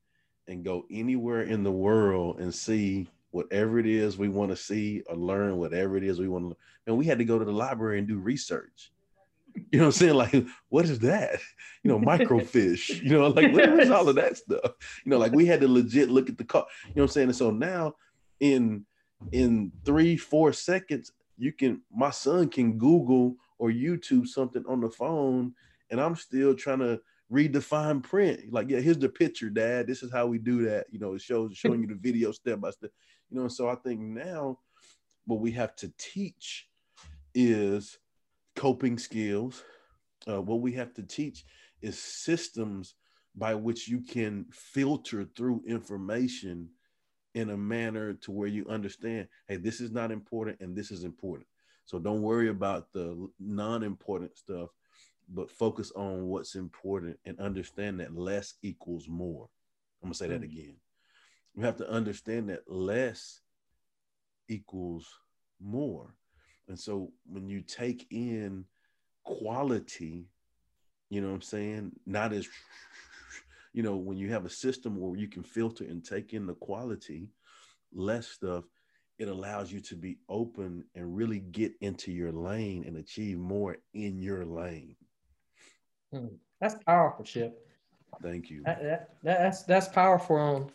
and 0.48 0.64
go 0.64 0.84
anywhere 0.90 1.42
in 1.42 1.62
the 1.62 1.72
world 1.72 2.40
and 2.40 2.54
see 2.54 3.08
whatever 3.30 3.78
it 3.78 3.86
is 3.86 4.16
we 4.16 4.28
want 4.28 4.50
to 4.50 4.56
see 4.56 5.02
or 5.08 5.16
learn 5.16 5.56
whatever 5.56 5.96
it 5.96 6.04
is 6.04 6.20
we 6.20 6.28
want 6.28 6.44
to 6.44 6.48
learn. 6.48 6.56
and 6.86 6.96
we 6.96 7.04
had 7.04 7.18
to 7.18 7.24
go 7.24 7.38
to 7.38 7.44
the 7.44 7.52
library 7.52 7.98
and 7.98 8.08
do 8.08 8.18
research. 8.18 8.90
You 9.70 9.78
know 9.78 9.86
what 9.86 9.94
i'm 9.94 10.00
saying? 10.00 10.14
Like 10.14 10.46
what 10.68 10.84
is 10.84 10.98
that? 11.00 11.38
You 11.84 11.90
know 11.90 12.00
microfiche, 12.00 13.00
you 13.02 13.10
know 13.10 13.28
like 13.28 13.52
what 13.52 13.78
is 13.78 13.90
all 13.90 14.08
of 14.08 14.16
that 14.16 14.36
stuff? 14.36 14.72
You 15.04 15.10
know 15.10 15.18
like 15.18 15.30
we 15.30 15.46
had 15.46 15.60
to 15.60 15.68
legit 15.68 16.10
look 16.10 16.28
at 16.28 16.36
the 16.36 16.44
car 16.44 16.66
you 16.86 16.94
know 16.96 17.02
what 17.02 17.10
i'm 17.10 17.12
saying? 17.12 17.28
And 17.28 17.36
so 17.36 17.50
now 17.52 17.94
in 18.40 18.84
in 19.30 19.70
three 19.84 20.16
four 20.16 20.52
seconds 20.52 21.12
you 21.38 21.52
can 21.52 21.82
my 21.94 22.10
son 22.10 22.48
can 22.48 22.78
google 22.78 23.36
or 23.64 23.70
YouTube 23.70 24.28
something 24.28 24.62
on 24.68 24.78
the 24.78 24.90
phone, 24.90 25.54
and 25.90 25.98
I'm 25.98 26.14
still 26.16 26.54
trying 26.54 26.80
to 26.80 27.00
redefine 27.32 28.02
print. 28.02 28.52
Like, 28.52 28.68
yeah, 28.68 28.80
here's 28.80 28.98
the 28.98 29.08
picture, 29.08 29.48
Dad. 29.48 29.86
This 29.86 30.02
is 30.02 30.12
how 30.12 30.26
we 30.26 30.36
do 30.36 30.66
that. 30.66 30.84
You 30.90 30.98
know, 30.98 31.14
it 31.14 31.22
shows 31.22 31.56
showing 31.56 31.80
you 31.80 31.86
the 31.86 31.94
video 31.94 32.30
step 32.30 32.60
by 32.60 32.72
step. 32.72 32.90
You 33.30 33.40
know, 33.40 33.48
so 33.48 33.70
I 33.70 33.76
think 33.76 34.00
now 34.00 34.58
what 35.24 35.40
we 35.40 35.50
have 35.52 35.74
to 35.76 35.90
teach 35.96 36.68
is 37.34 37.96
coping 38.54 38.98
skills. 38.98 39.64
Uh, 40.28 40.42
what 40.42 40.60
we 40.60 40.72
have 40.72 40.92
to 40.94 41.02
teach 41.02 41.46
is 41.80 41.98
systems 41.98 42.96
by 43.34 43.54
which 43.54 43.88
you 43.88 44.02
can 44.02 44.44
filter 44.52 45.24
through 45.34 45.64
information 45.66 46.68
in 47.32 47.48
a 47.48 47.56
manner 47.56 48.12
to 48.12 48.30
where 48.30 48.46
you 48.46 48.64
understand 48.68 49.26
hey 49.48 49.56
this 49.56 49.80
is 49.80 49.90
not 49.90 50.12
important 50.12 50.56
and 50.60 50.76
this 50.76 50.92
is 50.92 51.02
important 51.02 51.48
so 51.84 51.98
don't 51.98 52.22
worry 52.22 52.48
about 52.48 52.92
the 52.92 53.28
non-important 53.38 54.36
stuff, 54.36 54.70
but 55.28 55.50
focus 55.50 55.92
on 55.94 56.26
what's 56.26 56.54
important 56.54 57.18
and 57.24 57.38
understand 57.40 58.00
that 58.00 58.16
less 58.16 58.54
equals 58.62 59.08
more. 59.08 59.48
I'm 60.02 60.08
gonna 60.08 60.14
say 60.14 60.28
that 60.28 60.42
mm. 60.42 60.44
again. 60.44 60.76
You 61.54 61.64
have 61.64 61.76
to 61.76 61.88
understand 61.88 62.50
that 62.50 62.70
less 62.70 63.40
equals 64.48 65.08
more. 65.60 66.14
And 66.68 66.78
so 66.78 67.12
when 67.26 67.48
you 67.48 67.60
take 67.60 68.06
in 68.10 68.64
quality, 69.24 70.26
you 71.10 71.20
know 71.20 71.28
what 71.28 71.34
I'm 71.34 71.42
saying? 71.42 71.92
Not 72.06 72.32
as, 72.32 72.48
you 73.72 73.82
know, 73.82 73.96
when 73.96 74.16
you 74.16 74.30
have 74.32 74.46
a 74.46 74.50
system 74.50 74.98
where 74.98 75.18
you 75.18 75.28
can 75.28 75.42
filter 75.42 75.84
and 75.84 76.04
take 76.04 76.32
in 76.32 76.46
the 76.46 76.54
quality, 76.54 77.28
less 77.92 78.26
stuff, 78.26 78.64
it 79.18 79.28
allows 79.28 79.72
you 79.72 79.80
to 79.80 79.94
be 79.94 80.18
open 80.28 80.84
and 80.94 81.16
really 81.16 81.38
get 81.38 81.72
into 81.80 82.12
your 82.12 82.32
lane 82.32 82.84
and 82.86 82.96
achieve 82.96 83.38
more 83.38 83.76
in 83.92 84.18
your 84.18 84.44
lane. 84.44 84.96
Hmm. 86.12 86.26
That's 86.60 86.76
powerful, 86.84 87.24
Chip. 87.24 87.58
Thank 88.22 88.50
you. 88.50 88.62
That, 88.64 88.82
that, 88.82 89.10
that's 89.22 89.62
that's 89.64 89.88
powerful. 89.88 90.70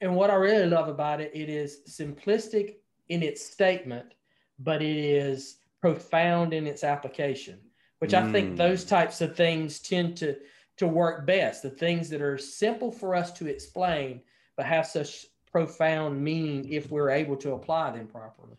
And 0.00 0.16
what 0.16 0.30
I 0.30 0.34
really 0.34 0.66
love 0.66 0.88
about 0.88 1.20
it, 1.20 1.30
it 1.34 1.48
is 1.48 1.80
simplistic 1.88 2.76
in 3.08 3.22
its 3.22 3.44
statement, 3.44 4.14
but 4.58 4.82
it 4.82 4.96
is 4.96 5.58
profound 5.80 6.52
in 6.52 6.66
its 6.66 6.84
application. 6.84 7.58
Which 7.98 8.14
I 8.14 8.32
think 8.32 8.56
those 8.56 8.82
hmm. 8.82 8.88
types 8.88 9.20
of 9.20 9.36
things 9.36 9.78
tend 9.78 10.16
to 10.18 10.36
to 10.78 10.88
work 10.88 11.26
best. 11.26 11.62
The 11.62 11.70
things 11.70 12.08
that 12.10 12.22
are 12.22 12.38
simple 12.38 12.90
for 12.90 13.14
us 13.14 13.32
to 13.34 13.46
explain, 13.46 14.22
but 14.56 14.66
have 14.66 14.86
such 14.86 15.26
profound 15.52 16.22
meaning 16.22 16.66
if 16.72 16.90
we're 16.90 17.10
able 17.10 17.36
to 17.36 17.52
apply 17.52 17.92
them 17.92 18.06
properly. 18.06 18.56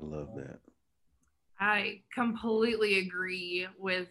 I 0.00 0.04
love 0.04 0.28
that. 0.36 0.60
I 1.58 2.02
completely 2.14 2.98
agree 2.98 3.66
with 3.78 4.08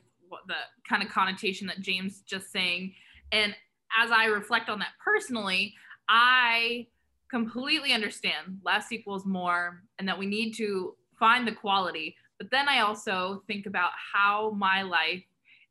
the 0.47 0.55
kind 0.89 1.03
of 1.03 1.09
connotation 1.09 1.67
that 1.67 1.79
James 1.79 2.21
just 2.21 2.51
saying. 2.51 2.93
And 3.31 3.55
as 3.97 4.11
I 4.11 4.25
reflect 4.25 4.69
on 4.69 4.79
that 4.79 4.93
personally, 5.03 5.75
I 6.09 6.87
completely 7.29 7.93
understand 7.93 8.59
less 8.63 8.91
equals 8.91 9.25
more 9.25 9.83
and 9.99 10.07
that 10.07 10.17
we 10.17 10.25
need 10.25 10.53
to 10.53 10.95
find 11.19 11.47
the 11.47 11.51
quality. 11.51 12.15
But 12.39 12.49
then 12.49 12.67
I 12.67 12.79
also 12.79 13.43
think 13.45 13.67
about 13.67 13.91
how 14.13 14.51
my 14.57 14.81
life 14.81 15.23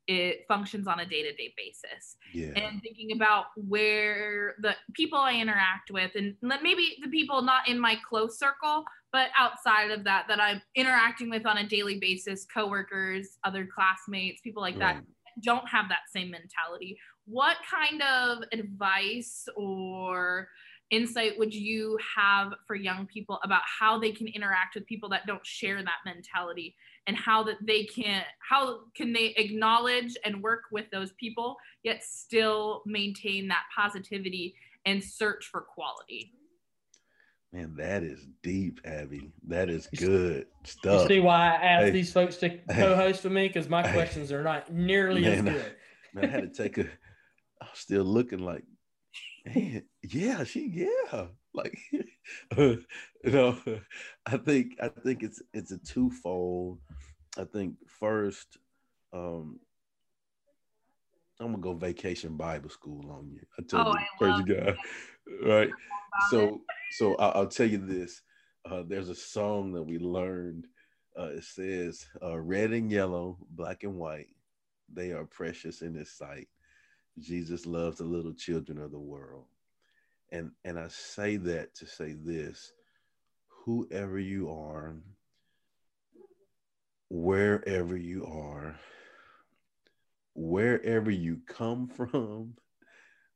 it 0.08 0.44
functions 0.48 0.88
on 0.88 1.00
a 1.00 1.06
day-to-day 1.06 1.54
basis 1.56 2.16
Yeah. 2.32 2.52
and 2.56 2.82
thinking 2.82 3.12
about 3.12 3.46
where 3.56 4.56
the 4.60 4.74
people 4.94 5.18
I 5.18 5.34
interact 5.34 5.90
with 5.90 6.12
and 6.16 6.36
maybe 6.42 6.96
the 7.02 7.08
people 7.08 7.42
not 7.42 7.68
in 7.68 7.78
my 7.78 7.96
close 8.08 8.38
circle, 8.38 8.84
but 9.12 9.30
outside 9.38 9.90
of 9.90 10.04
that, 10.04 10.26
that 10.28 10.40
I'm 10.40 10.60
interacting 10.74 11.30
with 11.30 11.46
on 11.46 11.58
a 11.58 11.68
daily 11.68 11.98
basis, 12.00 12.44
coworkers, 12.52 13.38
other 13.44 13.66
classmates, 13.72 14.40
people 14.40 14.62
like 14.62 14.78
that 14.78 15.02
don't 15.42 15.66
have 15.68 15.88
that 15.88 16.00
same 16.12 16.30
mentality. 16.30 16.98
What 17.24 17.56
kind 17.70 18.02
of 18.02 18.38
advice 18.52 19.46
or 19.56 20.48
insight 20.90 21.38
would 21.38 21.54
you 21.54 21.98
have 22.16 22.52
for 22.66 22.76
young 22.76 23.06
people 23.06 23.40
about 23.44 23.62
how 23.64 23.98
they 23.98 24.12
can 24.12 24.26
interact 24.26 24.74
with 24.74 24.84
people 24.86 25.08
that 25.08 25.26
don't 25.26 25.44
share 25.46 25.82
that 25.82 25.98
mentality 26.04 26.74
and 27.06 27.16
how 27.16 27.42
that 27.42 27.56
they 27.66 27.84
can 27.84 28.22
how 28.38 28.80
can 28.94 29.12
they 29.12 29.26
acknowledge 29.36 30.16
and 30.24 30.42
work 30.42 30.62
with 30.70 30.86
those 30.90 31.12
people 31.12 31.56
yet 31.82 32.02
still 32.02 32.82
maintain 32.86 33.48
that 33.48 33.64
positivity 33.74 34.54
and 34.86 35.02
search 35.02 35.46
for 35.46 35.60
quality 35.62 36.32
Man, 37.54 37.74
that 37.76 38.02
is 38.02 38.26
deep, 38.42 38.80
Abby. 38.82 39.30
That 39.46 39.68
is 39.68 39.86
good 39.94 40.46
stuff 40.64 40.92
You 40.92 40.98
stuff. 41.00 41.08
see 41.08 41.20
why 41.20 41.50
I 41.50 41.62
asked 41.62 41.84
Hey. 41.84 41.90
these 41.90 42.10
folks 42.10 42.36
to 42.38 42.56
co-host 42.70 43.24
with 43.24 43.32
me 43.34 43.46
because 43.46 43.68
my 43.68 43.82
Hey. 43.82 43.92
questions 43.92 44.32
are 44.32 44.42
not 44.42 44.72
nearly 44.72 45.26
as 45.26 45.42
Man, 45.42 45.54
good. 45.54 45.76
Man, 46.14 46.24
I 46.24 46.28
had 46.28 46.54
to 46.54 46.62
take 46.62 46.78
a 46.78 46.84
i'm 47.60 47.68
still 47.74 48.04
looking 48.04 48.38
like, 48.38 48.64
man, 49.44 49.82
yeah, 50.02 50.44
she, 50.44 50.66
yeah, 50.68 51.26
like, 51.54 51.78
you 52.56 52.84
know, 53.24 53.56
I 54.26 54.36
think 54.36 54.74
I 54.80 54.88
think 54.88 55.22
it's 55.22 55.42
it's 55.52 55.72
a 55.72 55.78
twofold. 55.78 56.78
I 57.38 57.44
think 57.44 57.76
first, 57.86 58.58
um, 59.12 59.58
I'm 61.40 61.46
gonna 61.52 61.58
go 61.58 61.74
vacation 61.74 62.36
Bible 62.36 62.70
school 62.70 63.10
on 63.10 63.30
you. 63.30 63.40
I 63.58 63.62
told 63.62 63.86
Oh, 63.86 63.90
you, 63.90 63.98
I 63.98 64.06
praise 64.18 64.40
God, 64.42 64.76
right? 65.46 65.70
So, 66.30 66.60
so 66.92 67.14
I'll, 67.16 67.32
I'll 67.42 67.46
tell 67.48 67.68
you 67.68 67.78
this. 67.78 68.22
Uh, 68.64 68.82
there's 68.86 69.08
a 69.08 69.14
song 69.14 69.72
that 69.72 69.82
we 69.82 69.98
learned. 69.98 70.66
Uh, 71.18 71.30
it 71.36 71.44
says, 71.44 72.06
uh, 72.22 72.38
"Red 72.38 72.72
and 72.72 72.90
yellow, 72.90 73.38
black 73.50 73.82
and 73.82 73.96
white, 73.96 74.28
they 74.92 75.12
are 75.12 75.24
precious 75.24 75.82
in 75.82 75.94
His 75.94 76.10
sight. 76.10 76.48
Jesus 77.18 77.66
loves 77.66 77.98
the 77.98 78.04
little 78.04 78.34
children 78.34 78.78
of 78.78 78.90
the 78.90 79.00
world." 79.00 79.46
And 80.32 80.52
and 80.64 80.78
I 80.78 80.88
say 80.88 81.36
that 81.36 81.74
to 81.76 81.86
say 81.86 82.14
this: 82.14 82.72
whoever 83.64 84.18
you 84.18 84.50
are, 84.50 84.96
wherever 87.10 87.96
you 87.96 88.24
are, 88.24 88.76
wherever 90.34 91.10
you 91.10 91.40
come 91.46 91.86
from, 91.86 92.54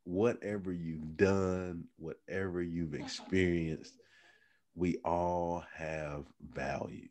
whatever 0.04 0.72
you've 0.72 1.18
done, 1.18 1.84
whatever 1.98 2.62
you've 2.62 2.94
experienced, 2.94 3.98
we 4.74 4.96
all 5.04 5.64
have 5.74 6.24
value, 6.54 7.08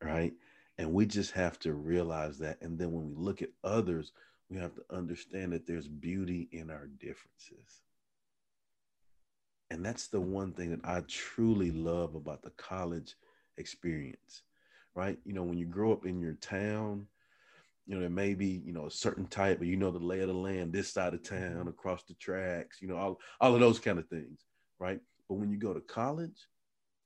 right? 0.00 0.32
And 0.78 0.92
we 0.92 1.06
just 1.06 1.32
have 1.32 1.58
to 1.60 1.72
realize 1.72 2.38
that. 2.38 2.62
And 2.62 2.78
then 2.78 2.92
when 2.92 3.08
we 3.08 3.16
look 3.16 3.42
at 3.42 3.50
others, 3.64 4.12
we 4.48 4.58
have 4.58 4.74
to 4.76 4.84
understand 4.90 5.52
that 5.52 5.66
there's 5.66 5.88
beauty 5.88 6.48
in 6.52 6.70
our 6.70 6.86
differences. 6.86 7.82
And 9.72 9.82
that's 9.82 10.08
the 10.08 10.20
one 10.20 10.52
thing 10.52 10.70
that 10.70 10.84
I 10.84 11.00
truly 11.08 11.70
love 11.70 12.14
about 12.14 12.42
the 12.42 12.50
college 12.50 13.14
experience, 13.56 14.42
right? 14.94 15.18
You 15.24 15.32
know, 15.32 15.44
when 15.44 15.56
you 15.56 15.64
grow 15.64 15.92
up 15.92 16.04
in 16.04 16.20
your 16.20 16.34
town, 16.34 17.06
you 17.86 17.94
know, 17.94 18.00
there 18.02 18.10
may 18.10 18.34
be, 18.34 18.62
you 18.66 18.74
know, 18.74 18.84
a 18.84 18.90
certain 18.90 19.26
type, 19.26 19.58
but 19.58 19.68
you 19.68 19.76
know 19.76 19.90
the 19.90 19.98
lay 19.98 20.20
of 20.20 20.28
the 20.28 20.34
land, 20.34 20.74
this 20.74 20.92
side 20.92 21.14
of 21.14 21.22
town, 21.22 21.40
mm-hmm. 21.40 21.68
across 21.68 22.02
the 22.04 22.12
tracks, 22.14 22.82
you 22.82 22.88
know, 22.88 22.98
all, 22.98 23.18
all 23.40 23.54
of 23.54 23.60
those 23.60 23.78
kind 23.78 23.98
of 23.98 24.06
things, 24.08 24.44
right? 24.78 25.00
But 25.26 25.36
when 25.36 25.50
you 25.50 25.56
go 25.56 25.72
to 25.72 25.80
college, 25.80 26.48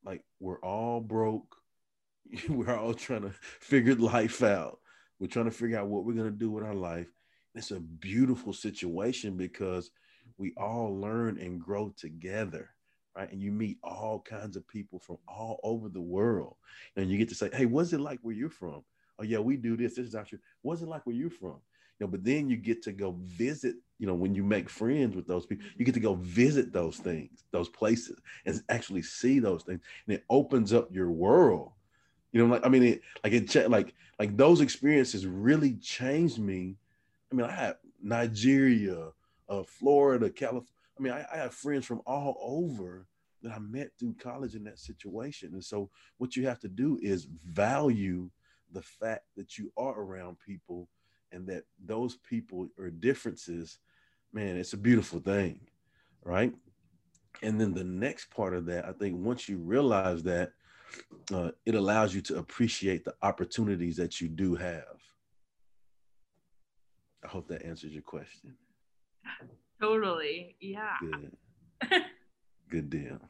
like 0.04 0.24
we're 0.40 0.60
all 0.60 1.00
broke. 1.00 1.56
We're 2.48 2.76
all 2.76 2.94
trying 2.94 3.22
to 3.22 3.30
figure 3.60 3.94
life 3.94 4.42
out. 4.42 4.80
We're 5.20 5.28
trying 5.28 5.44
to 5.44 5.52
figure 5.52 5.78
out 5.78 5.86
what 5.86 6.04
we're 6.04 6.14
going 6.14 6.32
to 6.32 6.36
do 6.36 6.50
with 6.50 6.64
our 6.64 6.74
life. 6.74 7.06
It's 7.54 7.70
a 7.70 7.78
beautiful 7.78 8.52
situation 8.52 9.36
because 9.36 9.92
we 10.38 10.52
all 10.56 10.98
learn 10.98 11.38
and 11.38 11.60
grow 11.60 11.92
together, 11.96 12.70
right? 13.16 13.30
And 13.30 13.40
you 13.40 13.52
meet 13.52 13.78
all 13.82 14.20
kinds 14.20 14.56
of 14.56 14.66
people 14.68 14.98
from 14.98 15.18
all 15.26 15.60
over 15.62 15.88
the 15.88 16.00
world. 16.00 16.56
And 16.96 17.10
you 17.10 17.18
get 17.18 17.28
to 17.30 17.34
say, 17.34 17.50
hey, 17.52 17.66
what's 17.66 17.92
it 17.92 18.00
like 18.00 18.18
where 18.22 18.34
you're 18.34 18.50
from? 18.50 18.82
oh 19.18 19.24
yeah, 19.24 19.38
we 19.38 19.56
do 19.56 19.76
this. 19.76 19.94
This 19.94 20.06
is 20.06 20.14
our 20.14 20.26
What's 20.62 20.82
it 20.82 20.88
like 20.88 21.06
where 21.06 21.14
you're 21.14 21.30
from? 21.30 21.58
You 21.98 22.06
know, 22.06 22.08
but 22.08 22.24
then 22.24 22.48
you 22.48 22.56
get 22.56 22.82
to 22.82 22.92
go 22.92 23.16
visit. 23.22 23.76
You 23.98 24.06
know, 24.06 24.14
when 24.14 24.34
you 24.34 24.44
make 24.44 24.68
friends 24.68 25.16
with 25.16 25.26
those 25.26 25.46
people, 25.46 25.66
you 25.76 25.84
get 25.84 25.94
to 25.94 26.00
go 26.00 26.14
visit 26.14 26.72
those 26.72 26.98
things, 26.98 27.44
those 27.50 27.68
places, 27.70 28.18
and 28.44 28.62
actually 28.68 29.02
see 29.02 29.38
those 29.38 29.62
things, 29.62 29.80
and 30.06 30.16
it 30.16 30.24
opens 30.28 30.72
up 30.72 30.94
your 30.94 31.10
world. 31.10 31.72
You 32.32 32.42
know, 32.42 32.52
like 32.52 32.66
I 32.66 32.68
mean, 32.68 32.82
it, 32.82 33.02
like 33.24 33.32
it, 33.32 33.70
like 33.70 33.94
like 34.18 34.36
those 34.36 34.60
experiences 34.60 35.26
really 35.26 35.74
changed 35.76 36.38
me. 36.38 36.76
I 37.32 37.34
mean, 37.34 37.46
I 37.46 37.52
had 37.52 37.76
Nigeria, 38.02 39.08
uh, 39.48 39.62
Florida, 39.62 40.30
California. 40.30 40.70
I 40.98 41.02
mean, 41.02 41.12
I, 41.12 41.26
I 41.32 41.36
have 41.36 41.54
friends 41.54 41.84
from 41.84 42.00
all 42.06 42.36
over 42.40 43.06
that 43.42 43.52
I 43.52 43.58
met 43.58 43.90
through 43.98 44.14
college 44.14 44.54
in 44.54 44.64
that 44.64 44.78
situation. 44.78 45.52
And 45.52 45.64
so, 45.64 45.90
what 46.18 46.36
you 46.36 46.46
have 46.46 46.60
to 46.60 46.68
do 46.68 46.98
is 47.02 47.28
value 47.44 48.30
the 48.72 48.82
fact 48.82 49.24
that 49.36 49.58
you 49.58 49.72
are 49.76 50.00
around 50.00 50.38
people 50.44 50.88
and 51.32 51.46
that 51.48 51.64
those 51.84 52.16
people 52.16 52.68
are 52.78 52.90
differences, 52.90 53.78
man, 54.32 54.56
it's 54.56 54.72
a 54.72 54.78
beautiful 54.78 55.20
thing, 55.20 55.60
right? 56.24 56.52
And 57.42 57.60
then 57.60 57.74
the 57.74 57.84
next 57.84 58.30
part 58.30 58.54
of 58.54 58.66
that, 58.66 58.86
I 58.86 58.92
think 58.92 59.24
once 59.24 59.48
you 59.48 59.58
realize 59.58 60.22
that, 60.24 60.52
uh, 61.32 61.50
it 61.66 61.74
allows 61.74 62.14
you 62.14 62.20
to 62.22 62.38
appreciate 62.38 63.04
the 63.04 63.14
opportunities 63.22 63.96
that 63.96 64.20
you 64.20 64.28
do 64.28 64.54
have. 64.54 64.96
I 67.24 67.28
hope 67.28 67.48
that 67.48 67.64
answers 67.64 67.92
your 67.92 68.02
question. 68.02 68.54
Totally 69.80 70.56
yeah 70.60 70.96
Good. 71.00 71.32
Good 72.68 72.90
deal. 72.90 73.20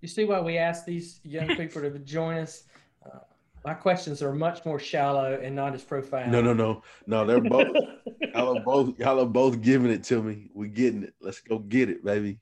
You 0.00 0.08
see 0.08 0.24
why 0.24 0.40
we 0.40 0.56
ask 0.58 0.84
these 0.84 1.20
young 1.24 1.48
people 1.56 1.82
to 1.82 1.98
join 1.98 2.36
us? 2.38 2.64
Uh, 3.04 3.18
my 3.64 3.74
questions 3.74 4.22
are 4.22 4.32
much 4.32 4.64
more 4.64 4.78
shallow 4.78 5.40
and 5.42 5.56
not 5.56 5.74
as 5.74 5.82
profound. 5.82 6.30
No, 6.30 6.40
no, 6.40 6.52
no, 6.52 6.82
no. 7.08 7.26
They're 7.26 7.40
both 7.56 7.66
y'all 8.34 8.56
are 8.56 8.60
both 8.60 8.98
y'all 8.98 9.20
are 9.20 9.26
both 9.26 9.60
giving 9.62 9.90
it 9.90 10.04
to 10.04 10.22
me. 10.22 10.50
We're 10.54 10.68
getting 10.68 11.02
it. 11.02 11.14
Let's 11.20 11.40
go 11.40 11.58
get 11.58 11.90
it, 11.90 12.04
baby. 12.04 12.38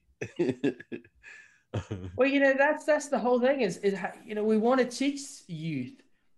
well, 2.16 2.28
you 2.28 2.40
know 2.40 2.54
that's 2.56 2.84
that's 2.84 3.08
the 3.08 3.18
whole 3.18 3.40
thing 3.40 3.62
is 3.62 3.78
is 3.78 3.94
how, 3.94 4.12
you 4.26 4.34
know 4.34 4.44
we 4.44 4.56
want 4.58 4.80
to 4.80 4.86
teach 4.86 5.20
youth 5.46 5.94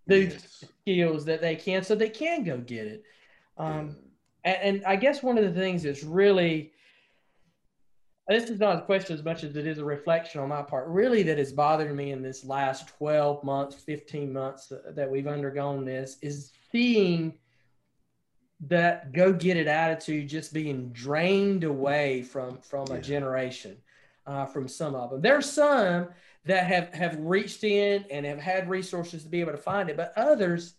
those 0.06 0.32
Yes. 0.32 0.64
skills 0.82 1.24
that 1.24 1.40
they 1.40 1.56
can 1.56 1.82
so 1.82 1.94
they 1.96 2.08
can 2.10 2.44
go 2.44 2.58
get 2.58 2.86
it. 2.86 3.02
Um, 3.58 3.88
Yeah. 3.88 3.94
And, 4.46 4.56
and 4.62 4.84
I 4.86 4.96
guess 4.96 5.22
one 5.22 5.36
of 5.36 5.44
the 5.44 5.60
things 5.60 5.82
that's 5.82 6.02
really 6.02 6.72
this 8.28 8.50
is 8.50 8.58
not 8.58 8.78
a 8.78 8.82
question 8.82 9.16
as 9.16 9.24
much 9.24 9.44
as 9.44 9.56
it 9.56 9.66
is 9.68 9.78
a 9.78 9.84
reflection 9.84 10.40
on 10.40 10.48
my 10.48 10.62
part, 10.62 10.88
really, 10.88 11.22
that 11.22 11.38
has 11.38 11.52
bothered 11.52 11.94
me 11.94 12.10
in 12.10 12.22
this 12.22 12.44
last 12.44 12.88
12 12.98 13.44
months, 13.44 13.76
15 13.76 14.32
months 14.32 14.72
that 14.94 15.08
we've 15.08 15.28
undergone 15.28 15.84
this 15.84 16.16
is 16.22 16.50
seeing 16.72 17.34
that 18.68 19.12
go 19.12 19.32
get 19.32 19.56
it 19.56 19.66
attitude 19.66 20.28
just 20.28 20.52
being 20.52 20.88
drained 20.90 21.62
away 21.62 22.22
from 22.22 22.56
from 22.62 22.90
a 22.90 22.98
generation 22.98 23.76
uh, 24.26 24.46
from 24.46 24.66
some 24.66 24.94
of 24.94 25.10
them 25.10 25.20
there's 25.20 25.44
some 25.44 26.08
that 26.46 26.66
have 26.66 26.92
have 26.94 27.18
reached 27.18 27.64
in 27.64 28.02
and 28.10 28.24
have 28.24 28.38
had 28.38 28.70
resources 28.70 29.22
to 29.22 29.28
be 29.28 29.40
able 29.40 29.52
to 29.52 29.58
find 29.58 29.90
it 29.90 29.96
but 29.98 30.10
others 30.16 30.76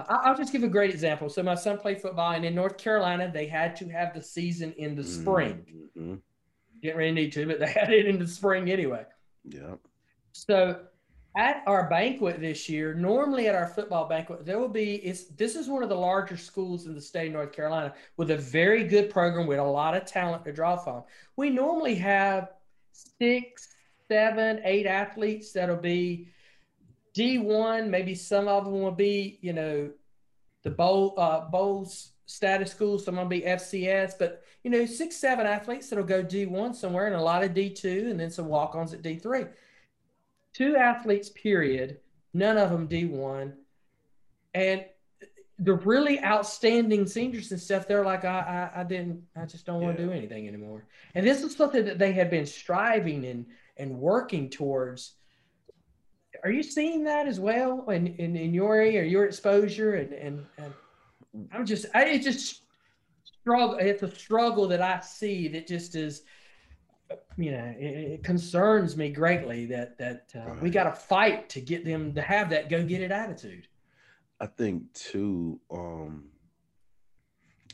uh, 0.00 0.18
I'll 0.24 0.36
just 0.36 0.52
give 0.52 0.62
a 0.62 0.68
great 0.68 0.90
example. 0.90 1.28
So 1.28 1.42
my 1.42 1.54
son 1.54 1.78
played 1.78 2.00
football, 2.00 2.32
and 2.32 2.44
in 2.44 2.54
North 2.54 2.78
Carolina, 2.78 3.30
they 3.32 3.46
had 3.46 3.76
to 3.76 3.88
have 3.88 4.14
the 4.14 4.22
season 4.22 4.72
in 4.78 4.94
the 4.94 5.04
spring. 5.04 5.64
Mhm. 5.96 6.20
Didn't 6.82 6.96
really 6.96 7.12
need 7.12 7.32
to, 7.32 7.46
but 7.46 7.58
they 7.60 7.66
had 7.80 7.92
it 7.92 8.06
in 8.06 8.18
the 8.18 8.26
spring 8.26 8.70
anyway. 8.70 9.04
Yeah. 9.44 9.74
So 10.32 10.80
at 11.36 11.62
our 11.66 11.88
banquet 11.88 12.40
this 12.40 12.68
year, 12.68 12.94
normally 12.94 13.48
at 13.48 13.54
our 13.54 13.66
football 13.66 14.08
banquet, 14.08 14.44
there 14.46 14.58
will 14.58 14.68
be 14.68 14.96
it's 14.96 15.24
this 15.26 15.56
is 15.56 15.68
one 15.68 15.82
of 15.82 15.88
the 15.88 15.96
larger 15.96 16.36
schools 16.36 16.86
in 16.86 16.94
the 16.94 17.00
state 17.00 17.28
of 17.28 17.32
North 17.32 17.52
Carolina 17.52 17.94
with 18.16 18.30
a 18.30 18.36
very 18.36 18.84
good 18.84 19.10
program 19.10 19.46
with 19.46 19.58
a 19.58 19.62
lot 19.62 19.96
of 19.96 20.04
talent 20.04 20.44
to 20.44 20.52
draw 20.52 20.76
from. 20.76 21.02
We 21.36 21.50
normally 21.50 21.94
have 21.96 22.50
six, 22.92 23.74
seven, 24.08 24.60
eight 24.64 24.86
athletes 24.86 25.52
that'll 25.52 25.76
be 25.76 26.28
D1, 27.14 27.88
maybe 27.88 28.14
some 28.14 28.48
of 28.48 28.64
them 28.64 28.80
will 28.80 28.90
be, 28.90 29.38
you 29.40 29.52
know, 29.52 29.90
the 30.62 30.70
bowl 30.70 31.14
uh, 31.16 31.40
bowls 31.40 32.12
status 32.26 32.70
schools. 32.70 33.04
Some 33.04 33.16
will 33.16 33.26
be 33.26 33.42
FCS, 33.42 34.14
but 34.18 34.42
you 34.62 34.70
know, 34.70 34.86
six, 34.86 35.16
seven 35.16 35.46
athletes 35.46 35.88
that'll 35.88 36.04
go 36.04 36.22
D1 36.22 36.74
somewhere, 36.74 37.06
and 37.06 37.14
a 37.14 37.20
lot 37.20 37.44
of 37.44 37.52
D2, 37.52 38.10
and 38.10 38.18
then 38.18 38.30
some 38.30 38.46
walk-ons 38.46 38.94
at 38.94 39.02
D3. 39.02 39.48
Two 40.52 40.76
athletes, 40.76 41.28
period. 41.30 41.98
None 42.32 42.56
of 42.56 42.70
them 42.70 42.88
D1, 42.88 43.52
and 44.54 44.84
the 45.60 45.74
really 45.74 46.22
outstanding 46.24 47.06
seniors 47.06 47.52
and 47.52 47.60
stuff, 47.60 47.86
they're 47.86 48.04
like, 48.04 48.24
I, 48.24 48.70
I, 48.74 48.80
I 48.80 48.84
didn't, 48.84 49.22
I 49.36 49.46
just 49.46 49.66
don't 49.66 49.80
want 49.80 49.96
to 49.96 50.04
do 50.04 50.10
anything 50.10 50.48
anymore. 50.48 50.84
And 51.14 51.24
this 51.24 51.42
is 51.44 51.54
something 51.54 51.84
that 51.84 51.98
they 51.98 52.12
had 52.12 52.30
been 52.30 52.46
striving 52.46 53.24
and 53.26 53.46
and 53.76 53.98
working 53.98 54.50
towards. 54.50 55.14
Are 56.44 56.50
you 56.50 56.62
seeing 56.62 57.04
that 57.04 57.26
as 57.26 57.40
well 57.40 57.88
in, 57.88 58.06
in, 58.06 58.36
in 58.36 58.52
your 58.52 58.74
area 58.74 59.00
or 59.00 59.04
your 59.04 59.24
exposure? 59.24 59.94
And, 59.94 60.12
and, 60.12 60.46
and 60.58 60.74
I'm 61.50 61.64
just, 61.64 61.86
I, 61.94 62.04
it 62.04 62.22
just 62.22 62.64
struggle. 63.24 63.78
It's 63.80 64.02
a 64.02 64.14
struggle 64.14 64.68
that 64.68 64.82
I 64.82 65.00
see 65.00 65.48
that 65.48 65.66
just 65.66 65.94
is, 65.94 66.22
you 67.38 67.50
know, 67.50 67.74
it, 67.78 67.84
it 67.84 68.24
concerns 68.24 68.94
me 68.94 69.08
greatly 69.08 69.64
that, 69.66 69.96
that 69.96 70.32
uh, 70.36 70.54
we 70.60 70.68
got 70.68 70.84
to 70.84 70.92
fight 70.92 71.48
to 71.50 71.62
get 71.62 71.82
them 71.82 72.12
to 72.14 72.20
have 72.20 72.50
that 72.50 72.68
go 72.68 72.84
get 72.84 73.00
it 73.00 73.10
attitude. 73.10 73.66
I 74.38 74.46
think 74.46 74.92
too, 74.92 75.58
um, 75.70 76.24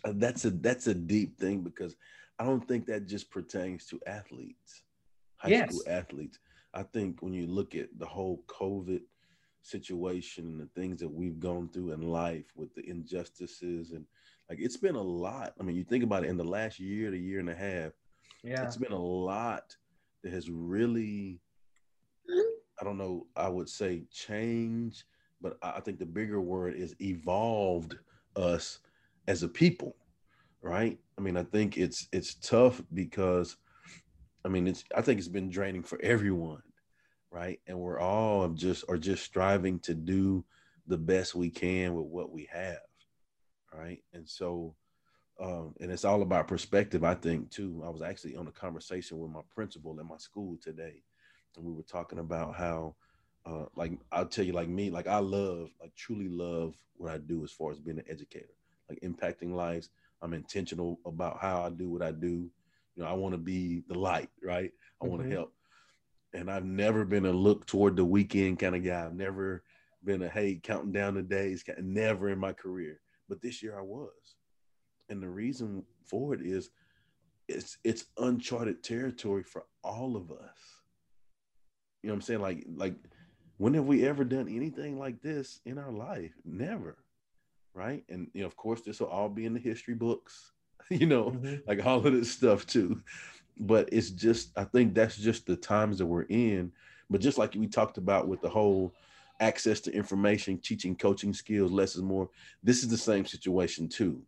uh, 0.05 0.13
that's 0.15 0.45
a 0.45 0.51
that's 0.51 0.87
a 0.87 0.95
deep 0.95 1.39
thing 1.39 1.61
because 1.61 1.97
I 2.39 2.45
don't 2.45 2.67
think 2.67 2.87
that 2.87 3.07
just 3.07 3.31
pertains 3.31 3.87
to 3.87 4.01
athletes, 4.07 4.83
high 5.37 5.51
Yes. 5.51 5.69
school 5.69 5.83
athletes. 5.89 6.39
I 6.75 6.83
think 6.83 7.23
when 7.23 7.33
you 7.33 7.47
look 7.47 7.75
at 7.75 7.89
the 7.99 8.07
whole 8.07 8.45
COVID 8.47 9.03
situation 9.63 10.45
and 10.47 10.61
the 10.61 10.81
things 10.81 11.01
that 11.01 11.09
we've 11.09 11.39
gone 11.39 11.69
through 11.69 11.93
in 11.93 12.03
life 12.03 12.47
with 12.55 12.75
the 12.75 12.89
injustices 12.89 13.93
and 13.93 14.05
like 14.49 14.59
it's 14.61 14.77
been 14.77 14.95
a 14.97 15.03
lot. 15.03 15.55
I 15.61 15.63
mean, 15.63 15.77
you 15.77 15.85
think 15.85 16.03
about 16.05 16.25
it 16.25 16.29
in 16.29 16.37
the 16.37 16.45
last 16.45 16.81
year, 16.81 17.11
the 17.11 17.19
year 17.19 17.41
and 17.41 17.51
a 17.51 17.55
half, 17.55 17.93
Yeah. 18.43 18.65
it's 18.65 18.77
been 18.77 18.93
a 18.93 18.99
lot 19.03 19.77
that 20.23 20.33
has 20.33 20.51
really 20.51 21.41
i 22.81 22.85
don't 22.85 22.99
know 22.99 23.27
i 23.37 23.49
would 23.49 23.69
say 23.69 24.05
change 24.13 25.05
but 25.41 25.57
i 25.63 25.71
I 25.77 25.81
think 25.81 25.99
the 25.99 26.07
bigger 26.07 26.41
word 26.41 26.75
is 26.75 26.95
evolved 27.01 27.97
us 28.37 28.81
as 29.29 29.43
a 29.43 29.49
people 29.49 29.97
right 30.63 30.99
i 31.19 31.21
mean 31.21 31.37
i 31.37 31.43
think 31.43 31.79
it's 31.79 32.09
it's 32.13 32.35
tough 32.35 32.83
because 32.95 33.57
i 34.45 34.49
mean 34.49 34.67
it's 34.67 34.85
i 34.97 35.01
think 35.01 35.19
it's 35.19 35.29
been 35.29 35.51
draining 35.51 35.83
for 35.83 36.01
everyone 36.03 36.63
right? 37.31 37.61
And 37.67 37.79
we're 37.79 38.01
all 38.01 38.49
just 38.49 38.85
are 38.89 38.99
just 38.99 39.25
striving 39.25 39.79
to 39.81 39.95
do 39.95 40.45
the 40.87 40.99
best 40.99 41.35
we 41.35 41.51
can 41.51 41.95
with 41.95 42.07
what 42.07 42.33
we 42.33 42.49
have 42.53 42.79
right? 43.73 44.03
And 44.13 44.29
so 44.29 44.75
um, 45.41 45.75
and 45.81 45.91
it's 45.91 46.05
all 46.05 46.21
about 46.21 46.49
perspective 46.49 47.03
i 47.03 47.15
think 47.15 47.51
too. 47.51 47.83
I 47.85 47.89
was 47.89 48.03
actually 48.03 48.37
on 48.37 48.47
a 48.47 48.53
conversation 48.53 49.19
with 49.19 49.31
my 49.31 49.41
principal 49.55 49.99
at 49.99 50.05
my 50.05 50.19
school 50.19 50.59
today 50.63 51.03
and 51.57 51.65
we 51.65 51.73
were 51.73 51.83
talking 51.83 52.19
about 52.19 52.55
how 52.55 52.95
uh, 53.47 53.65
like 53.75 53.93
i'll 54.13 54.27
tell 54.27 54.45
you 54.45 54.53
like 54.53 54.69
me 54.69 54.91
like 54.91 55.07
i 55.07 55.19
love 55.19 55.71
like 55.81 55.95
truly 55.95 56.29
love 56.29 56.75
what 56.97 57.11
i 57.11 57.17
do 57.17 57.43
as 57.43 57.53
far 57.53 57.71
as 57.71 57.81
being 57.81 57.99
an 57.99 58.05
educator 58.09 58.55
like 58.91 59.01
impacting 59.01 59.55
lives. 59.55 59.89
I'm 60.21 60.35
intentional 60.35 60.99
about 61.07 61.39
how 61.41 61.63
i 61.63 61.71
do 61.71 61.89
what 61.89 62.03
i 62.03 62.11
do 62.11 62.51
you 63.01 63.07
know 63.07 63.11
i 63.11 63.15
want 63.15 63.33
to 63.33 63.39
be 63.39 63.83
the 63.89 63.99
light 63.99 64.29
right? 64.43 64.71
I 65.03 65.07
want 65.07 65.23
to 65.23 65.29
mm-hmm. 65.29 65.37
help. 65.37 65.55
And 66.35 66.51
i've 66.51 66.65
never 66.65 67.05
been 67.05 67.27
a 67.27 67.33
look 67.33 67.67
toward 67.67 67.97
the 67.97 68.05
weekend 68.05 68.59
kind 68.59 68.77
of 68.77 68.85
guy. 68.85 69.05
I've 69.05 69.15
never 69.15 69.65
been 70.05 70.23
a 70.23 70.29
hey 70.29 70.61
counting 70.63 70.93
down 70.93 71.15
the 71.15 71.23
days 71.23 71.65
never 71.79 72.29
in 72.29 72.39
my 72.39 72.53
career. 72.53 73.01
But 73.29 73.41
this 73.41 73.63
year 73.63 73.79
i 73.79 73.83
was. 73.83 74.37
And 75.09 75.23
the 75.23 75.29
reason 75.29 75.85
for 76.05 76.35
it 76.35 76.43
is 76.43 76.71
it's 77.49 77.79
it's 77.85 78.05
uncharted 78.19 78.85
territory 78.85 79.43
for 79.43 79.65
all 79.83 80.17
of 80.17 80.31
us. 80.31 80.59
You 82.03 82.09
know 82.09 82.15
what 82.15 82.17
i'm 82.17 82.23
saying? 82.23 82.41
Like 82.41 82.67
like 82.77 82.95
when 83.57 83.75
have 83.75 83.87
we 83.87 84.07
ever 84.07 84.25
done 84.25 84.49
anything 84.49 84.99
like 84.99 85.23
this 85.23 85.61
in 85.65 85.79
our 85.79 85.93
life? 85.93 86.35
Never 86.45 86.99
right? 87.73 88.03
And 88.09 88.29
you 88.35 88.41
know 88.41 88.47
of 88.47 88.57
course 88.57 88.83
this 88.83 89.01
will 89.01 89.07
all 89.07 89.29
be 89.29 89.47
in 89.47 89.55
the 89.55 89.61
history 89.61 89.95
books 89.95 90.53
you 90.91 91.07
know 91.07 91.33
Mhm. 91.33 91.63
like 91.67 91.85
all 91.85 92.07
of 92.07 92.13
this 92.13 92.31
stuff 92.33 92.67
too. 92.67 93.03
But 93.59 93.89
it's 93.93 94.11
just 94.11 94.53
i 94.57 94.65
think 94.65 94.95
that's 94.95 95.17
just 95.17 95.47
the 95.47 95.57
times 95.57 95.99
that 95.99 96.07
we're 96.07 96.23
in. 96.25 96.73
But 97.11 97.21
just 97.21 97.39
like 97.39 97.55
we 97.55 97.67
talked 97.67 97.99
about 97.99 98.29
with 98.29 98.41
the 98.41 98.49
whole 98.49 98.95
access 99.41 99.81
to 99.81 99.93
information 99.95 100.59
teaching 100.59 100.97
coaching 100.97 101.33
skills 101.35 101.73
less 101.73 101.97
is 101.97 102.03
more 102.03 102.29
this 102.63 102.83
is 102.83 102.89
the 102.89 102.97
same 102.99 103.25
situation 103.27 103.89
too 103.89 104.23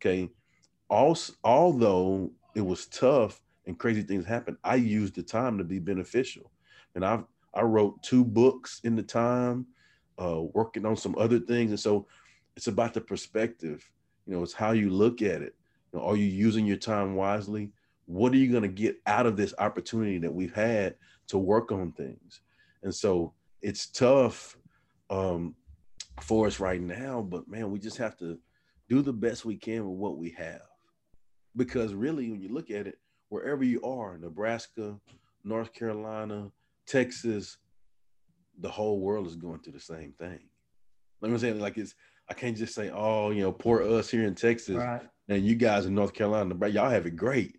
okay? 0.00 0.30
Also 0.90 1.34
although 1.44 2.30
it 2.54 2.60
was 2.62 2.86
tough 2.88 3.40
and 3.66 3.78
crazy 3.78 4.02
things 4.02 4.24
happened 4.26 4.56
i 4.64 4.74
used 4.76 5.14
the 5.14 5.22
time 5.22 5.58
to 5.58 5.64
be 5.64 5.78
beneficial. 5.78 6.52
And 6.94 7.04
i 7.04 7.20
i 7.54 7.62
wrote 7.62 8.02
two 8.02 8.24
books 8.24 8.80
in 8.84 8.96
the 8.96 9.02
time 9.02 9.66
uh 10.22 10.40
working 10.54 10.86
on 10.86 10.96
some 10.96 11.16
other 11.18 11.40
things. 11.40 11.70
And 11.70 11.80
so 11.80 12.06
it's 12.56 12.66
about 12.68 12.94
the 12.94 13.00
perspective 13.00 13.88
you 14.26 14.34
know 14.34 14.42
it's 14.42 14.52
how 14.54 14.72
you 14.72 14.90
look 14.90 15.22
at 15.22 15.42
it 15.42 15.54
are 15.98 16.16
you 16.16 16.26
using 16.26 16.66
your 16.66 16.76
time 16.76 17.14
wisely? 17.14 17.72
What 18.06 18.32
are 18.32 18.36
you 18.36 18.50
going 18.50 18.62
to 18.62 18.68
get 18.68 18.96
out 19.06 19.26
of 19.26 19.36
this 19.36 19.54
opportunity 19.58 20.18
that 20.18 20.32
we've 20.32 20.54
had 20.54 20.94
to 21.28 21.38
work 21.38 21.72
on 21.72 21.92
things? 21.92 22.40
And 22.82 22.94
so 22.94 23.34
it's 23.60 23.86
tough 23.86 24.56
um, 25.10 25.54
for 26.20 26.46
us 26.46 26.60
right 26.60 26.80
now 26.80 27.22
but 27.22 27.48
man 27.48 27.70
we 27.70 27.78
just 27.78 27.96
have 27.96 28.16
to 28.16 28.38
do 28.88 29.02
the 29.02 29.12
best 29.12 29.44
we 29.44 29.56
can 29.56 29.88
with 29.88 29.98
what 29.98 30.16
we 30.16 30.30
have. 30.30 30.62
Because 31.56 31.94
really 31.94 32.30
when 32.30 32.40
you 32.40 32.48
look 32.48 32.70
at 32.70 32.86
it 32.86 32.98
wherever 33.28 33.62
you 33.62 33.82
are 33.82 34.16
nebraska 34.16 34.98
north 35.44 35.72
carolina 35.74 36.50
texas 36.86 37.58
the 38.60 38.68
whole 38.68 39.00
world 39.00 39.26
is 39.26 39.36
going 39.36 39.60
through 39.60 39.74
the 39.74 39.80
same 39.80 40.12
thing. 40.18 40.40
Let 41.20 41.30
me 41.30 41.38
say 41.38 41.52
like 41.52 41.78
it's 41.78 41.94
i 42.30 42.34
can't 42.34 42.56
just 42.56 42.74
say 42.74 42.90
oh 42.92 43.30
you 43.30 43.42
know 43.42 43.52
poor 43.52 43.82
us 43.82 44.10
here 44.10 44.24
in 44.24 44.34
texas. 44.34 44.76
Right. 44.76 45.06
And 45.28 45.44
you 45.44 45.54
guys 45.54 45.86
in 45.86 45.94
North 45.94 46.14
Carolina, 46.14 46.54
bro, 46.54 46.68
y'all 46.68 46.90
have 46.90 47.06
it 47.06 47.16
great. 47.16 47.56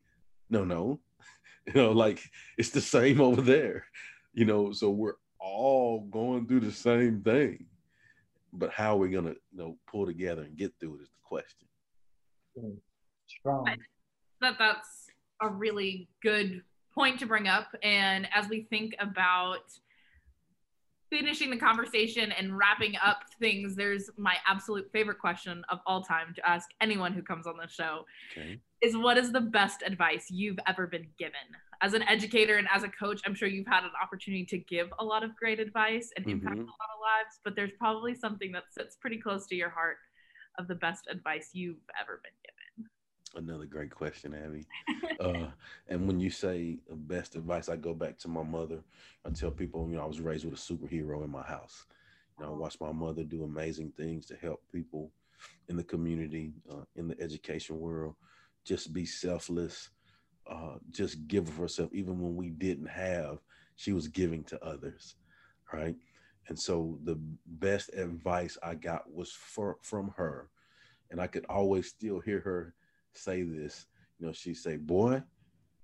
No, 0.49 0.63
no, 0.63 0.99
you 1.67 1.73
know, 1.73 1.91
like 1.91 2.21
it's 2.57 2.69
the 2.69 2.81
same 2.81 3.21
over 3.21 3.41
there, 3.41 3.85
you 4.33 4.45
know. 4.45 4.71
So 4.71 4.89
we're 4.89 5.15
all 5.39 6.01
going 6.01 6.47
through 6.47 6.61
the 6.61 6.71
same 6.71 7.21
thing, 7.21 7.65
but 8.53 8.71
how 8.71 8.95
are 8.95 8.99
we 8.99 9.09
gonna, 9.09 9.35
you 9.51 9.57
know, 9.57 9.77
pull 9.89 10.05
together 10.05 10.43
and 10.43 10.57
get 10.57 10.73
through 10.79 10.95
it 10.95 11.03
is 11.03 11.09
the 11.09 11.23
question. 11.23 11.67
Strong. 13.27 13.65
that 14.41 14.55
that's 14.57 15.07
a 15.41 15.47
really 15.47 16.09
good 16.21 16.63
point 16.93 17.19
to 17.19 17.25
bring 17.25 17.47
up. 17.47 17.67
And 17.83 18.27
as 18.33 18.49
we 18.49 18.63
think 18.69 18.95
about 18.99 19.63
finishing 21.09 21.49
the 21.49 21.57
conversation 21.57 22.31
and 22.31 22.57
wrapping 22.57 22.95
up 23.03 23.23
things, 23.39 23.75
there's 23.75 24.09
my 24.17 24.35
absolute 24.47 24.89
favorite 24.91 25.19
question 25.19 25.63
of 25.69 25.79
all 25.85 26.03
time 26.03 26.33
to 26.35 26.47
ask 26.49 26.69
anyone 26.81 27.13
who 27.13 27.21
comes 27.23 27.47
on 27.47 27.57
the 27.57 27.67
show 27.67 28.05
Okay. 28.31 28.59
is 28.81 28.95
what 28.95 29.17
is 29.17 29.31
the 29.31 29.41
best 29.41 29.81
advice 29.85 30.27
you've 30.29 30.59
ever 30.67 30.87
been 30.87 31.07
given? 31.17 31.33
As 31.81 31.93
an 31.93 32.03
educator 32.03 32.57
and 32.57 32.67
as 32.73 32.83
a 32.83 32.89
coach, 32.89 33.21
I'm 33.25 33.33
sure 33.35 33.47
you've 33.47 33.67
had 33.67 33.83
an 33.83 33.91
opportunity 34.01 34.45
to 34.45 34.57
give 34.57 34.89
a 34.99 35.03
lot 35.03 35.23
of 35.23 35.35
great 35.35 35.59
advice 35.59 36.11
and 36.15 36.25
impact 36.29 36.55
a 36.55 36.61
Mhm. 36.61 36.65
lot 36.65 36.89
of 36.93 36.99
lives, 37.01 37.39
but 37.43 37.55
there's 37.55 37.71
probably 37.77 38.15
something 38.15 38.51
that 38.53 38.71
sits 38.71 38.95
pretty 38.97 39.17
close 39.19 39.47
to 39.47 39.55
your 39.55 39.69
heart 39.69 39.97
of 40.57 40.67
the 40.67 40.75
best 40.75 41.07
advice 41.09 41.49
you've 41.53 41.77
ever 41.99 42.19
been 42.23 42.33
given. 42.43 42.58
Another 43.35 43.65
great 43.65 43.91
question, 43.91 44.33
Abby. 44.33 44.65
uh, 45.19 45.47
and 45.87 46.07
when 46.07 46.19
you 46.19 46.29
say 46.29 46.79
best 46.89 47.35
advice, 47.35 47.69
I 47.69 47.75
go 47.75 47.93
back 47.93 48.17
to 48.19 48.27
my 48.27 48.43
mother. 48.43 48.83
I 49.25 49.29
tell 49.29 49.51
people, 49.51 49.87
you 49.89 49.97
know, 49.97 50.03
I 50.03 50.07
was 50.07 50.21
raised 50.21 50.45
with 50.45 50.55
a 50.55 50.57
superhero 50.57 51.23
in 51.23 51.29
my 51.29 51.43
house. 51.43 51.85
You 52.39 52.45
know, 52.45 52.53
I 52.53 52.55
watched 52.55 52.81
my 52.81 52.91
mother 52.91 53.23
do 53.23 53.43
amazing 53.43 53.93
things 53.97 54.25
to 54.27 54.35
help 54.35 54.61
people 54.71 55.11
in 55.69 55.77
the 55.77 55.83
community, 55.83 56.53
uh, 56.71 56.83
in 56.95 57.07
the 57.07 57.19
education 57.21 57.79
world, 57.79 58.15
just 58.65 58.93
be 58.93 59.05
selfless, 59.05 59.89
uh, 60.49 60.75
just 60.91 61.27
give 61.27 61.47
of 61.47 61.57
herself, 61.57 61.91
even 61.93 62.19
when 62.19 62.35
we 62.35 62.49
didn't 62.49 62.87
have, 62.87 63.39
she 63.75 63.93
was 63.93 64.07
giving 64.07 64.43
to 64.45 64.63
others, 64.65 65.15
right? 65.71 65.95
And 66.47 66.59
so 66.59 66.97
the 67.03 67.19
best 67.45 67.93
advice 67.93 68.57
I 68.63 68.75
got 68.75 69.11
was 69.13 69.31
for, 69.31 69.77
from 69.83 70.13
her. 70.17 70.49
And 71.11 71.21
I 71.21 71.27
could 71.27 71.45
always 71.49 71.87
still 71.87 72.19
hear 72.19 72.39
her 72.41 72.73
say 73.19 73.43
this. 73.43 73.85
You 74.19 74.27
know, 74.27 74.33
she 74.33 74.53
say, 74.53 74.77
"Boy, 74.77 75.21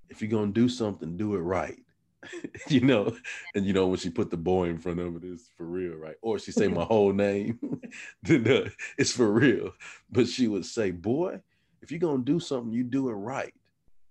if 0.10 0.22
you're 0.22 0.32
gonna 0.32 0.52
do 0.52 0.70
something, 0.70 1.18
do 1.18 1.36
it 1.36 1.40
right." 1.40 1.80
you 2.70 2.82
know, 2.82 3.16
and 3.54 3.66
you 3.66 3.74
know 3.74 3.88
when 3.88 4.00
she 4.00 4.10
put 4.10 4.32
the 4.32 4.38
boy 4.38 4.70
in 4.70 4.80
front 4.80 5.00
of 5.00 5.16
it, 5.16 5.24
it's 5.24 5.50
for 5.56 5.66
real, 5.66 5.96
right? 5.96 6.16
Or 6.22 6.40
she 6.40 6.52
say 6.52 6.68
my 6.68 6.84
whole 6.86 7.14
name, 7.14 7.60
then 8.24 8.48
uh, 8.48 8.70
it's 8.98 9.12
for 9.12 9.32
real. 9.32 9.72
But 10.12 10.28
she 10.28 10.48
would 10.48 10.66
say, 10.66 10.92
"Boy, 10.92 11.42
if 11.82 11.92
you're 11.92 12.00
gonna 12.00 12.24
do 12.24 12.40
something, 12.40 12.74
you 12.74 12.84
do 12.84 13.10
it 13.10 13.14
right, 13.14 13.54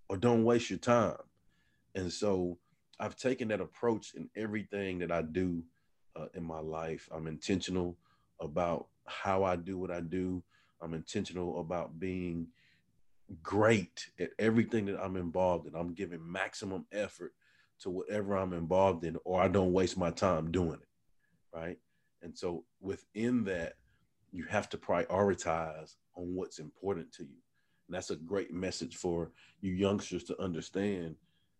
or 0.08 0.16
don't 0.16 0.44
waste 0.44 0.70
your 0.70 0.78
time." 0.78 1.16
And 1.94 2.12
so 2.12 2.58
I've 2.98 3.16
taken 3.16 3.48
that 3.48 3.60
approach 3.60 4.14
in 4.14 4.28
everything 4.36 4.98
that 5.00 5.12
I 5.12 5.22
do 5.22 5.62
uh, 6.16 6.26
in 6.34 6.44
my 6.44 6.60
life. 6.60 7.08
I'm 7.12 7.26
intentional 7.26 7.96
about 8.40 8.88
how 9.06 9.44
I 9.44 9.56
do 9.56 9.78
what 9.78 9.90
I 9.90 10.00
do. 10.00 10.42
I'm 10.80 10.94
intentional 10.94 11.60
about 11.60 11.98
being 11.98 12.48
great 13.42 14.10
at 14.18 14.30
everything 14.38 14.86
that 14.86 15.02
I'm 15.02 15.16
involved 15.16 15.66
in. 15.66 15.74
I'm 15.74 15.94
giving 15.94 16.20
maximum 16.30 16.86
effort 16.92 17.32
to 17.80 17.90
whatever 17.90 18.36
I'm 18.36 18.52
involved 18.52 19.04
in, 19.04 19.16
or 19.24 19.40
I 19.40 19.48
don't 19.48 19.72
waste 19.72 19.98
my 19.98 20.10
time 20.10 20.50
doing 20.50 20.80
it. 20.80 20.88
Right. 21.56 21.78
And 22.22 22.36
so 22.36 22.64
within 22.80 23.44
that, 23.44 23.74
you 24.32 24.44
have 24.44 24.68
to 24.70 24.78
prioritize 24.78 25.94
on 26.16 26.34
what's 26.34 26.58
important 26.58 27.12
to 27.12 27.22
you. 27.22 27.38
And 27.88 27.94
that's 27.94 28.10
a 28.10 28.16
great 28.16 28.52
message 28.52 28.96
for 28.96 29.30
you 29.60 29.72
youngsters 29.72 30.24
to 30.24 30.42
understand. 30.42 31.16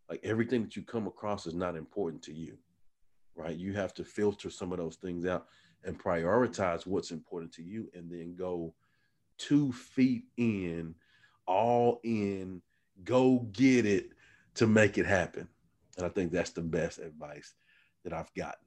Like 0.09 0.21
everything 0.23 0.63
that 0.63 0.77
you 0.77 0.83
come 0.83 1.07
across 1.07 1.47
is 1.47 1.55
not 1.55 1.77
important 1.77 2.23
to 2.25 2.35
you. 2.35 2.59
Right. 3.37 3.57
You 3.57 3.73
have 3.75 3.95
to 3.95 4.05
filter 4.05 4.51
some 4.51 4.73
of 4.73 4.79
those 4.79 4.97
things 4.97 5.27
out 5.27 5.47
and 5.85 6.03
prioritize 6.03 6.87
what's 6.87 7.11
important 7.11 7.53
to 7.53 7.63
you 7.63 7.91
and 7.95 8.11
then 8.11 8.35
go 8.37 8.75
two 9.39 9.73
feet 9.73 10.25
in, 10.37 10.95
all 11.47 12.01
in, 12.05 12.63
go 13.05 13.41
get 13.53 13.87
it 13.87 14.11
to 14.55 14.67
make 14.67 14.99
it 14.99 15.07
happen. 15.07 15.49
And 15.97 16.07
I 16.07 16.09
think 16.09 16.33
that's 16.33 16.51
the 16.51 16.63
best 16.63 16.99
advice 16.99 17.55
that 18.05 18.13
I've 18.13 18.33
gotten. 18.35 18.65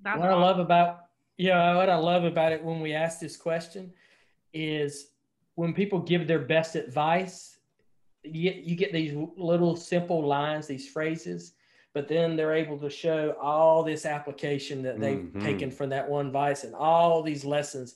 That's 0.00 0.18
what 0.18 0.28
awesome. 0.28 0.42
I 0.42 0.46
love 0.46 0.58
about 0.58 1.00
yeah, 1.38 1.76
what 1.76 1.88
I 1.88 1.94
love 1.94 2.24
about 2.24 2.52
it 2.52 2.62
when 2.62 2.80
we 2.80 2.92
ask 2.92 3.20
this 3.20 3.36
question 3.36 3.92
is 4.52 5.12
when 5.54 5.72
people 5.72 6.00
give 6.00 6.26
their 6.26 6.40
best 6.40 6.74
advice, 6.74 7.58
you 8.24 8.50
get, 8.50 8.56
you 8.56 8.74
get 8.74 8.92
these 8.92 9.14
little 9.36 9.76
simple 9.76 10.26
lines, 10.26 10.66
these 10.66 10.88
phrases, 10.88 11.52
but 11.94 12.08
then 12.08 12.34
they're 12.34 12.54
able 12.54 12.76
to 12.78 12.90
show 12.90 13.36
all 13.40 13.84
this 13.84 14.04
application 14.04 14.82
that 14.82 14.98
they've 14.98 15.18
mm-hmm. 15.18 15.40
taken 15.40 15.70
from 15.70 15.90
that 15.90 16.08
one 16.08 16.26
advice 16.26 16.64
and 16.64 16.74
all 16.74 17.22
these 17.22 17.44
lessons, 17.44 17.94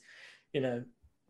you 0.53 0.61
know, 0.61 0.81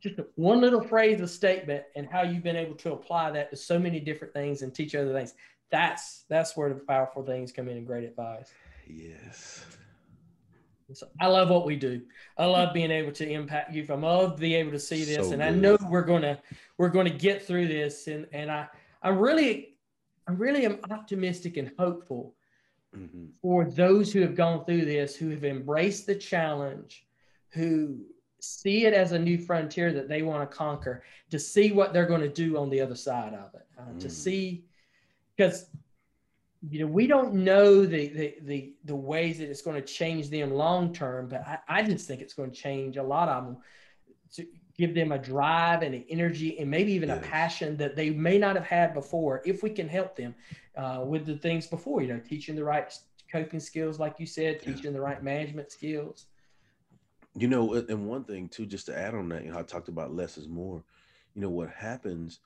just 0.04 0.20
one 0.36 0.60
little 0.60 0.82
phrase 0.82 1.22
of 1.22 1.30
statement 1.30 1.84
and 1.96 2.06
how 2.06 2.24
you've 2.24 2.44
been 2.44 2.58
able 2.58 2.76
to 2.76 2.92
apply 2.92 3.32
that 3.32 3.50
to 3.50 3.56
so 3.56 3.80
many 3.80 4.02
different 4.02 4.34
things 4.34 4.62
and 4.62 4.76
teach 4.76 4.94
other 4.96 5.14
things. 5.14 5.34
That's 5.72 6.26
that's 6.30 6.58
where 6.58 6.70
the 6.70 6.76
powerful 6.76 7.24
things 7.24 7.54
come 7.54 7.70
in 7.70 7.78
and 7.78 7.88
great 7.88 8.04
advice. 8.04 8.52
Yes. 8.86 9.66
So 10.92 11.08
I 11.20 11.28
love 11.28 11.50
what 11.50 11.66
we 11.66 11.78
do. 11.78 12.02
I 12.38 12.46
love 12.46 12.74
being 12.74 12.92
able 12.92 13.14
to 13.14 13.28
impact 13.28 13.74
youth. 13.74 13.90
I 13.90 13.96
love 13.96 14.38
being 14.38 14.60
able 14.60 14.72
to 14.72 14.80
see 14.80 15.06
this, 15.06 15.28
so 15.28 15.34
and 15.34 15.42
good. 15.42 15.48
I 15.48 15.50
know 15.52 15.78
we're 15.90 16.04
gonna 16.04 16.40
we're 16.78 16.90
gonna 16.90 17.10
get 17.10 17.48
through 17.48 17.70
this. 17.70 18.08
And 18.08 18.28
and 18.34 18.52
I 18.52 18.68
I 19.02 19.10
really 19.10 19.78
I 20.28 20.34
really 20.34 20.66
am 20.66 20.80
optimistic 20.92 21.56
and 21.56 21.72
hopeful 21.80 22.36
mm-hmm. 22.96 23.28
for 23.42 23.64
those 23.64 24.12
who 24.12 24.20
have 24.20 24.36
gone 24.36 24.66
through 24.66 24.84
this, 24.84 25.16
who 25.16 25.30
have 25.30 25.46
embraced 25.46 26.06
the 26.06 26.16
challenge, 26.16 27.08
who 27.52 28.02
see 28.44 28.86
it 28.86 28.94
as 28.94 29.14
a 29.14 29.20
new 29.20 29.38
frontier 29.38 29.94
that 29.94 30.10
they 30.10 30.22
want 30.22 30.50
to 30.50 30.56
conquer, 30.56 31.04
to 31.30 31.40
see 31.40 31.72
what 31.72 31.94
they're 31.94 32.06
going 32.06 32.22
to 32.22 32.30
do 32.30 32.58
on 32.58 32.70
the 32.70 32.82
other 32.82 32.96
side 32.96 33.34
of 33.34 33.54
it, 33.54 33.66
uh, 33.80 33.84
mm. 33.84 34.00
to 34.00 34.10
see 34.10 34.66
because 35.36 35.68
you 36.70 36.80
know 36.80 36.88
we 36.88 37.08
don't 37.08 37.34
know 37.34 37.86
the, 37.86 38.08
the 38.10 38.36
the 38.42 38.74
the 38.86 38.96
ways 38.96 39.40
that 39.40 39.50
it's 39.50 39.62
going 39.62 39.76
to 39.76 39.88
change 39.88 40.30
them 40.30 40.54
long 40.54 40.94
term 40.94 41.28
but 41.28 41.42
I, 41.46 41.60
I 41.68 41.84
just 41.84 42.08
think 42.08 42.22
it's 42.22 42.34
going 42.34 42.52
to 42.52 42.56
change 42.56 42.98
a 42.98 43.04
lot 43.04 43.28
of 43.28 43.46
them 43.46 43.58
to 44.36 44.46
give 44.78 44.94
them 44.96 45.12
a 45.12 45.18
drive 45.18 45.82
and 45.82 45.94
an 45.94 46.06
energy 46.10 46.58
and 46.60 46.70
maybe 46.70 46.94
even 46.94 47.10
yes. 47.10 47.18
a 47.18 47.28
passion 47.28 47.76
that 47.78 47.96
they 47.96 48.10
may 48.10 48.38
not 48.38 48.56
have 48.56 48.66
had 48.66 48.94
before 48.94 49.42
if 49.46 49.62
we 49.62 49.70
can 49.70 49.90
help 49.90 50.16
them 50.16 50.34
uh, 50.78 51.04
with 51.06 51.26
the 51.26 51.36
things 51.36 51.68
before 51.68 52.02
you 52.02 52.08
know 52.08 52.20
teaching 52.20 52.56
the 52.56 52.64
right 52.64 52.98
coping 53.32 53.60
skills 53.60 54.00
like 54.00 54.20
you 54.20 54.26
said 54.26 54.62
teaching 54.62 54.86
yeah. 54.86 54.92
the 54.92 55.02
right 55.02 55.22
management 55.22 55.72
skills 55.72 56.28
you 57.36 57.48
know 57.48 57.74
and 57.74 58.08
one 58.08 58.24
thing 58.24 58.48
too 58.48 58.66
just 58.66 58.86
to 58.86 58.98
add 58.98 59.16
on 59.16 59.30
that 59.30 59.44
you 59.44 59.52
know 59.52 59.60
i 59.60 59.64
talked 59.64 59.88
about 59.88 60.14
less 60.14 60.38
is 60.38 60.48
more 60.48 60.84
you 61.34 61.42
know 61.42 61.50
what 61.50 61.70
happens 61.70 62.40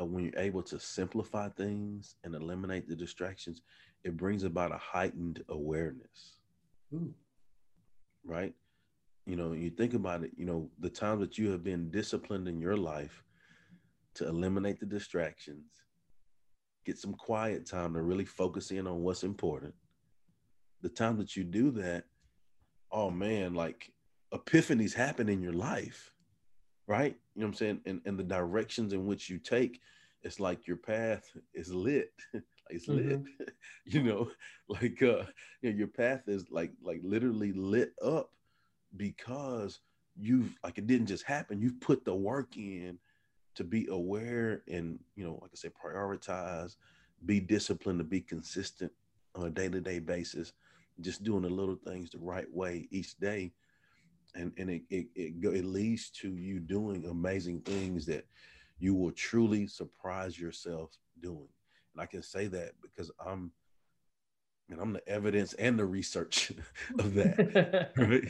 uh, 0.00 0.04
when 0.04 0.24
you're 0.24 0.38
able 0.38 0.62
to 0.62 0.78
simplify 0.78 1.48
things 1.50 2.16
and 2.24 2.34
eliminate 2.34 2.88
the 2.88 2.96
distractions, 2.96 3.62
it 4.04 4.16
brings 4.16 4.42
about 4.42 4.72
a 4.72 4.78
heightened 4.78 5.44
awareness. 5.48 6.38
Ooh. 6.94 7.12
Right? 8.24 8.54
You 9.26 9.36
know, 9.36 9.52
you 9.52 9.70
think 9.70 9.94
about 9.94 10.24
it, 10.24 10.32
you 10.36 10.46
know, 10.46 10.70
the 10.80 10.88
times 10.88 11.20
that 11.20 11.38
you 11.38 11.50
have 11.50 11.62
been 11.62 11.90
disciplined 11.90 12.48
in 12.48 12.60
your 12.60 12.76
life 12.76 13.22
to 14.14 14.26
eliminate 14.26 14.80
the 14.80 14.86
distractions, 14.86 15.84
get 16.84 16.98
some 16.98 17.14
quiet 17.14 17.66
time 17.66 17.94
to 17.94 18.02
really 18.02 18.24
focus 18.24 18.70
in 18.70 18.86
on 18.86 19.02
what's 19.02 19.22
important. 19.22 19.74
The 20.80 20.88
time 20.88 21.18
that 21.18 21.36
you 21.36 21.44
do 21.44 21.70
that, 21.72 22.04
oh 22.90 23.10
man, 23.10 23.54
like 23.54 23.92
epiphanies 24.32 24.94
happen 24.94 25.28
in 25.28 25.42
your 25.42 25.52
life 25.52 26.12
right? 26.86 27.16
You 27.34 27.40
know 27.40 27.46
what 27.46 27.52
I'm 27.52 27.54
saying? 27.54 27.80
And 27.86 28.00
and 28.04 28.18
the 28.18 28.24
directions 28.24 28.92
in 28.92 29.06
which 29.06 29.30
you 29.30 29.38
take, 29.38 29.80
it's 30.22 30.40
like 30.40 30.66
your 30.66 30.76
path 30.76 31.24
is 31.54 31.72
lit. 31.72 32.12
like 32.34 32.42
it's 32.70 32.86
mm-hmm. 32.86 33.22
lit. 33.38 33.54
you 33.86 34.02
know, 34.02 34.30
like 34.68 35.02
uh 35.02 35.24
you 35.62 35.70
know, 35.70 35.76
your 35.76 35.88
path 35.88 36.22
is 36.26 36.50
like 36.50 36.72
like 36.82 37.00
literally 37.02 37.52
lit 37.52 37.92
up 38.02 38.30
because 38.96 39.80
you've 40.16 40.54
like 40.62 40.78
it 40.78 40.86
didn't 40.86 41.06
just 41.06 41.24
happen. 41.24 41.60
You've 41.60 41.80
put 41.80 42.04
the 42.04 42.14
work 42.14 42.56
in 42.56 42.98
to 43.54 43.64
be 43.64 43.86
aware 43.90 44.62
and 44.68 44.98
you 45.14 45.24
know, 45.24 45.38
like 45.40 45.50
I 45.52 45.56
said, 45.56 45.72
prioritize, 45.82 46.76
be 47.26 47.40
disciplined 47.40 47.98
to 48.00 48.04
be 48.04 48.20
consistent 48.20 48.92
on 49.34 49.46
a 49.46 49.50
day-to-day 49.50 49.98
basis, 50.00 50.52
just 51.00 51.22
doing 51.22 51.42
the 51.42 51.48
little 51.48 51.78
things 51.86 52.10
the 52.10 52.18
right 52.18 52.52
way 52.52 52.86
each 52.90 53.16
day 53.18 53.52
and 54.34 54.52
and 54.56 54.70
it 54.70 54.82
it, 54.90 55.06
it, 55.14 55.34
it 55.44 55.64
leads 55.64 56.10
to 56.10 56.34
you 56.34 56.60
doing 56.60 57.04
amazing 57.06 57.60
things 57.60 58.06
that 58.06 58.26
you 58.78 58.94
will 58.94 59.12
truly 59.12 59.66
surprise 59.66 60.38
yourself 60.38 60.90
doing. 61.20 61.48
And 61.94 62.02
i 62.02 62.06
can 62.06 62.22
say 62.22 62.46
that 62.48 62.72
because 62.80 63.10
i'm 63.24 63.52
and 64.70 64.80
i'm 64.80 64.92
the 64.92 65.06
evidence 65.08 65.52
and 65.54 65.78
the 65.78 65.84
research 65.84 66.52
of 66.98 67.14
that 67.14 67.92
right? 67.96 68.24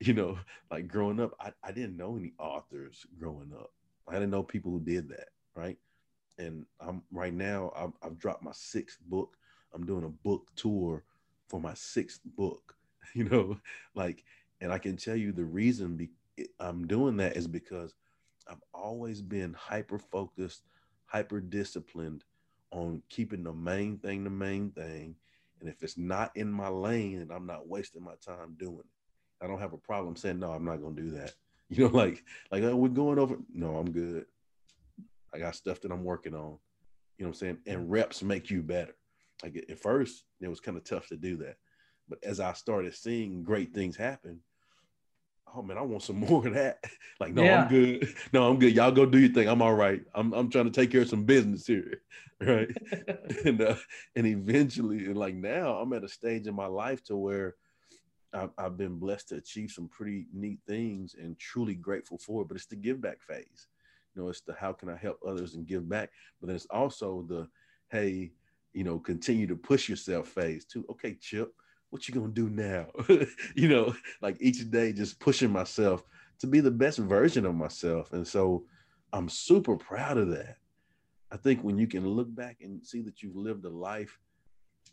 You 0.00 0.12
know 0.14 0.38
like 0.70 0.88
growing 0.88 1.20
up 1.20 1.32
I, 1.40 1.52
I 1.64 1.72
didn't 1.72 1.96
know 1.96 2.16
any 2.16 2.34
authors 2.38 3.06
growing 3.18 3.52
up. 3.58 3.70
I 4.08 4.14
didn't 4.14 4.30
know 4.30 4.42
people 4.42 4.72
who 4.72 4.80
did 4.80 5.08
that 5.08 5.28
right? 5.54 5.78
And 6.38 6.66
i'm 6.80 7.02
right 7.10 7.32
now 7.32 7.72
I've, 7.74 7.92
I've 8.02 8.18
dropped 8.18 8.42
my 8.42 8.52
sixth 8.52 8.98
book. 9.06 9.36
I'm 9.74 9.86
doing 9.86 10.04
a 10.04 10.08
book 10.08 10.48
tour 10.54 11.02
for 11.48 11.60
my 11.60 11.74
sixth 11.74 12.20
book 12.36 12.76
you 13.14 13.24
know? 13.24 13.58
Like 13.94 14.24
and 14.60 14.72
I 14.72 14.78
can 14.78 14.96
tell 14.96 15.16
you 15.16 15.32
the 15.32 15.44
reason 15.44 15.96
be, 15.96 16.10
I'm 16.60 16.86
doing 16.86 17.16
that 17.18 17.36
is 17.36 17.46
because 17.46 17.94
I've 18.48 18.62
always 18.72 19.22
been 19.22 19.54
hyper 19.54 19.98
focused, 19.98 20.62
hyper 21.06 21.40
disciplined 21.40 22.24
on 22.70 23.02
keeping 23.08 23.42
the 23.42 23.52
main 23.52 23.98
thing 23.98 24.24
the 24.24 24.30
main 24.30 24.70
thing. 24.70 25.16
And 25.60 25.68
if 25.68 25.82
it's 25.82 25.96
not 25.96 26.32
in 26.36 26.50
my 26.50 26.68
lane 26.68 27.20
and 27.20 27.30
I'm 27.30 27.46
not 27.46 27.68
wasting 27.68 28.02
my 28.02 28.14
time 28.24 28.56
doing 28.58 28.80
it, 28.80 29.44
I 29.44 29.46
don't 29.46 29.60
have 29.60 29.72
a 29.72 29.78
problem 29.78 30.16
saying, 30.16 30.38
no, 30.38 30.52
I'm 30.52 30.64
not 30.64 30.80
going 30.80 30.96
to 30.96 31.02
do 31.02 31.10
that. 31.12 31.34
You 31.68 31.88
know, 31.88 31.96
like, 31.96 32.22
like 32.52 32.62
oh, 32.62 32.76
we're 32.76 32.90
going 32.90 33.18
over. 33.18 33.38
No, 33.52 33.74
I'm 33.74 33.90
good. 33.90 34.26
I 35.34 35.38
got 35.40 35.56
stuff 35.56 35.80
that 35.80 35.90
I'm 35.90 36.04
working 36.04 36.32
on. 36.32 36.58
You 37.18 37.24
know 37.24 37.26
what 37.26 37.26
I'm 37.26 37.34
saying? 37.34 37.58
And 37.66 37.90
reps 37.90 38.22
make 38.22 38.50
you 38.50 38.62
better. 38.62 38.94
Like 39.42 39.66
at 39.68 39.80
first, 39.80 40.26
it 40.40 40.46
was 40.46 40.60
kind 40.60 40.76
of 40.76 40.84
tough 40.84 41.08
to 41.08 41.16
do 41.16 41.36
that. 41.38 41.56
But 42.08 42.22
as 42.22 42.38
I 42.38 42.52
started 42.52 42.94
seeing 42.94 43.42
great 43.42 43.74
things 43.74 43.96
happen, 43.96 44.38
oh 45.54 45.62
man, 45.62 45.78
I 45.78 45.82
want 45.82 46.02
some 46.02 46.16
more 46.20 46.46
of 46.46 46.54
that. 46.54 46.84
like, 47.20 47.34
no, 47.34 47.44
yeah. 47.44 47.62
I'm 47.62 47.68
good. 47.68 48.14
No, 48.32 48.50
I'm 48.50 48.58
good. 48.58 48.74
Y'all 48.74 48.92
go 48.92 49.06
do 49.06 49.18
your 49.18 49.32
thing. 49.32 49.48
I'm 49.48 49.62
all 49.62 49.74
right. 49.74 50.02
I'm 50.14 50.32
I'm 50.32 50.50
trying 50.50 50.66
to 50.66 50.70
take 50.70 50.90
care 50.90 51.02
of 51.02 51.08
some 51.08 51.24
business 51.24 51.66
here. 51.66 52.02
Right. 52.38 52.68
and 53.46 53.62
uh, 53.62 53.76
and 54.14 54.26
eventually, 54.26 55.06
and 55.06 55.16
like 55.16 55.34
now 55.34 55.76
I'm 55.76 55.94
at 55.94 56.04
a 56.04 56.08
stage 56.08 56.46
in 56.46 56.54
my 56.54 56.66
life 56.66 57.02
to 57.04 57.16
where 57.16 57.54
I've, 58.34 58.50
I've 58.58 58.76
been 58.76 58.98
blessed 58.98 59.30
to 59.30 59.36
achieve 59.36 59.70
some 59.70 59.88
pretty 59.88 60.26
neat 60.34 60.58
things 60.66 61.14
and 61.18 61.38
truly 61.38 61.74
grateful 61.74 62.18
for 62.18 62.42
it. 62.42 62.48
But 62.48 62.58
it's 62.58 62.66
the 62.66 62.76
give 62.76 63.00
back 63.00 63.22
phase. 63.22 63.68
You 64.14 64.20
know, 64.22 64.28
it's 64.28 64.42
the 64.42 64.52
how 64.52 64.74
can 64.74 64.90
I 64.90 64.96
help 64.96 65.18
others 65.26 65.54
and 65.54 65.66
give 65.66 65.88
back. 65.88 66.10
But 66.38 66.48
then 66.48 66.56
it's 66.56 66.66
also 66.66 67.24
the 67.26 67.48
hey, 67.88 68.32
you 68.74 68.84
know, 68.84 68.98
continue 68.98 69.46
to 69.46 69.56
push 69.56 69.88
yourself 69.88 70.28
phase 70.28 70.66
too. 70.66 70.84
Okay, 70.90 71.14
Chip 71.14 71.54
what 71.90 72.08
you 72.08 72.14
gonna 72.14 72.28
do 72.28 72.48
now? 72.48 72.86
you 73.54 73.68
know, 73.68 73.94
like 74.20 74.36
each 74.40 74.70
day 74.70 74.92
just 74.92 75.20
pushing 75.20 75.50
myself 75.50 76.02
to 76.38 76.46
be 76.46 76.60
the 76.60 76.70
best 76.70 76.98
version 76.98 77.46
of 77.46 77.54
myself. 77.54 78.12
And 78.12 78.26
so 78.26 78.64
I'm 79.12 79.28
super 79.28 79.76
proud 79.76 80.18
of 80.18 80.28
that. 80.30 80.56
I 81.32 81.36
think 81.36 81.62
when 81.62 81.78
you 81.78 81.86
can 81.86 82.06
look 82.06 82.32
back 82.34 82.58
and 82.60 82.84
see 82.86 83.02
that 83.02 83.22
you've 83.22 83.36
lived 83.36 83.64
a 83.64 83.70
life 83.70 84.18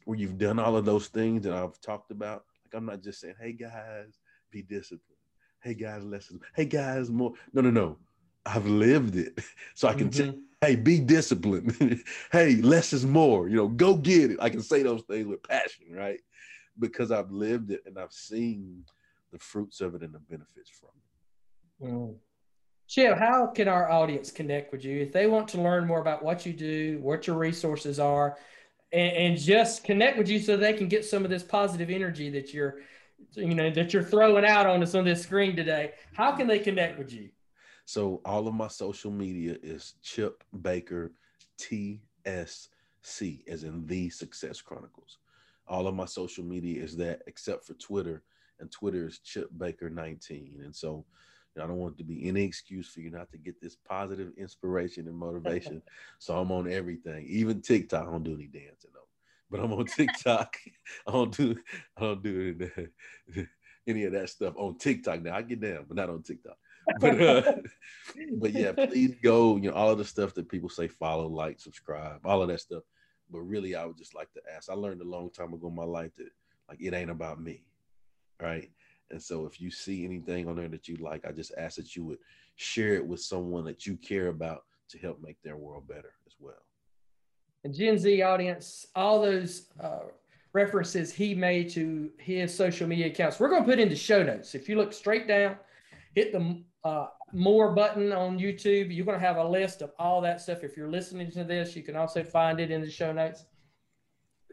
where 0.06 0.18
you've 0.18 0.38
done 0.38 0.60
all 0.60 0.76
of 0.76 0.86
those 0.86 1.08
things 1.08 1.44
that 1.44 1.54
I've 1.54 1.80
talked 1.82 2.12
about, 2.12 2.46
like 2.66 2.74
I'm 2.74 2.86
not 2.86 3.04
just 3.04 3.20
saying, 3.20 3.36
hey 3.40 3.54
guys, 3.54 4.20
be 4.52 4.62
disciplined. 4.62 5.02
Hey 5.62 5.74
guys, 5.74 6.04
lessons. 6.04 6.42
Hey 6.56 6.66
guys, 6.66 7.10
more. 7.10 7.34
No, 7.54 7.62
no, 7.62 7.70
no. 7.70 7.98
I've 8.46 8.68
lived 8.68 9.16
it. 9.16 9.40
So 9.76 9.88
I 9.88 9.94
can 9.96 10.10
mm-hmm. 10.10 10.32
tell, 10.32 10.40
hey, 10.62 10.76
be 10.76 11.00
disciplined. 11.00 12.04
hey, 12.32 12.58
less 12.58 12.94
is 12.94 13.06
more. 13.06 13.50
You 13.50 13.56
know, 13.56 13.68
go 13.68 13.96
get 13.96 14.30
it. 14.30 14.38
I 14.40 14.50
can 14.50 14.62
say 14.62 14.84
those 14.84 15.02
things 15.04 15.26
with 15.26 15.42
passion, 15.42 15.88
right? 15.92 16.20
Because 16.80 17.12
I've 17.12 17.32
lived 17.32 17.72
it 17.72 17.84
and 17.86 17.98
I've 17.98 18.14
seen 18.14 18.84
the 19.32 19.40
fruits 19.40 19.82
of 19.82 19.96
it 19.96 20.04
and 20.04 20.14
the 20.14 20.20
benefits 20.20 20.70
from 20.70 20.90
it. 20.96 21.92
Mm. 21.92 22.16
Chip, 22.88 23.18
how 23.18 23.48
can 23.48 23.68
our 23.68 23.90
audience 23.90 24.32
connect 24.32 24.72
with 24.72 24.84
you 24.86 25.02
if 25.02 25.12
they 25.12 25.26
want 25.26 25.48
to 25.50 25.62
learn 25.62 25.88
more 25.88 26.00
about 26.00 26.24
what 26.24 26.46
you 26.46 26.54
do, 26.54 27.00
what 27.02 27.26
your 27.26 27.38
resources 27.38 28.00
are, 28.00 28.38
and, 28.92 29.16
and 29.16 29.38
just 29.40 29.84
connect 29.84 30.18
with 30.18 30.30
you 30.30 30.40
so 30.40 30.56
they 30.56 30.74
can 30.74 30.88
get 30.88 31.06
some 31.06 31.24
of 31.24 31.32
this 31.32 31.44
positive 31.44 31.90
energy 31.90 32.30
that 32.30 32.54
you're, 32.54 32.82
you 33.34 33.56
know, 33.56 33.72
that 33.72 33.94
you're 33.94 34.04
throwing 34.04 34.46
out 34.46 34.68
on 34.68 34.84
us 34.84 34.94
on 34.96 35.06
this 35.06 35.24
screen 35.24 35.56
today? 35.56 35.92
How 36.14 36.34
can 36.34 36.48
they 36.48 36.60
connect 36.60 37.00
with 37.00 37.12
you? 37.12 37.30
So 37.86 38.22
all 38.26 38.48
of 38.48 38.54
my 38.54 38.68
social 38.68 39.12
media 39.12 39.58
is 39.62 39.96
Chip 40.04 40.44
Baker 40.62 41.14
TSC, 41.60 42.00
as 43.48 43.64
in 43.64 43.86
the 43.88 44.10
Success 44.10 44.62
Chronicles. 44.62 45.18
All 45.68 45.88
of 45.88 45.96
my 45.96 46.06
social 46.06 46.44
media 46.44 46.84
is 46.84 46.98
that, 46.98 47.22
except 47.28 47.66
for 47.66 47.74
Twitter, 47.76 48.24
and 48.60 48.72
Twitter 48.72 49.08
is 49.08 49.20
Chip 49.20 49.50
Baker 49.58 49.90
19. 49.90 50.62
And 50.64 50.76
so 50.76 51.06
I 51.62 51.68
don't 51.68 51.78
want 51.78 51.96
it 51.96 51.98
to 52.00 52.04
be 52.04 52.28
any 52.28 52.44
excuse 52.44 52.90
for 52.90 53.02
you 53.02 53.12
not 53.12 53.32
to 53.32 53.38
get 53.38 53.62
this 53.62 53.76
positive 53.76 54.32
inspiration 54.38 55.08
and 55.08 55.18
motivation. 55.18 55.82
so 56.20 56.38
I'm 56.38 56.52
on 56.52 56.72
everything, 56.72 57.26
even 57.28 57.62
TikTok. 57.62 58.08
I 58.08 58.12
don't 58.12 58.24
do 58.24 58.34
any 58.34 58.48
dancing 58.48 58.92
though, 58.94 59.08
but 59.52 59.60
I'm 59.60 59.74
on 59.74 59.86
TikTok. 59.86 60.56
I 61.08 61.12
don't 61.12 61.36
do 61.36 61.56
I 61.98 62.02
don't 62.02 62.24
do 62.24 62.70
any 63.88 64.06
of 64.06 64.14
that 64.14 64.30
stuff 64.30 64.54
on 64.58 64.78
TikTok. 64.78 65.22
Now 65.22 65.36
I 65.36 65.42
get 65.44 65.62
down, 65.62 65.86
but 65.88 65.98
not 65.98 66.10
on 66.10 66.24
TikTok. 66.24 66.58
But 67.00 67.22
uh, 67.22 67.54
but 68.40 68.52
yeah, 68.52 68.74
please 68.74 69.16
go. 69.24 69.56
You 69.56 69.72
know 69.72 69.76
all 69.76 69.92
of 69.92 69.98
the 69.98 70.06
stuff 70.06 70.34
that 70.34 70.50
people 70.50 70.70
say 70.70 70.88
follow, 70.90 71.28
like, 71.28 71.60
subscribe, 71.60 72.20
all 72.26 72.42
of 72.42 72.50
that 72.50 72.60
stuff. 72.60 72.84
But 73.32 73.42
really, 73.42 73.76
I 73.76 73.86
would 73.86 73.98
just 73.98 74.16
like 74.16 74.32
to 74.34 74.42
ask. 74.56 74.70
I 74.70 74.74
learned 74.74 75.02
a 75.02 75.06
long 75.06 75.30
time 75.30 75.54
ago 75.54 75.68
in 75.68 75.76
my 75.76 75.84
life 75.86 76.12
that 76.18 76.30
like 76.70 76.82
it 76.82 76.94
ain't 76.94 77.12
about 77.12 77.42
me, 77.42 77.64
right? 78.42 78.70
And 79.12 79.22
so 79.22 79.46
if 79.46 79.62
you 79.62 79.70
see 79.70 80.06
anything 80.06 80.48
on 80.48 80.56
there 80.56 80.70
that 80.70 80.88
you 80.88 80.96
like, 80.98 81.26
I 81.26 81.32
just 81.32 81.54
ask 81.58 81.76
that 81.78 81.96
you 81.96 82.04
would 82.06 82.20
share 82.56 82.96
it 82.96 83.06
with 83.06 83.20
someone 83.22 83.66
that 83.66 83.86
you 83.86 83.96
care 83.98 84.28
about 84.28 84.64
to 84.90 84.98
help 84.98 85.22
make 85.22 85.38
their 85.44 85.58
world 85.58 85.88
better 85.88 86.14
as 86.26 86.34
well. 86.40 86.56
And 87.64 87.74
Gen 87.74 87.98
Z 87.98 88.22
audience, 88.22 88.88
all 88.96 89.22
those 89.22 89.68
uh, 89.80 90.06
references 90.54 91.14
he 91.14 91.34
made 91.34 91.70
to 91.72 92.12
his 92.18 92.54
social 92.54 92.88
media 92.88 93.08
accounts, 93.08 93.40
we're 93.40 93.50
going 93.50 93.64
to 93.64 93.70
put 93.70 93.80
in 93.80 93.90
the 93.90 93.96
show 93.96 94.22
notes. 94.24 94.56
If 94.56 94.68
you 94.68 94.78
look 94.78 94.94
straight 94.94 95.28
down, 95.28 95.58
hit 96.14 96.32
the 96.32 96.62
uh, 96.84 97.08
more 97.34 97.74
button 97.74 98.12
on 98.12 98.40
YouTube, 98.40 98.96
you're 98.96 99.06
going 99.06 99.20
to 99.20 99.26
have 99.26 99.38
a 99.38 99.44
list 99.44 99.82
of 99.82 99.92
all 99.98 100.22
that 100.22 100.42
stuff. 100.42 100.64
If 100.64 100.78
you're 100.78 100.92
listening 100.92 101.32
to 101.32 101.44
this, 101.44 101.76
you 101.76 101.84
can 101.84 101.96
also 101.96 102.24
find 102.24 102.60
it 102.60 102.72
in 102.72 102.82
the 102.82 102.90
show 102.90 103.12
notes. 103.12 103.46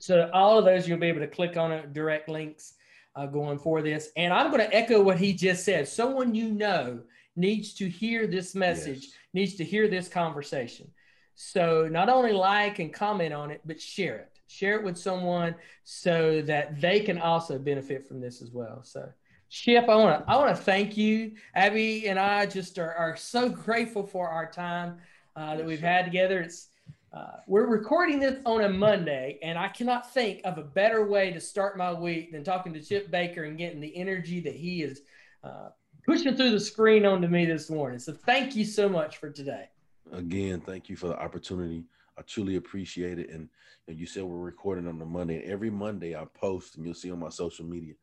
So 0.00 0.30
all 0.32 0.58
of 0.58 0.64
those, 0.64 0.88
you'll 0.88 0.98
be 0.98 1.08
able 1.08 1.20
to 1.20 1.26
click 1.28 1.56
on 1.56 1.72
it, 1.72 1.92
direct 1.92 2.28
links 2.28 2.74
uh, 3.16 3.26
going 3.26 3.58
for 3.58 3.82
this. 3.82 4.10
And 4.16 4.32
I'm 4.32 4.50
going 4.50 4.66
to 4.66 4.74
echo 4.74 5.02
what 5.02 5.18
he 5.18 5.32
just 5.32 5.64
said. 5.64 5.86
Someone 5.86 6.34
you 6.34 6.52
know 6.52 7.00
needs 7.36 7.74
to 7.74 7.88
hear 7.88 8.26
this 8.26 8.54
message, 8.54 9.02
yes. 9.02 9.12
needs 9.34 9.54
to 9.56 9.64
hear 9.64 9.88
this 9.88 10.08
conversation. 10.08 10.90
So 11.34 11.88
not 11.90 12.08
only 12.08 12.32
like 12.32 12.78
and 12.78 12.92
comment 12.92 13.32
on 13.32 13.50
it, 13.50 13.60
but 13.64 13.80
share 13.80 14.16
it. 14.16 14.38
Share 14.46 14.74
it 14.74 14.84
with 14.84 14.98
someone 14.98 15.54
so 15.84 16.42
that 16.42 16.80
they 16.80 17.00
can 17.00 17.18
also 17.18 17.58
benefit 17.58 18.06
from 18.06 18.20
this 18.20 18.42
as 18.42 18.50
well. 18.50 18.82
So, 18.82 19.08
Chip, 19.50 19.88
I 19.88 19.96
want 19.96 20.24
to 20.24 20.30
I 20.30 20.36
want 20.36 20.56
to 20.56 20.62
thank 20.62 20.96
you. 20.96 21.32
Abby 21.56 22.08
and 22.08 22.20
I 22.20 22.46
just 22.46 22.78
are, 22.78 22.94
are 22.94 23.16
so 23.16 23.48
grateful 23.48 24.06
for 24.06 24.28
our 24.28 24.48
time 24.48 24.98
uh, 25.34 25.56
that 25.56 25.66
we've 25.66 25.80
had 25.80 26.04
together. 26.04 26.40
It's 26.40 26.68
uh, 27.12 27.38
we're 27.48 27.66
recording 27.66 28.20
this 28.20 28.38
on 28.46 28.62
a 28.62 28.68
Monday, 28.68 29.40
and 29.42 29.58
I 29.58 29.66
cannot 29.66 30.14
think 30.14 30.40
of 30.44 30.58
a 30.58 30.62
better 30.62 31.04
way 31.04 31.32
to 31.32 31.40
start 31.40 31.76
my 31.76 31.92
week 31.92 32.30
than 32.30 32.44
talking 32.44 32.72
to 32.74 32.80
Chip 32.80 33.10
Baker 33.10 33.42
and 33.42 33.58
getting 33.58 33.80
the 33.80 33.94
energy 33.96 34.38
that 34.38 34.54
he 34.54 34.84
is 34.84 35.02
uh, 35.42 35.70
pushing 36.06 36.36
through 36.36 36.52
the 36.52 36.60
screen 36.60 37.04
onto 37.04 37.26
me 37.26 37.44
this 37.44 37.68
morning. 37.68 37.98
So, 37.98 38.12
thank 38.12 38.54
you 38.54 38.64
so 38.64 38.88
much 38.88 39.16
for 39.16 39.30
today. 39.30 39.68
Again, 40.12 40.60
thank 40.60 40.88
you 40.88 40.94
for 40.94 41.08
the 41.08 41.18
opportunity. 41.18 41.82
I 42.16 42.22
truly 42.22 42.54
appreciate 42.54 43.18
it. 43.18 43.30
And, 43.30 43.48
and 43.88 43.98
you 43.98 44.06
said 44.06 44.22
we're 44.22 44.38
recording 44.38 44.86
on 44.86 45.00
the 45.00 45.06
Monday. 45.06 45.42
Every 45.44 45.70
Monday, 45.70 46.14
I 46.14 46.24
post, 46.34 46.76
and 46.76 46.84
you'll 46.84 46.94
see 46.94 47.10
on 47.10 47.18
my 47.18 47.30
social 47.30 47.64
media, 47.64 47.94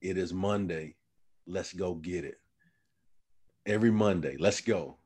it 0.00 0.16
is 0.16 0.32
Monday. 0.32 0.94
Let's 1.46 1.72
go 1.72 1.94
get 1.94 2.24
it. 2.24 2.38
Every 3.66 3.90
Monday, 3.90 4.36
let's 4.38 4.60
go. 4.60 4.96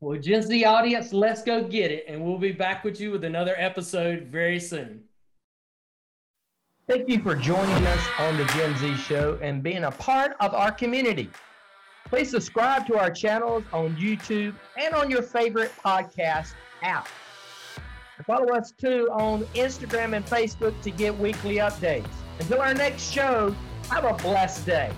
Well, 0.00 0.18
Gen 0.18 0.42
Z 0.42 0.64
audience, 0.64 1.12
let's 1.12 1.42
go 1.42 1.62
get 1.62 1.90
it. 1.90 2.04
And 2.08 2.24
we'll 2.24 2.38
be 2.38 2.52
back 2.52 2.84
with 2.84 3.00
you 3.00 3.10
with 3.12 3.24
another 3.24 3.54
episode 3.56 4.24
very 4.24 4.58
soon. 4.58 5.04
Thank 6.88 7.08
you 7.08 7.20
for 7.20 7.36
joining 7.36 7.86
us 7.86 8.04
on 8.18 8.36
the 8.36 8.44
Gen 8.46 8.76
Z 8.78 8.96
Show 8.96 9.38
and 9.40 9.62
being 9.62 9.84
a 9.84 9.90
part 9.92 10.34
of 10.40 10.54
our 10.54 10.72
community. 10.72 11.30
Please 12.06 12.30
subscribe 12.30 12.86
to 12.88 12.98
our 12.98 13.10
channels 13.10 13.64
on 13.72 13.94
YouTube 13.96 14.54
and 14.76 14.92
on 14.92 15.08
your 15.08 15.22
favorite 15.22 15.72
podcast 15.84 16.54
app. 16.82 17.08
And 18.16 18.26
follow 18.26 18.52
us 18.52 18.72
too 18.72 19.08
on 19.12 19.44
Instagram 19.54 20.16
and 20.16 20.26
Facebook 20.26 20.78
to 20.82 20.90
get 20.90 21.16
weekly 21.16 21.56
updates. 21.56 22.10
Until 22.40 22.60
our 22.60 22.74
next 22.74 23.12
show, 23.12 23.54
have 23.88 24.04
a 24.04 24.14
blessed 24.22 24.66
day. 24.66 24.90